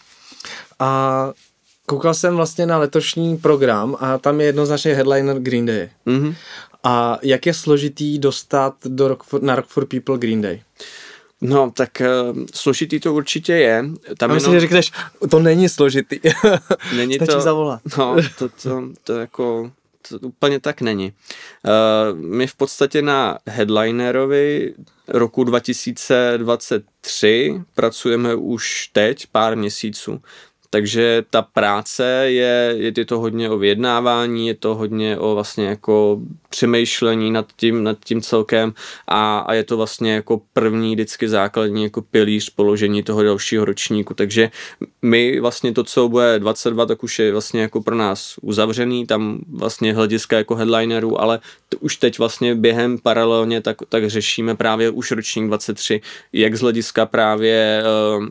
A 0.79 1.31
koukal 1.85 2.13
jsem 2.13 2.35
vlastně 2.35 2.65
na 2.65 2.77
letošní 2.77 3.37
program 3.37 3.97
a 3.99 4.17
tam 4.17 4.39
je 4.39 4.45
jednoznačně 4.45 4.93
headliner 4.93 5.39
Green 5.39 5.65
Day. 5.65 5.89
Mm-hmm. 6.07 6.35
A 6.83 7.19
jak 7.21 7.45
je 7.45 7.53
složitý 7.53 8.19
dostat 8.19 8.75
do 8.85 9.07
rock 9.07 9.23
for, 9.23 9.43
na 9.43 9.55
Rock 9.55 9.67
for 9.67 9.85
People 9.85 10.17
Green 10.17 10.41
Day? 10.41 10.61
No, 11.41 11.71
tak 11.71 12.01
uh, 12.31 12.37
složitý 12.53 12.99
to 12.99 13.13
určitě 13.13 13.53
je. 13.53 13.85
Tam 14.17 14.31
a 14.31 14.33
myslím, 14.33 14.53
jenom... 14.53 14.55
že 14.55 14.59
řekneš, 14.59 14.91
to 15.29 15.39
není 15.39 15.69
složitý. 15.69 16.19
Není 16.95 17.15
Stačí 17.15 17.31
to... 17.31 17.41
zavolat. 17.41 17.81
No, 17.97 18.15
to, 18.37 18.49
to, 18.49 18.83
to 19.03 19.13
jako 19.13 19.71
to 19.73 19.82
úplně 20.21 20.59
tak 20.59 20.81
není. 20.81 21.13
Uh, 21.13 22.19
my 22.19 22.47
v 22.47 22.55
podstatě 22.55 23.01
na 23.01 23.37
headlinerovi 23.47 24.73
roku 25.07 25.43
2023 25.43 27.61
pracujeme 27.75 28.35
už 28.35 28.89
teď 28.93 29.27
pár 29.27 29.57
měsíců. 29.57 30.21
Takže 30.73 31.23
ta 31.29 31.41
práce 31.41 32.03
je, 32.25 32.75
je 32.77 33.05
to 33.05 33.19
hodně 33.19 33.49
o 33.49 33.57
vyjednávání, 33.57 34.47
je 34.47 34.53
to 34.53 34.75
hodně 34.75 35.17
o 35.17 35.33
vlastně 35.33 35.65
jako 35.65 36.19
přemýšlení 36.49 37.31
nad 37.31 37.45
tím, 37.55 37.83
nad 37.83 37.97
tím 38.05 38.21
celkem 38.21 38.73
a, 39.07 39.39
a 39.39 39.53
je 39.53 39.63
to 39.63 39.77
vlastně 39.77 40.13
jako 40.13 40.41
první 40.53 40.95
vždycky 40.95 41.29
základní 41.29 41.83
jako 41.83 42.01
pilíř 42.01 42.49
položení 42.49 43.03
toho 43.03 43.23
dalšího 43.23 43.65
ročníku. 43.65 44.13
Takže 44.13 44.51
my 45.01 45.39
vlastně 45.39 45.73
to, 45.73 45.83
co 45.83 46.09
bude 46.09 46.39
22, 46.39 46.85
tak 46.85 47.03
už 47.03 47.19
je 47.19 47.31
vlastně 47.31 47.61
jako 47.61 47.81
pro 47.81 47.95
nás 47.95 48.35
uzavřený, 48.41 49.05
tam 49.05 49.39
vlastně 49.49 49.93
hlediska 49.93 50.37
jako 50.37 50.55
headlinerů, 50.55 51.21
ale 51.21 51.39
t- 51.69 51.77
už 51.77 51.97
teď 51.97 52.19
vlastně 52.19 52.55
během 52.55 52.97
paralelně 52.97 53.61
tak, 53.61 53.77
tak 53.89 54.09
řešíme 54.09 54.55
právě 54.55 54.89
už 54.89 55.11
ročník 55.11 55.47
23, 55.47 56.01
jak 56.33 56.55
z 56.55 56.61
hlediska 56.61 57.05
právě 57.05 57.83
uh, 58.17 58.25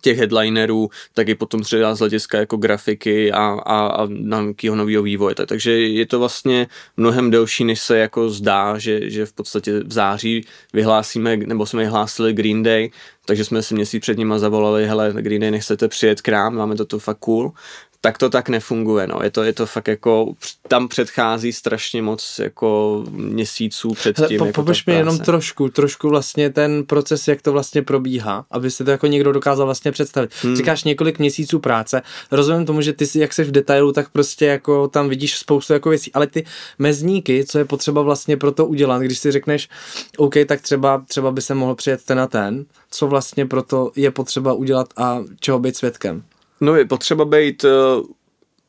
těch 0.00 0.18
headlinerů, 0.18 0.90
tak 1.14 1.28
i 1.28 1.34
potom 1.34 1.62
třeba 1.62 1.94
z 1.94 1.98
hlediska 1.98 2.38
jako 2.38 2.56
grafiky 2.56 3.32
a, 3.32 3.38
a, 3.66 3.86
a 3.86 4.06
nějakého 4.06 4.76
nového 4.76 5.02
vývoje. 5.02 5.34
Takže 5.34 5.80
je 5.80 6.06
to 6.06 6.18
vlastně 6.18 6.66
mnohem 6.96 7.30
delší, 7.30 7.64
než 7.64 7.80
se 7.80 7.98
jako 7.98 8.30
zdá, 8.30 8.78
že, 8.78 9.10
že 9.10 9.26
v 9.26 9.32
podstatě 9.32 9.80
v 9.80 9.92
září 9.92 10.46
vyhlásíme, 10.72 11.36
nebo 11.36 11.66
jsme 11.66 11.82
vyhlásili 11.82 12.32
Green 12.32 12.62
Day, 12.62 12.90
takže 13.24 13.44
jsme 13.44 13.62
si 13.62 13.74
měsíc 13.74 14.02
před 14.02 14.18
nima 14.18 14.38
zavolali, 14.38 14.86
hele, 14.86 15.12
Green 15.12 15.40
Day, 15.40 15.50
nechcete 15.50 15.88
přijet 15.88 16.22
k 16.22 16.28
nám, 16.28 16.54
máme 16.54 16.76
to 16.76 16.84
tu 16.84 16.98
fakt 16.98 17.18
cool 17.18 17.52
tak 18.00 18.18
to 18.18 18.30
tak 18.30 18.48
nefunguje, 18.48 19.06
no. 19.06 19.18
Je 19.22 19.30
to, 19.30 19.42
je 19.42 19.52
to 19.52 19.66
fakt 19.66 19.88
jako, 19.88 20.34
tam 20.68 20.88
předchází 20.88 21.52
strašně 21.52 22.02
moc 22.02 22.38
jako 22.38 23.02
měsíců 23.10 23.94
před 23.94 24.16
tím. 24.28 24.38
Po, 24.38 24.46
jako 24.46 24.64
mi 24.86 24.94
jenom 24.94 25.18
trošku, 25.18 25.68
trošku 25.68 26.08
vlastně 26.08 26.50
ten 26.50 26.84
proces, 26.84 27.28
jak 27.28 27.42
to 27.42 27.52
vlastně 27.52 27.82
probíhá, 27.82 28.44
aby 28.50 28.70
se 28.70 28.84
to 28.84 28.90
jako 28.90 29.06
někdo 29.06 29.32
dokázal 29.32 29.66
vlastně 29.66 29.92
představit. 29.92 30.30
Hmm. 30.42 30.56
Říkáš 30.56 30.84
několik 30.84 31.18
měsíců 31.18 31.58
práce, 31.58 32.02
rozumím 32.30 32.66
tomu, 32.66 32.80
že 32.80 32.92
ty 32.92 33.06
si, 33.06 33.18
jak 33.18 33.32
jsi 33.32 33.44
v 33.44 33.50
detailu, 33.50 33.92
tak 33.92 34.08
prostě 34.08 34.46
jako 34.46 34.88
tam 34.88 35.08
vidíš 35.08 35.38
spoustu 35.38 35.72
jako 35.72 35.88
věcí, 35.88 36.12
ale 36.12 36.26
ty 36.26 36.44
mezníky, 36.78 37.44
co 37.44 37.58
je 37.58 37.64
potřeba 37.64 38.02
vlastně 38.02 38.36
pro 38.36 38.52
to 38.52 38.66
udělat, 38.66 39.02
když 39.02 39.18
si 39.18 39.32
řekneš, 39.32 39.68
OK, 40.16 40.34
tak 40.46 40.60
třeba, 40.60 41.04
třeba 41.08 41.30
by 41.30 41.42
se 41.42 41.54
mohl 41.54 41.74
přijet 41.74 42.04
ten 42.04 42.20
a 42.20 42.26
ten, 42.26 42.64
co 42.90 43.06
vlastně 43.06 43.46
pro 43.46 43.62
to 43.62 43.92
je 43.96 44.10
potřeba 44.10 44.52
udělat 44.52 44.88
a 44.96 45.18
čeho 45.40 45.58
být 45.58 45.76
svědkem. 45.76 46.22
No 46.60 46.76
je 46.76 46.84
potřeba 46.84 47.24
být 47.24 47.64
eh, 47.64 47.68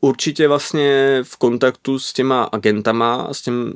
určitě 0.01 0.47
vlastně 0.47 1.19
v 1.23 1.37
kontaktu 1.37 1.99
s 1.99 2.13
těma 2.13 2.43
agentama 2.43 3.27
s 3.31 3.41
tím 3.41 3.73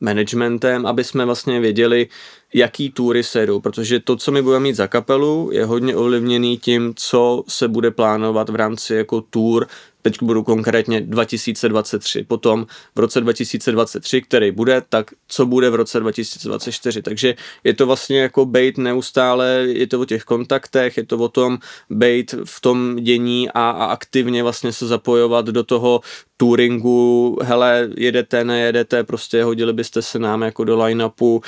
managementem, 0.00 0.86
aby 0.86 1.04
jsme 1.04 1.24
vlastně 1.24 1.60
věděli, 1.60 2.08
jaký 2.54 2.90
túry 2.90 3.22
se 3.24 3.46
jdou, 3.46 3.60
protože 3.60 4.00
to, 4.00 4.16
co 4.16 4.32
my 4.32 4.42
budeme 4.42 4.62
mít 4.62 4.74
za 4.76 4.86
kapelu, 4.86 5.50
je 5.52 5.64
hodně 5.64 5.96
ovlivněný 5.96 6.58
tím, 6.58 6.92
co 6.96 7.44
se 7.48 7.68
bude 7.68 7.90
plánovat 7.90 8.48
v 8.48 8.54
rámci 8.54 8.94
jako 8.94 9.20
tour 9.20 9.66
teď 10.10 10.22
budu 10.22 10.42
konkrétně 10.42 11.00
2023, 11.00 12.24
potom 12.24 12.66
v 12.96 12.98
roce 12.98 13.20
2023, 13.20 14.22
který 14.22 14.50
bude, 14.50 14.82
tak 14.88 15.10
co 15.28 15.46
bude 15.46 15.70
v 15.70 15.74
roce 15.74 16.00
2024. 16.00 17.02
Takže 17.02 17.34
je 17.64 17.74
to 17.74 17.86
vlastně 17.86 18.20
jako 18.20 18.46
bejt 18.46 18.78
neustále, 18.78 19.46
je 19.68 19.86
to 19.86 20.00
o 20.00 20.04
těch 20.04 20.24
kontaktech, 20.24 20.96
je 20.96 21.06
to 21.06 21.16
o 21.16 21.28
tom 21.28 21.58
bejt 21.90 22.34
v 22.44 22.60
tom 22.60 22.96
dění 22.96 23.48
a, 23.50 23.70
a 23.70 23.84
aktivně 23.84 24.42
vlastně 24.42 24.72
se 24.72 24.86
zapojovat 24.86 25.46
do 25.46 25.64
toho 25.64 26.00
touringu, 26.36 27.36
hele, 27.42 27.88
jedete, 27.96 28.44
nejedete, 28.44 29.04
prostě 29.04 29.44
hodili 29.44 29.72
byste 29.72 30.02
se 30.02 30.18
nám 30.18 30.42
jako 30.42 30.64
do 30.64 30.76
line-upu, 30.76 31.34
uh, 31.34 31.40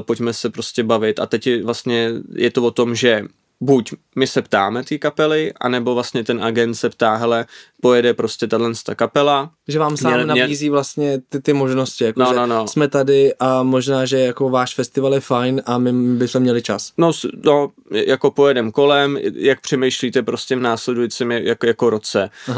pojďme 0.00 0.32
se 0.32 0.50
prostě 0.50 0.82
bavit. 0.82 1.20
A 1.20 1.26
teď 1.26 1.46
je 1.46 1.64
vlastně 1.64 2.10
je 2.34 2.50
to 2.50 2.62
o 2.62 2.70
tom, 2.70 2.94
že 2.94 3.24
buď 3.60 3.92
my 4.16 4.26
se 4.26 4.42
ptáme 4.42 4.84
té 4.84 4.98
kapely, 4.98 5.52
anebo 5.60 5.94
vlastně 5.94 6.24
ten 6.24 6.44
agent 6.44 6.74
se 6.74 6.90
ptá, 6.90 7.14
hele, 7.14 7.46
pojede 7.82 8.14
prostě 8.14 8.46
tahle 8.46 8.72
kapela. 8.96 9.50
Že 9.68 9.78
vám 9.78 9.96
sám 9.96 10.14
mě, 10.16 10.26
nabízí 10.26 10.70
vlastně 10.70 11.20
ty, 11.28 11.40
ty 11.40 11.52
možnosti, 11.52 12.04
jako 12.04 12.20
no, 12.20 12.26
že 12.30 12.36
no, 12.36 12.46
no. 12.46 12.68
jsme 12.68 12.88
tady 12.88 13.34
a 13.34 13.62
možná, 13.62 14.06
že 14.06 14.18
jako 14.18 14.48
váš 14.48 14.74
festival 14.74 15.14
je 15.14 15.20
fajn 15.20 15.62
a 15.66 15.78
my 15.78 15.92
bychom 15.92 16.42
měli 16.42 16.62
čas. 16.62 16.92
No, 16.98 17.12
no 17.44 17.70
jako 17.90 18.30
pojedem 18.30 18.72
kolem, 18.72 19.18
jak 19.34 19.60
přemýšlíte 19.60 20.22
prostě 20.22 20.56
v 20.56 20.60
následujícím 20.60 21.30
jako, 21.30 21.66
jako 21.66 21.90
roce. 21.90 22.30
Uh, 22.48 22.56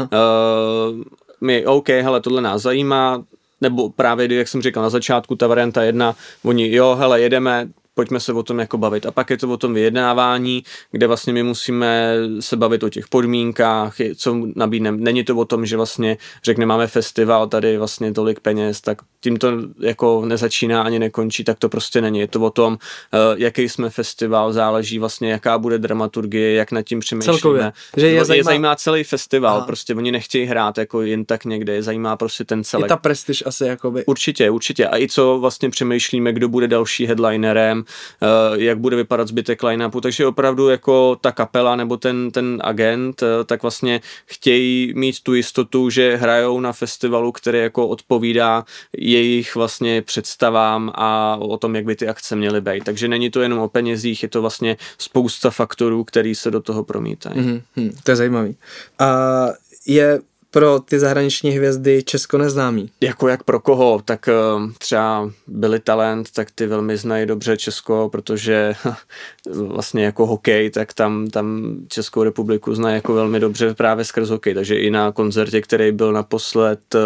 my, 1.41 1.65
OK, 1.65 1.89
hele, 1.89 2.21
tohle 2.21 2.41
nás 2.41 2.61
zajímá, 2.61 3.23
nebo 3.61 3.89
právě, 3.89 4.33
jak 4.33 4.47
jsem 4.47 4.61
říkal 4.61 4.83
na 4.83 4.89
začátku, 4.89 5.35
ta 5.35 5.47
varianta 5.47 5.83
jedna, 5.83 6.15
oni, 6.43 6.75
jo, 6.75 6.95
hele, 6.99 7.21
jedeme, 7.21 7.67
pojďme 7.93 8.19
se 8.19 8.33
o 8.33 8.43
tom 8.43 8.59
jako 8.59 8.77
bavit. 8.77 9.05
A 9.05 9.11
pak 9.11 9.29
je 9.29 9.37
to 9.37 9.49
o 9.49 9.57
tom 9.57 9.73
vyjednávání, 9.73 10.63
kde 10.91 11.07
vlastně 11.07 11.33
my 11.33 11.43
musíme 11.43 12.15
se 12.39 12.57
bavit 12.57 12.83
o 12.83 12.89
těch 12.89 13.07
podmínkách, 13.07 13.95
co 14.15 14.47
nabídneme. 14.55 14.97
Není 14.97 15.23
to 15.23 15.35
o 15.35 15.45
tom, 15.45 15.65
že 15.65 15.77
vlastně 15.77 16.17
řekne, 16.43 16.65
máme 16.65 16.87
festival, 16.87 17.47
tady 17.47 17.77
vlastně 17.77 18.13
tolik 18.13 18.39
peněz, 18.39 18.81
tak 18.81 19.01
tím 19.21 19.37
to 19.37 19.51
jako 19.79 20.25
nezačíná 20.25 20.81
ani 20.81 20.99
nekončí, 20.99 21.43
tak 21.43 21.59
to 21.59 21.69
prostě 21.69 22.01
není. 22.01 22.19
Je 22.19 22.27
to 22.27 22.39
o 22.39 22.49
tom, 22.49 22.77
eh, 23.13 23.17
jaký 23.37 23.69
jsme 23.69 23.89
festival, 23.89 24.53
záleží 24.53 24.99
vlastně, 24.99 25.31
jaká 25.31 25.57
bude 25.57 25.77
dramaturgie, 25.77 26.53
jak 26.53 26.71
nad 26.71 26.81
tím 26.81 26.99
přemýšlíme. 26.99 27.39
Celkově. 27.39 27.71
Že 27.97 28.07
je, 28.09 28.25
zajímá... 28.25 28.37
je 28.37 28.43
zajímá 28.43 28.75
celý 28.75 29.03
festival, 29.03 29.57
Aha. 29.57 29.65
prostě 29.65 29.95
oni 29.95 30.11
nechtějí 30.11 30.45
hrát 30.45 30.77
jako 30.77 31.01
jen 31.01 31.25
tak 31.25 31.45
někde, 31.45 31.73
je 31.73 31.83
zajímá 31.83 32.17
prostě 32.17 32.43
ten 32.43 32.63
celý. 32.63 32.83
I 32.83 32.87
ta 32.87 32.97
prestiž 32.97 33.43
asi 33.45 33.65
jakoby. 33.65 34.05
Určitě, 34.05 34.49
určitě. 34.49 34.87
A 34.87 34.97
i 34.97 35.07
co 35.07 35.37
vlastně 35.39 35.69
přemýšlíme, 35.69 36.33
kdo 36.33 36.49
bude 36.49 36.67
další 36.67 37.05
headlinerem, 37.05 37.82
eh, 37.85 38.27
jak 38.55 38.79
bude 38.79 38.95
vypadat 38.95 39.27
zbytek 39.27 39.63
line-upu, 39.63 40.01
takže 40.01 40.27
opravdu 40.27 40.69
jako 40.69 41.17
ta 41.21 41.31
kapela 41.31 41.75
nebo 41.75 41.97
ten, 41.97 42.31
ten 42.31 42.61
agent, 42.63 43.23
eh, 43.23 43.43
tak 43.43 43.61
vlastně 43.61 44.01
chtějí 44.25 44.93
mít 44.95 45.21
tu 45.23 45.33
jistotu, 45.33 45.89
že 45.89 46.15
hrajou 46.15 46.59
na 46.59 46.73
festivalu, 46.73 47.31
který 47.31 47.59
jako 47.59 47.87
odpovídá 47.87 48.65
jejich 48.97 49.55
vlastně 49.55 50.01
představám 50.01 50.91
a 50.95 51.37
o 51.41 51.57
tom, 51.57 51.75
jak 51.75 51.85
by 51.85 51.95
ty 51.95 52.07
akce 52.07 52.35
měly 52.35 52.61
být. 52.61 52.83
Takže 52.83 53.07
není 53.07 53.29
to 53.29 53.41
jenom 53.41 53.59
o 53.59 53.69
penězích, 53.69 54.23
je 54.23 54.29
to 54.29 54.41
vlastně 54.41 54.77
spousta 54.97 55.49
faktorů, 55.49 56.03
který 56.03 56.35
se 56.35 56.51
do 56.51 56.61
toho 56.61 56.83
promítají. 56.83 57.35
Mm-hmm, 57.35 57.93
to 58.03 58.11
je 58.11 58.15
zajímavý. 58.15 58.55
A 58.99 59.47
je 59.85 60.19
pro 60.53 60.79
ty 60.79 60.99
zahraniční 60.99 61.51
hvězdy 61.51 62.03
Česko 62.03 62.37
neznámý? 62.37 62.89
Jako 63.01 63.27
jak 63.27 63.43
pro 63.43 63.59
koho, 63.59 64.01
tak 64.05 64.27
eh, 64.27 64.33
třeba 64.77 65.31
byli 65.47 65.79
talent, 65.79 66.31
tak 66.31 66.51
ty 66.51 66.67
velmi 66.67 66.97
znají 66.97 67.25
dobře 67.25 67.57
Česko, 67.57 68.09
protože 68.11 68.73
vlastně 69.67 70.05
jako 70.05 70.25
hokej, 70.25 70.69
tak 70.69 70.93
tam, 70.93 71.27
tam 71.27 71.75
Českou 71.87 72.23
republiku 72.23 72.75
znají 72.75 72.95
jako 72.95 73.13
velmi 73.13 73.39
dobře 73.39 73.73
právě 73.73 74.05
skrz 74.05 74.29
hokej, 74.29 74.53
takže 74.53 74.75
i 74.75 74.89
na 74.89 75.11
koncertě, 75.11 75.61
který 75.61 75.91
byl 75.91 76.13
naposled 76.13 76.95
uh, 76.95 77.01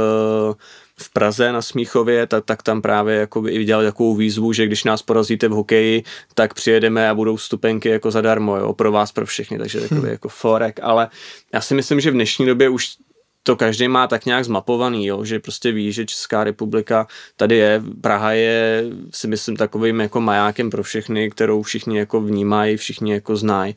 v 0.99 1.13
Praze 1.13 1.51
na 1.51 1.61
Smíchově, 1.61 2.27
tak, 2.27 2.45
tak 2.45 2.63
tam 2.63 2.81
právě 2.81 3.15
jako 3.15 3.47
i 3.47 3.63
dělal 3.63 3.83
takovou 3.83 4.15
výzvu, 4.15 4.53
že 4.53 4.65
když 4.65 4.83
nás 4.83 5.01
porazíte 5.01 5.47
v 5.47 5.51
hokeji, 5.51 6.03
tak 6.33 6.53
přijedeme 6.53 7.09
a 7.09 7.15
budou 7.15 7.35
vstupenky 7.35 7.89
jako 7.89 8.11
zadarmo, 8.11 8.57
jo, 8.57 8.73
pro 8.73 8.91
vás, 8.91 9.11
pro 9.11 9.25
všechny, 9.25 9.57
takže 9.57 9.81
takový 9.81 10.01
hmm. 10.01 10.09
jako 10.11 10.29
forek, 10.29 10.79
ale 10.83 11.09
já 11.53 11.61
si 11.61 11.75
myslím, 11.75 11.99
že 11.99 12.11
v 12.11 12.13
dnešní 12.13 12.45
době 12.45 12.69
už 12.69 12.97
to 13.47 13.55
každý 13.55 13.87
má 13.87 14.07
tak 14.07 14.25
nějak 14.25 14.45
zmapovaný, 14.45 15.05
jo, 15.05 15.23
že 15.23 15.39
prostě 15.39 15.71
ví, 15.71 15.91
že 15.91 16.05
Česká 16.05 16.43
republika 16.43 17.07
tady 17.35 17.55
je, 17.55 17.83
Praha 18.01 18.31
je 18.31 18.83
si 19.13 19.27
myslím 19.27 19.55
takovým 19.55 19.99
jako 19.99 20.21
majákem 20.21 20.69
pro 20.69 20.83
všechny, 20.83 21.29
kterou 21.29 21.61
všichni 21.61 21.97
jako 21.97 22.21
vnímají, 22.21 22.77
všichni 22.77 23.13
jako 23.13 23.35
znají. 23.35 23.75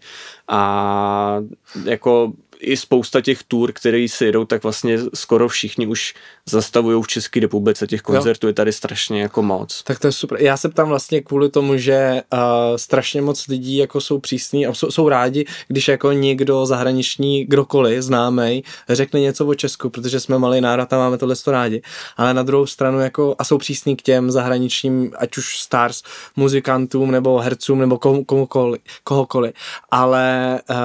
A 0.49 1.43
jako 1.85 2.33
i 2.61 2.76
spousta 2.76 3.20
těch 3.20 3.42
tour, 3.42 3.72
které 3.72 4.06
si 4.08 4.24
jedou, 4.24 4.44
tak 4.44 4.62
vlastně 4.62 4.98
skoro 5.14 5.48
všichni 5.48 5.86
už 5.86 6.14
zastavují 6.48 7.02
v 7.02 7.06
České 7.06 7.40
republice. 7.40 7.86
Těch 7.86 8.02
koncertů 8.02 8.46
jo. 8.46 8.48
je 8.48 8.54
tady 8.54 8.72
strašně 8.72 9.22
jako 9.22 9.42
moc. 9.42 9.82
Tak 9.82 9.98
to 9.98 10.06
je 10.06 10.12
super. 10.12 10.42
Já 10.42 10.56
se 10.56 10.68
ptám 10.68 10.88
vlastně 10.88 11.20
kvůli 11.20 11.50
tomu, 11.50 11.76
že 11.76 12.22
uh, 12.32 12.40
strašně 12.76 13.22
moc 13.22 13.46
lidí 13.46 13.76
jako 13.76 14.00
jsou 14.00 14.18
přísní 14.18 14.66
a 14.66 14.74
jsou, 14.74 14.90
jsou 14.90 15.08
rádi, 15.08 15.44
když 15.68 15.88
jako 15.88 16.12
někdo 16.12 16.66
zahraniční, 16.66 17.44
kdokoliv 17.44 18.02
známý, 18.02 18.64
řekne 18.88 19.20
něco 19.20 19.46
o 19.46 19.54
Česku, 19.54 19.90
protože 19.90 20.20
jsme 20.20 20.38
malý 20.38 20.61
národ 20.61 20.92
a 20.92 20.98
máme 20.98 21.18
tohle 21.18 21.34
rádi. 21.46 21.82
Ale 22.16 22.34
na 22.34 22.42
druhou 22.42 22.66
stranu 22.66 23.00
jako 23.00 23.34
a 23.38 23.44
jsou 23.44 23.58
přísní 23.58 23.96
k 23.96 24.02
těm 24.02 24.30
zahraničním, 24.30 25.12
ať 25.18 25.36
už 25.36 25.61
stars, 25.61 26.02
muzikantům 26.36 27.11
nebo 27.11 27.38
hercům 27.38 27.78
nebo 27.78 27.98
komukoli, 27.98 28.78
kohokoliv. 29.04 29.52
Ale 29.90 30.61
uh, 30.70 30.76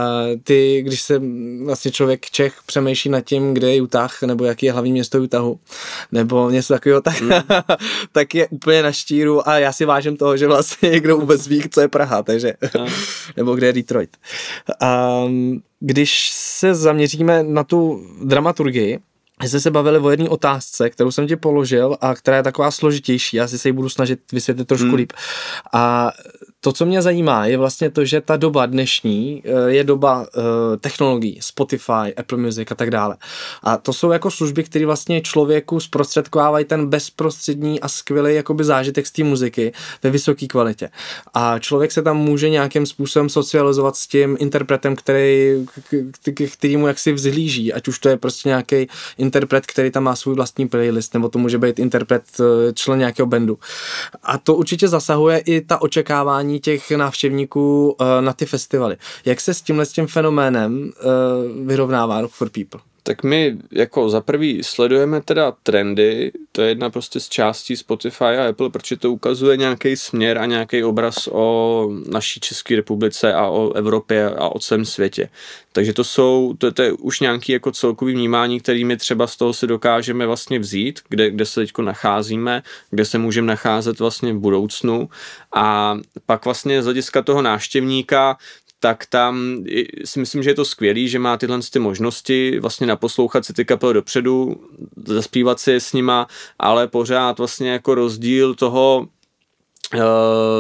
ty, 0.43 0.81
když 0.81 1.01
se 1.01 1.21
vlastně 1.65 1.91
člověk 1.91 2.25
Čech 2.25 2.53
přemýšlí 2.65 3.11
nad 3.11 3.21
tím, 3.21 3.53
kde 3.53 3.73
je 3.73 3.81
Utah, 3.81 4.21
nebo 4.21 4.45
jaký 4.45 4.65
je 4.65 4.71
hlavní 4.71 4.91
město 4.91 5.21
Utahu, 5.21 5.59
nebo 6.11 6.49
něco 6.49 6.73
takového, 6.73 7.01
tak, 7.01 7.21
mm. 7.21 7.31
tak 8.11 8.35
je 8.35 8.47
úplně 8.47 8.83
na 8.83 8.91
štíru 8.91 9.49
a 9.49 9.59
já 9.59 9.71
si 9.71 9.85
vážím 9.85 10.17
toho, 10.17 10.37
že 10.37 10.47
vlastně 10.47 10.89
někdo 10.89 11.17
vůbec 11.17 11.47
ví, 11.47 11.63
co 11.71 11.81
je 11.81 11.87
Praha, 11.87 12.23
takže, 12.23 12.53
no. 12.75 12.85
nebo 13.37 13.55
kde 13.55 13.67
je 13.67 13.73
Detroit. 13.73 14.17
Um, 15.25 15.61
když 15.79 16.31
se 16.33 16.75
zaměříme 16.75 17.43
na 17.43 17.63
tu 17.63 18.07
dramaturgii, 18.23 18.99
jsme 19.43 19.59
se 19.59 19.71
bavili 19.71 19.99
o 19.99 20.09
jedné 20.09 20.29
otázce, 20.29 20.89
kterou 20.89 21.11
jsem 21.11 21.27
ti 21.27 21.35
položil 21.35 21.97
a 22.01 22.15
která 22.15 22.37
je 22.37 22.43
taková 22.43 22.71
složitější, 22.71 23.37
já 23.37 23.47
si 23.47 23.59
se 23.59 23.69
ji 23.69 23.73
budu 23.73 23.89
snažit 23.89 24.31
vysvětlit 24.31 24.67
trošku 24.67 24.87
hmm. 24.87 24.95
líp. 24.95 25.13
A 25.73 26.11
to, 26.65 26.71
co 26.71 26.85
mě 26.85 27.01
zajímá, 27.01 27.45
je 27.45 27.57
vlastně 27.57 27.89
to, 27.89 28.05
že 28.05 28.21
ta 28.21 28.37
doba 28.37 28.65
dnešní 28.65 29.43
eh, 29.45 29.71
je 29.71 29.83
doba 29.83 30.19
uh, 30.19 30.43
technologií, 30.79 31.37
Spotify, 31.41 32.15
Apple 32.17 32.37
Music 32.37 32.71
a 32.71 32.75
tak 32.75 32.91
dále. 32.91 33.17
A 33.63 33.77
to 33.77 33.93
jsou 33.93 34.11
jako 34.11 34.31
služby, 34.31 34.63
které 34.63 34.85
vlastně 34.85 35.21
člověku 35.21 35.79
zprostředkovávají 35.79 36.65
ten 36.65 36.87
bezprostřední 36.87 37.79
a 37.81 37.87
skvělý 37.87 38.35
jakoby 38.35 38.63
zážitek 38.63 39.07
z 39.07 39.11
té 39.11 39.23
muziky 39.23 39.73
ve 40.03 40.09
vysoké 40.09 40.47
kvalitě. 40.47 40.89
A 41.33 41.59
člověk 41.59 41.91
se 41.91 42.01
tam 42.01 42.17
může 42.17 42.49
nějakým 42.49 42.85
způsobem 42.85 43.29
socializovat 43.29 43.95
s 43.95 44.07
tím 44.07 44.37
interpretem, 44.39 44.95
který, 44.95 45.65
který 46.53 46.77
mu 46.77 46.87
jaksi 46.87 47.13
vzhlíží, 47.13 47.73
ať 47.73 47.87
už 47.87 47.99
to 47.99 48.09
je 48.09 48.17
prostě 48.17 48.49
nějaký 48.49 48.87
interpret, 49.17 49.65
který 49.65 49.91
tam 49.91 50.03
má 50.03 50.15
svůj 50.15 50.35
vlastní 50.35 50.67
playlist, 50.67 51.13
nebo 51.13 51.29
to 51.29 51.39
může 51.39 51.57
být 51.57 51.79
interpret 51.79 52.23
eh, 52.39 52.73
člen 52.73 52.99
nějakého 52.99 53.25
bandu. 53.25 53.59
A 54.23 54.37
to 54.37 54.55
určitě 54.55 54.87
zasahuje 54.87 55.37
i 55.37 55.61
ta 55.61 55.81
očekávání 55.81 56.54
přivání 56.59 56.79
těch 56.79 56.91
návštěvníků 56.91 57.95
uh, 57.99 58.07
na 58.21 58.33
ty 58.33 58.45
festivaly. 58.45 58.97
Jak 59.25 59.41
se 59.41 59.53
s 59.53 59.61
tímhle 59.61 59.85
s 59.85 59.91
tím 59.91 60.07
fenoménem 60.07 60.91
uh, 61.03 61.67
vyrovnává 61.67 62.21
Rock 62.21 62.33
for 62.33 62.49
People? 62.49 62.94
Tak 63.07 63.23
my 63.23 63.57
jako 63.71 64.09
za 64.09 64.21
prvý 64.21 64.63
sledujeme 64.63 65.21
teda 65.21 65.53
trendy, 65.63 66.31
to 66.51 66.61
je 66.61 66.67
jedna 66.69 66.89
prostě 66.89 67.19
z 67.19 67.29
částí 67.29 67.77
Spotify 67.77 68.23
a 68.23 68.49
Apple, 68.49 68.69
protože 68.69 68.97
to 68.97 69.11
ukazuje 69.11 69.57
nějaký 69.57 69.95
směr 69.95 70.37
a 70.37 70.45
nějaký 70.45 70.83
obraz 70.83 71.29
o 71.31 71.89
naší 72.09 72.39
České 72.39 72.75
republice 72.75 73.33
a 73.33 73.47
o 73.47 73.73
Evropě 73.73 74.29
a 74.29 74.49
o 74.49 74.59
celém 74.59 74.85
světě. 74.85 75.29
Takže 75.71 75.93
to 75.93 76.03
jsou, 76.03 76.53
to, 76.57 76.71
to 76.71 76.81
je 76.81 76.91
už 76.91 77.19
nějaký 77.19 77.51
jako 77.51 77.71
celkový 77.71 78.13
vnímání, 78.13 78.59
kterými 78.59 78.97
třeba 78.97 79.27
z 79.27 79.35
toho 79.35 79.53
si 79.53 79.67
dokážeme 79.67 80.25
vlastně 80.27 80.59
vzít, 80.59 80.99
kde, 81.09 81.31
kde 81.31 81.45
se 81.45 81.61
teď 81.61 81.71
nacházíme, 81.77 82.63
kde 82.89 83.05
se 83.05 83.17
můžeme 83.17 83.47
nacházet 83.47 83.99
vlastně 83.99 84.33
v 84.33 84.39
budoucnu 84.39 85.09
a 85.55 85.97
pak 86.25 86.45
vlastně 86.45 86.81
z 86.81 86.85
hlediska 86.85 87.21
toho 87.21 87.41
návštěvníka 87.41 88.37
tak 88.79 89.05
tam 89.05 89.63
si 90.05 90.19
myslím, 90.19 90.43
že 90.43 90.49
je 90.49 90.53
to 90.53 90.65
skvělý, 90.65 91.09
že 91.09 91.19
má 91.19 91.37
tyhle 91.37 91.59
ty 91.71 91.79
možnosti 91.79 92.59
vlastně 92.59 92.87
naposlouchat 92.87 93.45
si 93.45 93.53
ty 93.53 93.65
kapely 93.65 93.93
dopředu, 93.93 94.55
zaspívat 95.05 95.59
si 95.59 95.75
s 95.75 95.93
nima, 95.93 96.27
ale 96.59 96.87
pořád 96.87 97.37
vlastně 97.37 97.71
jako 97.71 97.95
rozdíl 97.95 98.55
toho 98.55 99.07
uh, 99.93 99.99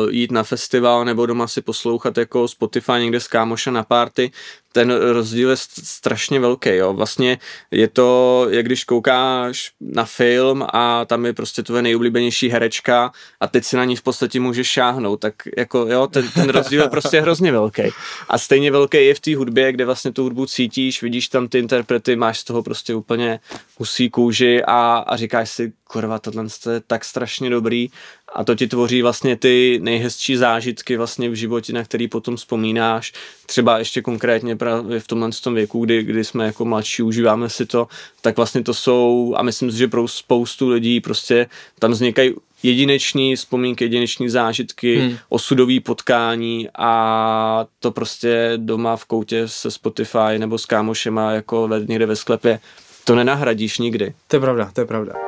jít 0.09 0.31
na 0.31 0.43
festival 0.43 1.05
nebo 1.05 1.25
doma 1.25 1.47
si 1.47 1.61
poslouchat 1.61 2.17
jako 2.17 2.47
Spotify 2.47 2.91
někde 2.99 3.19
s 3.19 3.27
kámoša 3.27 3.71
na 3.71 3.83
party, 3.83 4.31
ten 4.75 4.91
rozdíl 4.91 5.49
je 5.49 5.55
strašně 5.83 6.39
velký, 6.39 6.69
jo. 6.69 6.93
Vlastně 6.93 7.37
je 7.71 7.87
to, 7.87 8.47
jak 8.49 8.65
když 8.65 8.83
koukáš 8.83 9.71
na 9.81 10.05
film 10.05 10.65
a 10.73 11.05
tam 11.05 11.25
je 11.25 11.33
prostě 11.33 11.63
tvoje 11.63 11.81
nejoblíbenější 11.81 12.49
herečka 12.49 13.11
a 13.39 13.47
teď 13.47 13.65
si 13.65 13.75
na 13.75 13.85
ní 13.85 13.95
v 13.95 14.01
podstatě 14.01 14.39
můžeš 14.39 14.67
šáhnout, 14.67 15.19
tak 15.19 15.33
jako 15.57 15.79
jo, 15.79 16.07
ten, 16.07 16.29
ten 16.31 16.49
rozdíl 16.49 16.81
je 16.81 16.89
prostě 16.89 17.21
hrozně 17.21 17.51
velký. 17.51 17.83
A 18.29 18.37
stejně 18.37 18.71
velký 18.71 19.05
je 19.05 19.15
v 19.15 19.19
té 19.19 19.35
hudbě, 19.35 19.71
kde 19.71 19.85
vlastně 19.85 20.11
tu 20.11 20.23
hudbu 20.23 20.45
cítíš, 20.45 21.01
vidíš 21.01 21.27
tam 21.27 21.47
ty 21.47 21.59
interprety, 21.59 22.15
máš 22.15 22.39
z 22.39 22.43
toho 22.43 22.63
prostě 22.63 22.95
úplně 22.95 23.39
husí 23.77 24.09
kůži 24.09 24.63
a, 24.63 24.97
a 25.07 25.15
říkáš 25.17 25.49
si, 25.49 25.73
kurva, 25.83 26.19
tohle 26.19 26.43
je 26.43 26.81
tak 26.87 27.05
strašně 27.05 27.49
dobrý 27.49 27.89
a 28.35 28.43
to 28.43 28.55
ti 28.55 28.67
tvoří 28.67 29.01
vlastně 29.01 29.35
ty 29.35 29.79
nejhezčí 29.83 30.35
zážitky 30.35 30.97
vlastně 30.97 31.29
v 31.29 31.33
životě, 31.33 31.73
na 31.73 31.83
který 31.83 32.07
potom 32.07 32.35
vzpomínáš. 32.35 33.13
Třeba 33.45 33.79
ještě 33.79 34.01
konkrétně 34.01 34.55
právě 34.65 34.99
v 34.99 35.07
tomhle 35.07 35.29
tom 35.43 35.53
věku, 35.53 35.85
kdy, 35.85 36.03
kdy 36.03 36.23
jsme 36.23 36.45
jako 36.45 36.65
mladší, 36.65 37.03
užíváme 37.03 37.49
si 37.49 37.65
to, 37.65 37.87
tak 38.21 38.37
vlastně 38.37 38.63
to 38.63 38.73
jsou, 38.73 39.33
a 39.37 39.43
myslím 39.43 39.71
si, 39.71 39.77
že 39.77 39.87
pro 39.87 40.07
spoustu 40.07 40.69
lidí 40.69 41.01
prostě 41.01 41.47
tam 41.79 41.91
vznikají 41.91 42.33
jedineční 42.63 43.35
vzpomínky, 43.35 43.83
jedineční 43.83 44.29
zážitky, 44.29 44.99
hmm. 44.99 45.17
osudový 45.29 45.79
potkání 45.79 46.69
a 46.77 47.65
to 47.79 47.91
prostě 47.91 48.53
doma 48.57 48.97
v 48.97 49.05
koutě 49.05 49.47
se 49.47 49.71
Spotify 49.71 50.37
nebo 50.37 50.57
s 50.57 50.65
kámošema 50.65 51.31
jako 51.31 51.69
někde 51.87 52.05
ve 52.05 52.15
sklepě, 52.15 52.59
to 53.03 53.15
nenahradíš 53.15 53.77
nikdy. 53.77 54.13
To 54.27 54.35
je 54.35 54.39
pravda, 54.39 54.71
to 54.73 54.81
je 54.81 54.87
pravda. 54.87 55.24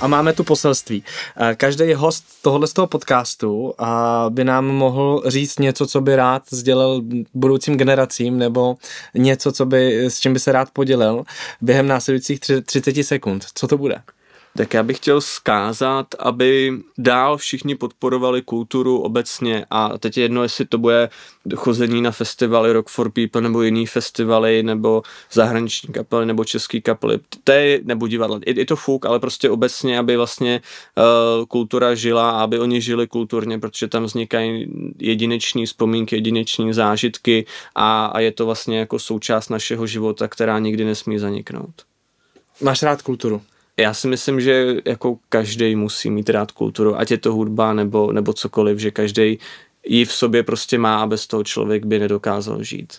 A 0.00 0.06
máme 0.06 0.32
tu 0.32 0.44
poselství. 0.44 1.04
Každý 1.56 1.94
host 1.94 2.24
tohohle 2.42 2.66
z 2.66 2.72
toho 2.72 2.86
podcastu 2.86 3.74
by 4.28 4.44
nám 4.44 4.66
mohl 4.66 5.22
říct 5.26 5.58
něco, 5.58 5.86
co 5.86 6.00
by 6.00 6.16
rád 6.16 6.42
sdělil 6.50 7.02
budoucím 7.34 7.76
generacím, 7.76 8.38
nebo 8.38 8.76
něco, 9.14 9.52
co 9.52 9.66
by, 9.66 10.04
s 10.04 10.20
čím 10.20 10.32
by 10.32 10.38
se 10.38 10.52
rád 10.52 10.70
podělil 10.72 11.24
během 11.60 11.86
následujících 11.86 12.40
30 12.66 13.02
sekund. 13.02 13.46
Co 13.54 13.66
to 13.66 13.78
bude? 13.78 14.02
Tak 14.56 14.74
já 14.74 14.82
bych 14.82 14.96
chtěl 14.96 15.20
skázat, 15.20 16.06
aby 16.18 16.72
dál 16.98 17.36
všichni 17.36 17.74
podporovali 17.74 18.42
kulturu 18.42 18.98
obecně 19.00 19.66
a 19.70 19.98
teď 19.98 20.16
je 20.16 20.24
jedno, 20.24 20.42
jestli 20.42 20.64
to 20.64 20.78
bude 20.78 21.08
chození 21.54 22.02
na 22.02 22.10
festivaly 22.10 22.72
Rock 22.72 22.88
for 22.88 23.10
People 23.10 23.40
nebo 23.40 23.62
jiný 23.62 23.86
festivaly 23.86 24.62
nebo 24.62 25.02
zahraniční 25.32 25.92
kapely 25.92 26.26
nebo 26.26 26.44
český 26.44 26.80
kapely, 26.80 27.18
to 27.44 27.52
je, 27.52 27.80
nebo 27.84 28.08
divadla, 28.08 28.40
je, 28.46 28.66
to 28.66 28.76
fuk, 28.76 29.06
ale 29.06 29.20
prostě 29.20 29.50
obecně, 29.50 29.98
aby 29.98 30.16
vlastně 30.16 30.60
uh, 30.96 31.44
kultura 31.44 31.94
žila 31.94 32.30
a 32.30 32.42
aby 32.42 32.58
oni 32.58 32.80
žili 32.80 33.06
kulturně, 33.06 33.58
protože 33.58 33.88
tam 33.88 34.04
vznikají 34.04 34.66
jedineční 34.98 35.66
vzpomínky, 35.66 36.16
jedineční 36.16 36.72
zážitky 36.72 37.46
a, 37.74 38.06
a 38.06 38.20
je 38.20 38.32
to 38.32 38.46
vlastně 38.46 38.78
jako 38.78 38.98
součást 38.98 39.48
našeho 39.48 39.86
života, 39.86 40.28
která 40.28 40.58
nikdy 40.58 40.84
nesmí 40.84 41.18
zaniknout. 41.18 41.82
Máš 42.60 42.82
rád 42.82 43.02
kulturu? 43.02 43.42
Já 43.78 43.94
si 43.94 44.08
myslím, 44.08 44.40
že 44.40 44.76
jako 44.84 45.18
každý 45.28 45.76
musí 45.76 46.10
mít 46.10 46.30
rád 46.30 46.52
kulturu, 46.52 46.98
ať 46.98 47.10
je 47.10 47.18
to 47.18 47.32
hudba 47.32 47.72
nebo, 47.72 48.12
nebo 48.12 48.32
cokoliv, 48.32 48.78
že 48.78 48.90
každý 48.90 49.38
ji 49.86 50.04
v 50.04 50.12
sobě 50.12 50.42
prostě 50.42 50.78
má 50.78 51.02
a 51.02 51.06
bez 51.06 51.26
toho 51.26 51.44
člověk 51.44 51.84
by 51.84 51.98
nedokázal 51.98 52.62
žít. 52.62 52.92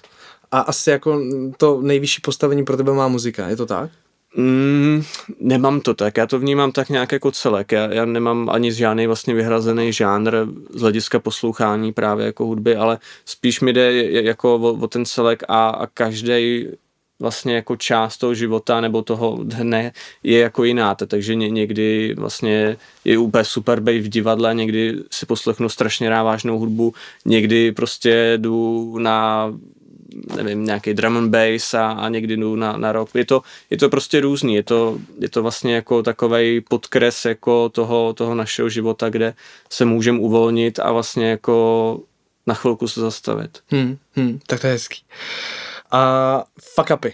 A 0.51 0.59
asi 0.59 0.89
jako 0.89 1.21
to 1.57 1.81
nejvyšší 1.81 2.21
postavení 2.21 2.65
pro 2.65 2.77
tebe 2.77 2.93
má 2.93 3.07
muzika, 3.07 3.47
je 3.47 3.55
to 3.55 3.65
tak? 3.65 3.91
Mm, 4.35 5.03
nemám 5.39 5.81
to 5.81 5.93
tak, 5.93 6.17
já 6.17 6.27
to 6.27 6.39
vnímám 6.39 6.71
tak 6.71 6.89
nějak 6.89 7.11
jako 7.11 7.31
celek, 7.31 7.71
já, 7.71 7.93
já 7.93 8.05
nemám 8.05 8.49
ani 8.49 8.71
žádný 8.71 9.07
vlastně 9.07 9.33
vyhrazený 9.33 9.93
žánr 9.93 10.45
z 10.69 10.81
hlediska 10.81 11.19
poslouchání 11.19 11.93
právě 11.93 12.25
jako 12.25 12.45
hudby, 12.45 12.75
ale 12.75 12.99
spíš 13.25 13.61
mi 13.61 13.73
jde 13.73 13.93
jako 14.21 14.55
o, 14.55 14.73
o 14.73 14.87
ten 14.87 15.05
celek 15.05 15.43
a, 15.47 15.69
a 15.69 15.87
každý 15.87 16.67
vlastně 17.19 17.55
jako 17.55 17.75
část 17.75 18.17
toho 18.17 18.33
života 18.33 18.81
nebo 18.81 19.01
toho 19.01 19.39
dne 19.43 19.91
je 20.23 20.39
jako 20.39 20.63
jiná, 20.63 20.95
takže 20.95 21.35
ně, 21.35 21.49
někdy 21.49 22.15
vlastně 22.17 22.77
je 23.05 23.17
úplně 23.17 23.43
super 23.43 23.79
být 23.79 23.99
v 23.99 24.09
divadle, 24.09 24.55
někdy 24.55 24.95
si 25.11 25.25
poslechnu 25.25 25.69
strašně 25.69 26.09
rád 26.09 26.23
vážnou 26.23 26.59
hudbu, 26.59 26.93
někdy 27.25 27.71
prostě 27.71 28.33
jdu 28.37 28.97
na 28.99 29.53
nevím, 30.35 30.65
nějaký 30.65 30.93
drum 30.93 31.17
and 31.17 31.29
bass 31.29 31.73
a, 31.73 31.91
a 31.91 32.09
někdy 32.09 32.37
jdu 32.37 32.55
na, 32.55 32.77
na 32.77 32.91
rock. 32.91 33.09
Je 33.15 33.25
to, 33.25 33.41
je 33.69 33.77
to 33.77 33.89
prostě 33.89 34.19
různý, 34.19 34.55
je 34.55 34.63
to, 34.63 34.99
je 35.19 35.29
to 35.29 35.41
vlastně 35.41 35.75
jako 35.75 36.03
takový 36.03 36.61
podkres 36.61 37.25
jako 37.25 37.69
toho, 37.69 38.13
toho 38.13 38.35
našeho 38.35 38.69
života, 38.69 39.09
kde 39.09 39.33
se 39.69 39.85
můžeme 39.85 40.19
uvolnit 40.19 40.79
a 40.79 40.91
vlastně 40.91 41.29
jako 41.29 41.99
na 42.47 42.53
chvilku 42.53 42.87
se 42.87 43.01
zastavit. 43.01 43.59
Hmm, 43.67 43.97
hmm, 44.15 44.39
tak 44.47 44.61
to 44.61 44.67
je 44.67 44.73
hezký 44.73 45.01
a 45.91 46.43
fuck 46.75 46.91
upy. 46.93 47.13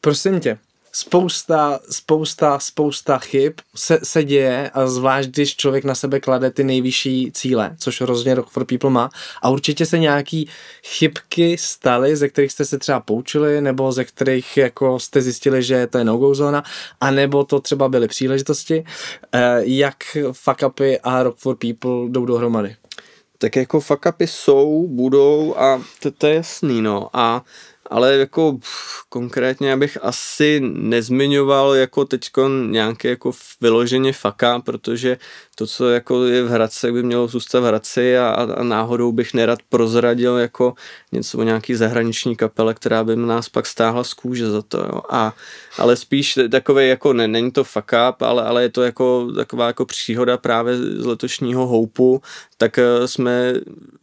Prosím 0.00 0.40
tě, 0.40 0.58
spousta, 0.92 1.80
spousta, 1.90 2.58
spousta 2.58 3.18
chyb 3.18 3.52
se, 3.76 3.98
se 4.02 4.24
děje 4.24 4.70
a 4.74 4.86
zvlášť, 4.86 5.28
když 5.28 5.56
člověk 5.56 5.84
na 5.84 5.94
sebe 5.94 6.20
klade 6.20 6.50
ty 6.50 6.64
nejvyšší 6.64 7.32
cíle, 7.32 7.76
což 7.78 8.00
rozhodně 8.00 8.34
Rock 8.34 8.50
for 8.50 8.64
People 8.64 8.90
má 8.90 9.10
a 9.42 9.50
určitě 9.50 9.86
se 9.86 9.98
nějaký 9.98 10.48
chybky 10.84 11.58
staly, 11.58 12.16
ze 12.16 12.28
kterých 12.28 12.52
jste 12.52 12.64
se 12.64 12.78
třeba 12.78 13.00
poučili 13.00 13.60
nebo 13.60 13.92
ze 13.92 14.04
kterých 14.04 14.56
jako 14.56 14.98
jste 14.98 15.22
zjistili, 15.22 15.62
že 15.62 15.86
to 15.86 15.98
je 15.98 16.04
no-go 16.04 16.34
zóna 16.34 16.62
a 17.00 17.10
nebo 17.10 17.44
to 17.44 17.60
třeba 17.60 17.88
byly 17.88 18.08
příležitosti. 18.08 18.84
Eh, 19.32 19.60
jak 19.62 19.96
fuck 20.32 20.62
upy 20.66 21.00
a 21.00 21.22
Rock 21.22 21.38
for 21.38 21.56
People 21.56 22.08
jdou 22.08 22.26
dohromady? 22.26 22.76
Tak 23.38 23.56
jako 23.56 23.80
fuck 23.80 24.06
upy 24.08 24.26
jsou, 24.26 24.86
budou 24.88 25.54
a 25.56 25.82
to, 26.02 26.10
to 26.10 26.26
je 26.26 26.34
jasný, 26.34 26.82
no. 26.82 27.08
A 27.12 27.44
ale 27.92 28.16
jako 28.16 28.52
pff, 28.52 29.04
konkrétně 29.08 29.72
abych 29.72 29.98
asi 30.02 30.60
nezmiňoval 30.64 31.74
jako 31.74 32.04
teďko 32.04 32.48
nějaké 32.48 33.08
jako 33.08 33.32
vyloženě 33.60 34.12
faka, 34.12 34.58
protože 34.60 35.18
to, 35.62 35.66
co 35.66 35.90
jako 35.90 36.24
je 36.24 36.42
v 36.42 36.48
Hradci, 36.48 36.92
by 36.92 37.02
mělo 37.02 37.28
zůstat 37.28 37.60
v 37.60 37.64
Hradci 37.64 38.18
a, 38.18 38.28
a 38.28 38.62
náhodou 38.62 39.12
bych 39.12 39.34
nerad 39.34 39.58
prozradil 39.68 40.36
jako 40.36 40.74
něco 41.12 41.38
o 41.38 41.42
nějaký 41.42 41.74
zahraniční 41.74 42.36
kapele, 42.36 42.74
která 42.74 43.04
by 43.04 43.16
nás 43.16 43.48
pak 43.48 43.66
stáhla 43.66 44.04
z 44.04 44.14
kůže 44.14 44.50
za 44.50 44.62
to, 44.62 44.78
jo. 44.78 45.00
A, 45.10 45.34
ale 45.78 45.96
spíš 45.96 46.38
takový 46.50 46.88
jako, 46.88 47.12
ne, 47.12 47.28
není 47.28 47.50
to 47.50 47.64
fuck 47.64 47.92
up, 48.08 48.22
ale, 48.22 48.42
ale 48.42 48.62
je 48.62 48.68
to 48.68 48.82
jako 48.82 49.32
taková 49.36 49.66
jako 49.66 49.86
příhoda 49.86 50.36
právě 50.36 50.76
z 50.76 51.04
letošního 51.04 51.66
houpu, 51.66 52.22
tak 52.56 52.78
eh, 52.78 53.08
jsme 53.08 53.54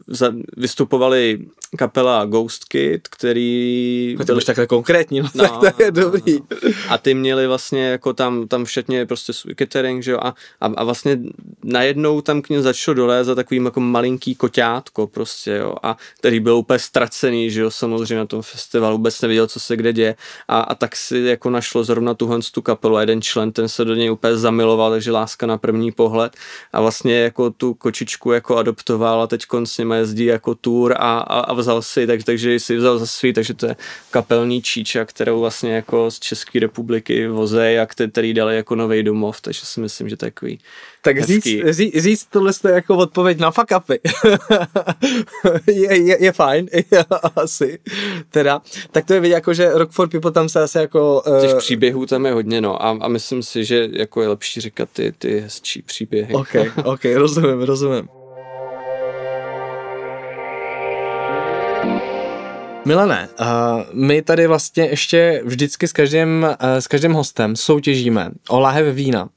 za, 0.07 0.33
vystupovali 0.57 1.39
kapela 1.77 2.25
Ghost 2.25 2.65
Kid, 2.65 3.07
který... 3.07 4.15
To 4.17 4.25
byli... 4.25 4.45
takhle 4.45 4.67
konkrétní, 4.67 5.19
no, 5.21 5.29
no 5.35 5.47
tak 5.61 5.75
to 5.75 5.83
je 5.83 5.91
no, 5.91 6.01
dobrý. 6.01 6.33
No, 6.33 6.57
no. 6.63 6.71
A 6.89 6.97
ty 6.97 7.13
měli 7.13 7.47
vlastně 7.47 7.87
jako 7.87 8.13
tam, 8.13 8.47
tam 8.47 8.65
všetně 8.65 9.05
prostě 9.05 9.33
svůj 9.33 9.55
catering, 9.55 10.03
že 10.03 10.11
jo, 10.11 10.17
a, 10.21 10.27
a, 10.61 10.65
a 10.65 10.83
vlastně 10.83 11.19
najednou 11.63 12.21
tam 12.21 12.41
k 12.41 12.49
něm 12.49 12.61
začalo 12.61 12.95
dolézat 12.95 13.35
takovým 13.35 13.65
jako 13.65 13.79
malinký 13.79 14.35
koťátko 14.35 15.07
prostě, 15.07 15.51
jo, 15.51 15.75
a 15.83 15.97
který 16.19 16.39
byl 16.39 16.55
úplně 16.55 16.79
ztracený, 16.79 17.51
že 17.51 17.61
jo, 17.61 17.71
samozřejmě 17.71 18.15
na 18.15 18.25
tom 18.25 18.41
festivalu, 18.41 18.97
vůbec 18.97 19.21
nevěděl, 19.21 19.47
co 19.47 19.59
se 19.59 19.75
kde 19.75 19.93
děje. 19.93 20.15
A, 20.47 20.59
a 20.59 20.75
tak 20.75 20.95
si 20.95 21.17
jako 21.17 21.49
našlo 21.49 21.83
zrovna 21.83 22.13
tuhle 22.13 22.39
tu 22.51 22.61
kapelu 22.61 22.95
a 22.95 23.01
jeden 23.01 23.21
člen, 23.21 23.51
ten 23.51 23.69
se 23.69 23.85
do 23.85 23.95
něj 23.95 24.11
úplně 24.11 24.37
zamiloval, 24.37 24.91
takže 24.91 25.11
láska 25.11 25.45
na 25.45 25.57
první 25.57 25.91
pohled. 25.91 26.37
A 26.73 26.81
vlastně 26.81 27.19
jako 27.19 27.49
tu 27.49 27.73
kočičku 27.73 28.31
jako 28.31 28.57
adoptoval 28.57 29.21
a 29.21 29.27
teď 29.27 29.41
s 29.63 29.77
nimi 29.77 29.95
jezdí 29.95 30.25
jako 30.25 30.55
tour 30.55 30.93
a, 30.97 31.19
a, 31.19 31.39
a 31.39 31.53
vzal 31.53 31.81
si, 31.81 32.07
tak, 32.07 32.23
takže 32.23 32.59
si 32.59 32.77
vzal 32.77 32.99
za 32.99 33.05
svý, 33.05 33.33
takže 33.33 33.53
to 33.53 33.65
je 33.65 33.75
kapelní 34.11 34.61
číča, 34.61 35.05
kterou 35.05 35.39
vlastně 35.39 35.73
jako 35.73 36.11
z 36.11 36.19
České 36.19 36.59
republiky 36.59 37.27
vozej 37.27 37.79
a 37.79 37.85
který 37.85 38.33
dali 38.33 38.55
jako 38.55 38.75
nový 38.75 39.03
domov, 39.03 39.41
takže 39.41 39.61
si 39.63 39.79
myslím, 39.79 40.09
že 40.09 40.17
takový 40.17 40.59
tak 41.01 41.23
říct, 41.23 41.47
říct, 41.69 41.95
říct 41.95 42.25
tohle 42.25 42.51
je 42.67 42.73
jako 42.73 42.97
odpověď 42.97 43.39
na 43.39 43.51
fuck 43.51 43.67
upy. 43.77 43.99
je, 45.67 45.97
je, 45.97 46.23
je, 46.23 46.31
fajn, 46.31 46.69
asi. 47.35 47.79
Teda, 48.29 48.61
tak 48.91 49.05
to 49.05 49.13
je 49.13 49.19
vidět 49.19 49.33
jako, 49.33 49.53
že 49.53 49.71
Rock 49.73 49.91
for 49.91 50.09
People 50.09 50.31
tam 50.31 50.49
se 50.49 50.61
asi 50.61 50.77
jako... 50.77 51.21
Uh... 51.27 51.41
Těch 51.41 51.55
příběhů 51.55 52.05
tam 52.05 52.25
je 52.25 52.33
hodně, 52.33 52.61
no. 52.61 52.85
A, 52.85 52.97
a 53.01 53.07
myslím 53.07 53.43
si, 53.43 53.65
že 53.65 53.87
jako 53.91 54.21
je 54.21 54.27
lepší 54.27 54.61
říkat 54.61 54.89
ty, 54.93 55.13
ty 55.17 55.39
hezčí 55.39 55.81
příběhy. 55.81 56.33
Ok, 56.33 56.55
ok, 56.83 57.05
rozumím, 57.15 57.61
rozumím. 57.61 58.07
Milané, 62.85 63.29
uh, 63.39 63.45
my 63.93 64.21
tady 64.21 64.47
vlastně 64.47 64.85
ještě 64.85 65.41
vždycky 65.45 65.87
s 65.87 65.93
každým, 65.93 66.43
uh, 66.43 66.77
s 66.79 66.87
každým 66.87 67.13
hostem 67.13 67.55
soutěžíme 67.55 68.31
o 68.49 68.59
láhev 68.59 68.95
vína. 68.95 69.29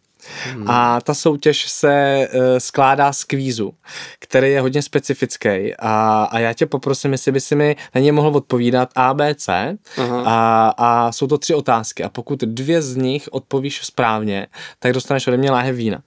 Hmm. 0.52 0.70
A 0.70 1.00
ta 1.00 1.14
soutěž 1.14 1.68
se 1.68 2.28
uh, 2.34 2.40
skládá 2.58 3.12
z 3.12 3.24
kvízu, 3.24 3.74
který 4.18 4.50
je 4.50 4.60
hodně 4.60 4.82
specifický 4.82 5.74
a, 5.78 6.28
a 6.30 6.38
já 6.38 6.52
tě 6.52 6.66
poprosím, 6.66 7.12
jestli 7.12 7.32
by 7.32 7.40
si 7.40 7.54
mi 7.54 7.76
na 7.94 8.00
ně 8.00 8.12
mohl 8.12 8.36
odpovídat 8.36 8.88
A, 8.94 9.14
B, 9.14 9.34
C 9.34 9.76
a, 10.24 10.68
a 10.76 11.12
jsou 11.12 11.26
to 11.26 11.38
tři 11.38 11.54
otázky 11.54 12.04
a 12.04 12.08
pokud 12.08 12.40
dvě 12.40 12.82
z 12.82 12.96
nich 12.96 13.28
odpovíš 13.30 13.80
správně, 13.84 14.46
tak 14.78 14.92
dostaneš 14.92 15.26
ode 15.26 15.36
mě 15.36 15.50
láhev 15.50 15.76
vína. 15.76 16.02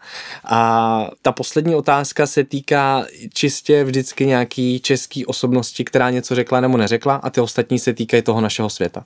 A 0.46 1.10
ta 1.22 1.32
poslední 1.32 1.76
otázka 1.76 2.28
se 2.28 2.44
týká 2.44 3.06
čistě 3.34 3.84
vždycky 3.84 4.26
nějaký 4.26 4.80
český 4.80 5.26
osobnosti, 5.26 5.84
která 5.84 6.10
něco 6.10 6.36
řekla 6.36 6.62
nebo 6.62 6.78
neřekla 6.78 7.16
a 7.16 7.30
ty 7.30 7.42
ostatní 7.42 7.80
se 7.80 7.94
týkají 7.94 8.24
toho 8.24 8.42
našeho 8.42 8.70
světa. 8.70 9.06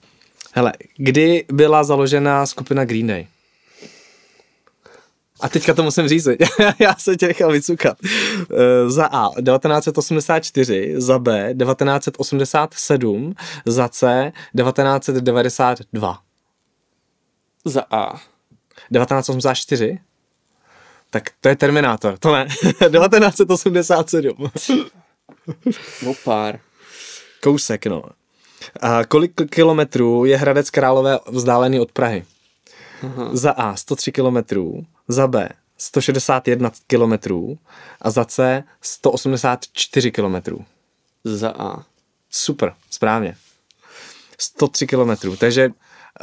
Hele, 0.53 0.74
kdy 0.97 1.45
byla 1.51 1.84
založena 1.84 2.45
skupina 2.45 2.86
Green 2.86 3.07
Day? 3.07 3.28
A 5.40 5.50
teďka 5.50 5.74
to 5.74 5.84
musím 5.84 6.08
říct, 6.08 6.28
já 6.80 6.96
se 6.96 7.16
tě 7.16 7.28
nechal 7.28 7.52
vycukat. 7.52 7.98
Eh, 8.04 8.90
za 8.90 9.06
A 9.06 9.30
1984, 9.30 10.94
za 10.98 11.20
B 11.20 11.54
1987, 11.54 13.34
za 13.66 13.90
C 13.90 14.32
1992. 14.58 16.20
Za 17.66 17.84
A. 17.92 18.14
1984? 18.94 20.00
Tak 21.10 21.24
to 21.42 21.50
je 21.50 21.56
Terminátor, 21.56 22.18
to 22.18 22.34
ne. 22.34 22.48
1987. 22.80 24.36
o 26.08 26.14
pár. 26.24 26.60
Kousek, 27.44 27.86
no. 27.86 28.04
A 28.82 29.06
kolik 29.06 29.32
kilometrů 29.50 30.26
je 30.26 30.38
Hradec 30.38 30.70
Králové 30.70 31.20
vzdálený 31.28 31.80
od 31.80 31.92
Prahy? 31.92 32.26
Aha. 33.04 33.30
Za 33.34 33.52
A 33.52 33.76
103 33.76 34.12
kilometrů, 34.12 34.86
za 35.10 35.28
B 35.28 35.49
161 35.78 36.72
km 36.88 37.14
a 38.01 38.12
za 38.12 38.26
C 38.26 38.64
184 38.82 40.12
km. 40.12 40.36
Za 41.24 41.53
A. 41.57 41.84
Super, 42.30 42.74
správně. 42.89 43.36
103 44.38 44.88
km. 44.88 45.38
Takže 45.38 45.70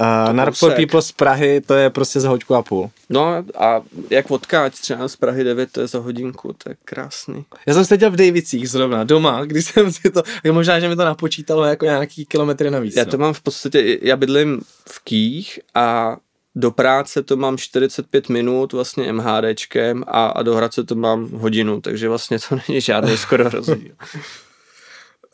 Uh, 0.00 0.32
na 0.32 0.44
Rock 0.44 0.56
for 0.56 0.72
People 0.72 1.02
z 1.02 1.12
Prahy 1.12 1.60
to 1.60 1.74
je 1.74 1.90
prostě 1.90 2.20
za 2.20 2.28
hoďku 2.28 2.54
a 2.54 2.62
půl. 2.62 2.90
No 3.10 3.44
a 3.58 3.82
jak 4.10 4.30
odkáč 4.30 4.74
třeba 4.80 5.08
z 5.08 5.16
Prahy 5.16 5.44
9, 5.44 5.72
to 5.72 5.80
je 5.80 5.86
za 5.86 5.98
hodinku, 5.98 6.52
to 6.52 6.70
je 6.70 6.76
krásný. 6.84 7.44
Já 7.66 7.74
jsem 7.74 7.84
seděl 7.84 8.10
v 8.10 8.16
Davicích 8.16 8.70
zrovna, 8.70 9.04
doma, 9.04 9.44
když 9.44 9.64
jsem 9.64 9.92
si 9.92 10.10
to, 10.10 10.22
je 10.44 10.52
možná, 10.52 10.80
že 10.80 10.88
mi 10.88 10.96
to 10.96 11.04
napočítalo 11.04 11.64
jako 11.64 11.84
nějaký 11.84 12.24
kilometry 12.24 12.70
navíc. 12.70 12.96
Já 12.96 13.04
to 13.04 13.16
no. 13.16 13.24
mám 13.24 13.34
v 13.34 13.40
podstatě, 13.40 13.98
já 14.02 14.16
bydlím 14.16 14.60
v 14.88 15.04
Kých 15.04 15.60
a 15.74 16.16
do 16.56 16.70
práce 16.70 17.22
to 17.22 17.36
mám 17.36 17.58
45 17.58 18.28
minut 18.28 18.72
vlastně 18.72 19.12
MHDčkem 19.12 20.04
a, 20.06 20.26
a 20.26 20.42
do 20.42 20.54
Hradce 20.54 20.84
to 20.84 20.94
mám 20.94 21.30
hodinu, 21.30 21.80
takže 21.80 22.08
vlastně 22.08 22.38
to 22.48 22.58
není 22.68 22.80
žádný 22.80 23.16
skoro 23.16 23.48
rozdíl. 23.48 23.92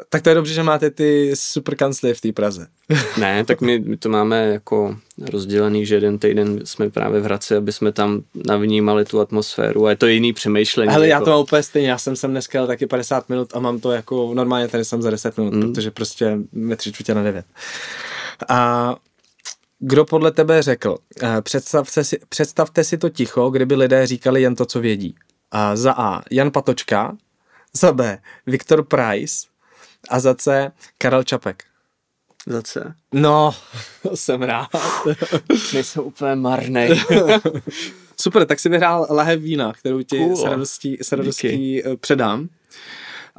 Tak 0.09 0.23
to 0.23 0.29
je 0.29 0.35
dobře, 0.35 0.55
že 0.55 0.63
máte 0.63 0.91
ty 0.91 1.33
super 1.35 1.77
kancly 1.77 2.15
v 2.15 2.21
té 2.21 2.33
Praze. 2.33 2.67
ne, 3.21 3.45
tak 3.45 3.61
my, 3.61 3.79
my 3.79 3.97
to 3.97 4.09
máme 4.09 4.47
jako 4.47 4.97
rozdělený, 5.31 5.87
že 5.87 5.95
jeden 5.95 6.19
týden 6.19 6.61
jsme 6.67 6.91
právě 6.91 7.21
v 7.21 7.25
Hradci, 7.25 7.57
aby 7.57 7.73
jsme 7.73 7.93
tam 7.93 8.23
navnímali 8.47 9.05
tu 9.05 9.21
atmosféru 9.21 9.87
a 9.87 9.91
je 9.91 9.97
to 9.97 10.07
jiný 10.07 10.33
přemýšlení. 10.33 10.95
Ale 10.95 11.09
jako... 11.09 11.21
já 11.21 11.25
to 11.25 11.31
mám 11.31 11.41
úplně 11.41 11.63
stejně, 11.63 11.89
já 11.89 11.99
jsem 11.99 12.17
sem 12.17 12.31
dneska 12.31 12.59
jel 12.59 12.67
taky 12.67 12.87
50 12.87 13.29
minut 13.29 13.57
a 13.57 13.59
mám 13.59 13.81
to 13.81 13.93
jako 13.93 14.35
normálně 14.35 14.69
tady 14.69 14.85
jsem 14.85 15.03
za 15.03 15.11
10 15.11 15.39
minut, 15.39 15.55
mm. 15.55 15.61
protože 15.61 15.91
prostě 15.91 16.39
mi 16.53 16.77
tři 16.77 16.93
čtvrtě 16.93 17.15
na 17.15 17.23
9. 17.23 17.47
A 18.49 18.97
kdo 19.85 20.05
podle 20.05 20.33
tebe 20.33 20.63
řekl, 20.63 20.97
eh, 21.23 21.43
představte 21.43 22.05
si, 22.05 22.19
představte 22.29 22.85
si 22.85 22.99
to 22.99 23.09
ticho, 23.09 23.51
kdyby 23.51 23.75
lidé 23.75 24.07
říkali 24.07 24.43
jen 24.43 24.55
to, 24.55 24.67
co 24.67 24.81
vědí. 24.81 25.15
A 25.51 25.77
za 25.77 25.93
A. 25.97 26.23
Jan 26.31 26.51
Patočka, 26.51 27.17
za 27.73 27.93
B. 27.93 28.19
Viktor 28.47 28.85
Price 28.85 29.47
a 30.09 30.21
za 30.21 30.35
C. 30.35 30.73
Karel 30.99 31.23
Čapek. 31.23 31.65
Za 32.47 32.63
C. 32.63 32.95
No, 33.13 33.55
jsem 34.15 34.43
rád. 34.43 34.69
Nejsou 35.75 36.03
úplně 36.03 36.35
marnej. 36.35 37.01
Super, 38.21 38.47
tak 38.47 38.61
si 38.61 38.69
vyhrál 38.69 39.07
lahev 39.11 39.41
vína, 39.41 39.73
kterou 39.73 40.03
ti 40.03 40.19
Cool. 40.19 40.37
s 40.37 40.45
radostí, 40.45 40.99
s 41.03 41.13
radostí 41.13 41.85
eh, 41.85 41.97
předám. 41.97 42.49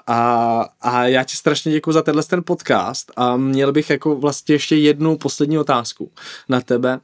A, 0.07 0.65
a 0.81 1.05
já 1.07 1.23
ti 1.23 1.37
strašně 1.37 1.71
děkuji 1.71 1.91
za 1.91 2.01
tenhle 2.01 2.23
ten 2.23 2.43
podcast 2.43 3.11
a 3.15 3.37
měl 3.37 3.71
bych 3.71 3.89
jako 3.89 4.15
vlastně 4.15 4.55
ještě 4.55 4.75
jednu 4.75 5.17
poslední 5.17 5.57
otázku 5.57 6.11
na 6.49 6.61
tebe. 6.61 6.99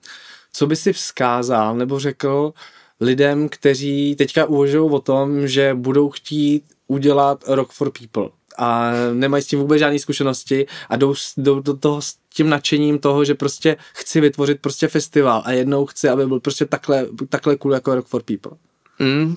Co 0.54 0.68
by 0.68 0.76
si 0.76 0.94
vzkázal 0.94 1.76
nebo 1.76 2.00
řekl 2.00 2.54
lidem, 3.00 3.50
kteří 3.50 4.16
teďka 4.16 4.46
uvažují 4.46 4.92
o 4.92 5.00
tom, 5.00 5.48
že 5.48 5.74
budou 5.74 6.10
chtít 6.10 6.64
udělat 6.88 7.44
Rock 7.48 7.72
for 7.72 7.92
People 7.92 8.30
a 8.60 8.92
nemají 9.14 9.44
s 9.44 9.48
tím 9.48 9.60
vůbec 9.60 9.80
žádné 9.80 10.00
zkušenosti 10.00 10.66
a 10.90 10.96
jdou, 10.96 11.14
jdou 11.38 11.60
do 11.60 11.78
toho 11.78 12.02
s 12.02 12.16
tím 12.34 12.50
nadšením 12.50 13.00
toho, 13.00 13.26
že 13.26 13.36
prostě 13.36 13.78
chci 13.94 14.22
vytvořit 14.22 14.62
prostě 14.62 14.88
festival 14.88 15.42
a 15.46 15.52
jednou 15.52 15.86
chci, 15.86 16.10
aby 16.10 16.28
byl 16.28 16.40
prostě 16.40 16.66
takhle, 16.66 17.06
takhle 17.30 17.56
cool 17.56 17.74
jako 17.74 17.96
Rock 17.96 18.08
for 18.08 18.24
People. 18.24 18.52
Mm, 19.00 19.36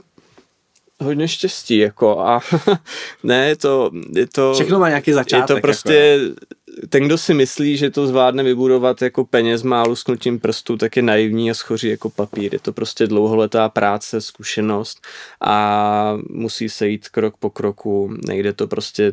hodně 1.03 1.28
štěstí, 1.28 1.78
jako 1.78 2.20
a 2.20 2.40
ne, 3.22 3.48
je 3.48 3.57
to, 3.57 3.90
je 4.16 4.26
to, 4.26 4.55
Všechno 4.55 4.78
má 4.78 4.88
nějaký 4.88 5.12
začátek. 5.12 5.50
je 5.50 5.55
to 5.57 5.61
prostě, 5.61 6.20
ten, 6.88 7.05
kdo 7.05 7.18
si 7.18 7.34
myslí, 7.34 7.76
že 7.76 7.90
to 7.90 8.07
zvládne 8.07 8.42
vybudovat 8.42 9.03
jako 9.03 9.24
peněz 9.24 9.62
má 9.62 9.82
lusknutím 9.82 10.40
prstů, 10.40 10.76
tak 10.76 10.96
je 10.96 11.03
naivní 11.03 11.50
a 11.50 11.55
schoří 11.55 11.88
jako 11.88 12.11
papír. 12.11 12.55
Je 12.55 12.59
to 12.59 12.72
prostě 12.72 13.07
dlouholetá 13.07 13.68
práce, 13.68 14.20
zkušenost 14.20 15.07
a 15.40 16.18
musí 16.30 16.68
se 16.68 16.88
jít 16.88 17.09
krok 17.09 17.36
po 17.36 17.50
kroku, 17.50 18.14
nejde 18.26 18.53
to 18.53 18.66
prostě 18.66 19.12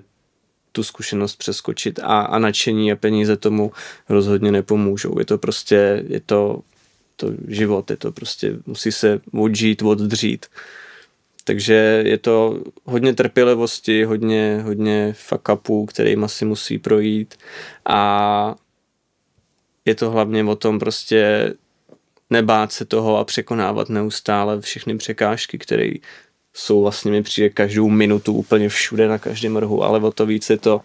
tu 0.71 0.83
zkušenost 0.83 1.35
přeskočit 1.35 1.99
a, 1.99 2.21
a 2.21 2.39
nadšení 2.39 2.91
a 2.91 2.95
peníze 2.95 3.37
tomu 3.37 3.71
rozhodně 4.09 4.51
nepomůžou. 4.51 5.19
Je 5.19 5.25
to 5.25 5.37
prostě, 5.37 6.03
je 6.07 6.19
to, 6.25 6.59
to 7.15 7.31
život, 7.47 7.91
je 7.91 7.97
to 7.97 8.11
prostě, 8.11 8.57
musí 8.65 8.91
se 8.91 9.21
odžít, 9.33 9.81
oddřít. 9.81 10.45
Takže 11.43 12.03
je 12.05 12.17
to 12.17 12.63
hodně 12.85 13.13
trpělivosti, 13.13 14.03
hodně, 14.03 14.61
hodně 14.63 15.13
fuck 15.17 15.49
upů, 15.53 15.85
kterým 15.85 16.23
asi 16.23 16.45
musí 16.45 16.77
projít. 16.77 17.35
A 17.85 18.55
je 19.85 19.95
to 19.95 20.11
hlavně 20.11 20.43
o 20.43 20.55
tom 20.55 20.79
prostě 20.79 21.53
nebát 22.29 22.71
se 22.71 22.85
toho 22.85 23.17
a 23.17 23.23
překonávat 23.23 23.89
neustále 23.89 24.61
všechny 24.61 24.97
překážky, 24.97 25.57
které 25.57 25.89
jsou 26.53 26.81
vlastně 26.81 27.11
mi 27.11 27.23
přijde 27.23 27.49
každou 27.49 27.89
minutu 27.89 28.33
úplně 28.33 28.69
všude 28.69 29.07
na 29.07 29.17
každém 29.17 29.57
rohu, 29.57 29.83
ale 29.83 29.99
o 29.99 30.11
to 30.11 30.25
víc 30.25 30.49
je 30.49 30.57
to 30.57 30.81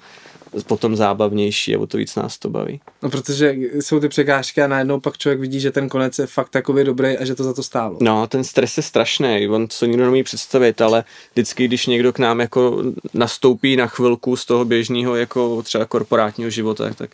potom 0.66 0.96
zábavnější 0.96 1.76
a 1.76 1.78
o 1.78 1.86
to 1.86 1.96
víc 1.96 2.16
nás 2.16 2.38
to 2.38 2.50
baví. 2.50 2.80
No, 3.02 3.11
protože 3.11 3.55
jsou 3.80 4.00
ty 4.00 4.09
překážky 4.09 4.62
a 4.62 4.66
najednou 4.66 5.00
pak 5.00 5.18
člověk 5.18 5.40
vidí, 5.40 5.61
že 5.61 5.70
ten 5.70 5.88
konec 5.88 6.18
je 6.18 6.26
fakt 6.26 6.48
takový 6.48 6.84
dobrý 6.84 7.18
a 7.18 7.24
že 7.24 7.34
to 7.34 7.44
za 7.44 7.55
to 7.55 7.62
stálo. 7.62 7.98
No, 8.00 8.26
ten 8.26 8.44
stres 8.44 8.76
je 8.76 8.82
strašný, 8.82 9.48
on 9.48 9.66
to 9.80 9.86
nikdo 9.86 10.05
nemůže 10.05 10.24
představit, 10.24 10.80
ale 10.80 11.05
vždycky, 11.32 11.64
když 11.68 11.86
někdo 11.86 12.12
k 12.12 12.18
nám 12.18 12.40
jako 12.40 12.82
nastoupí 13.14 13.76
na 13.76 13.86
chvilku 13.86 14.36
z 14.36 14.44
toho 14.44 14.64
běžného 14.64 15.16
jako 15.16 15.62
třeba 15.62 15.84
korporátního 15.84 16.50
života, 16.50 16.90
tak 16.94 17.11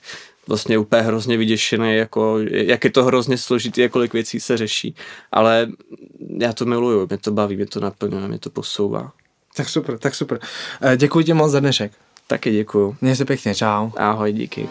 vlastně 0.47 0.79
úplně 0.79 1.03
hrozně 1.03 1.37
vyděšený, 1.37 1.97
jako, 1.97 2.39
jak 2.51 2.85
je 2.85 2.91
to 2.91 3.05
hrozně 3.05 3.39
složitý 3.39 3.85
a 3.85 3.89
kolik 3.89 4.13
věcí 4.13 4.41
se 4.41 4.57
řeší. 4.57 4.95
Ale 5.33 5.69
já 6.39 6.53
to 6.53 6.65
miluju, 6.65 7.07
mě 7.09 7.19
to 7.19 7.31
baví, 7.31 7.57
mě 7.57 7.67
to 7.67 7.81
naplňuje, 7.81 8.29
mě 8.29 8.39
to 8.39 8.51
posouvá. 8.51 9.13
Tak 9.57 9.69
super, 9.69 9.99
tak 9.99 10.15
super. 10.15 10.39
Eh, 10.83 10.97
Děkuji 10.97 11.25
ti 11.25 11.33
moc 11.33 11.53
za 11.53 11.61
dnešek. 11.61 11.93
Taky 12.31 12.53
děkuju. 12.53 12.97
Měj 13.01 13.17
se 13.17 13.25
pěkně, 13.25 13.55
čau. 13.55 13.91
Ahoj, 13.97 14.33
díky. 14.33 14.69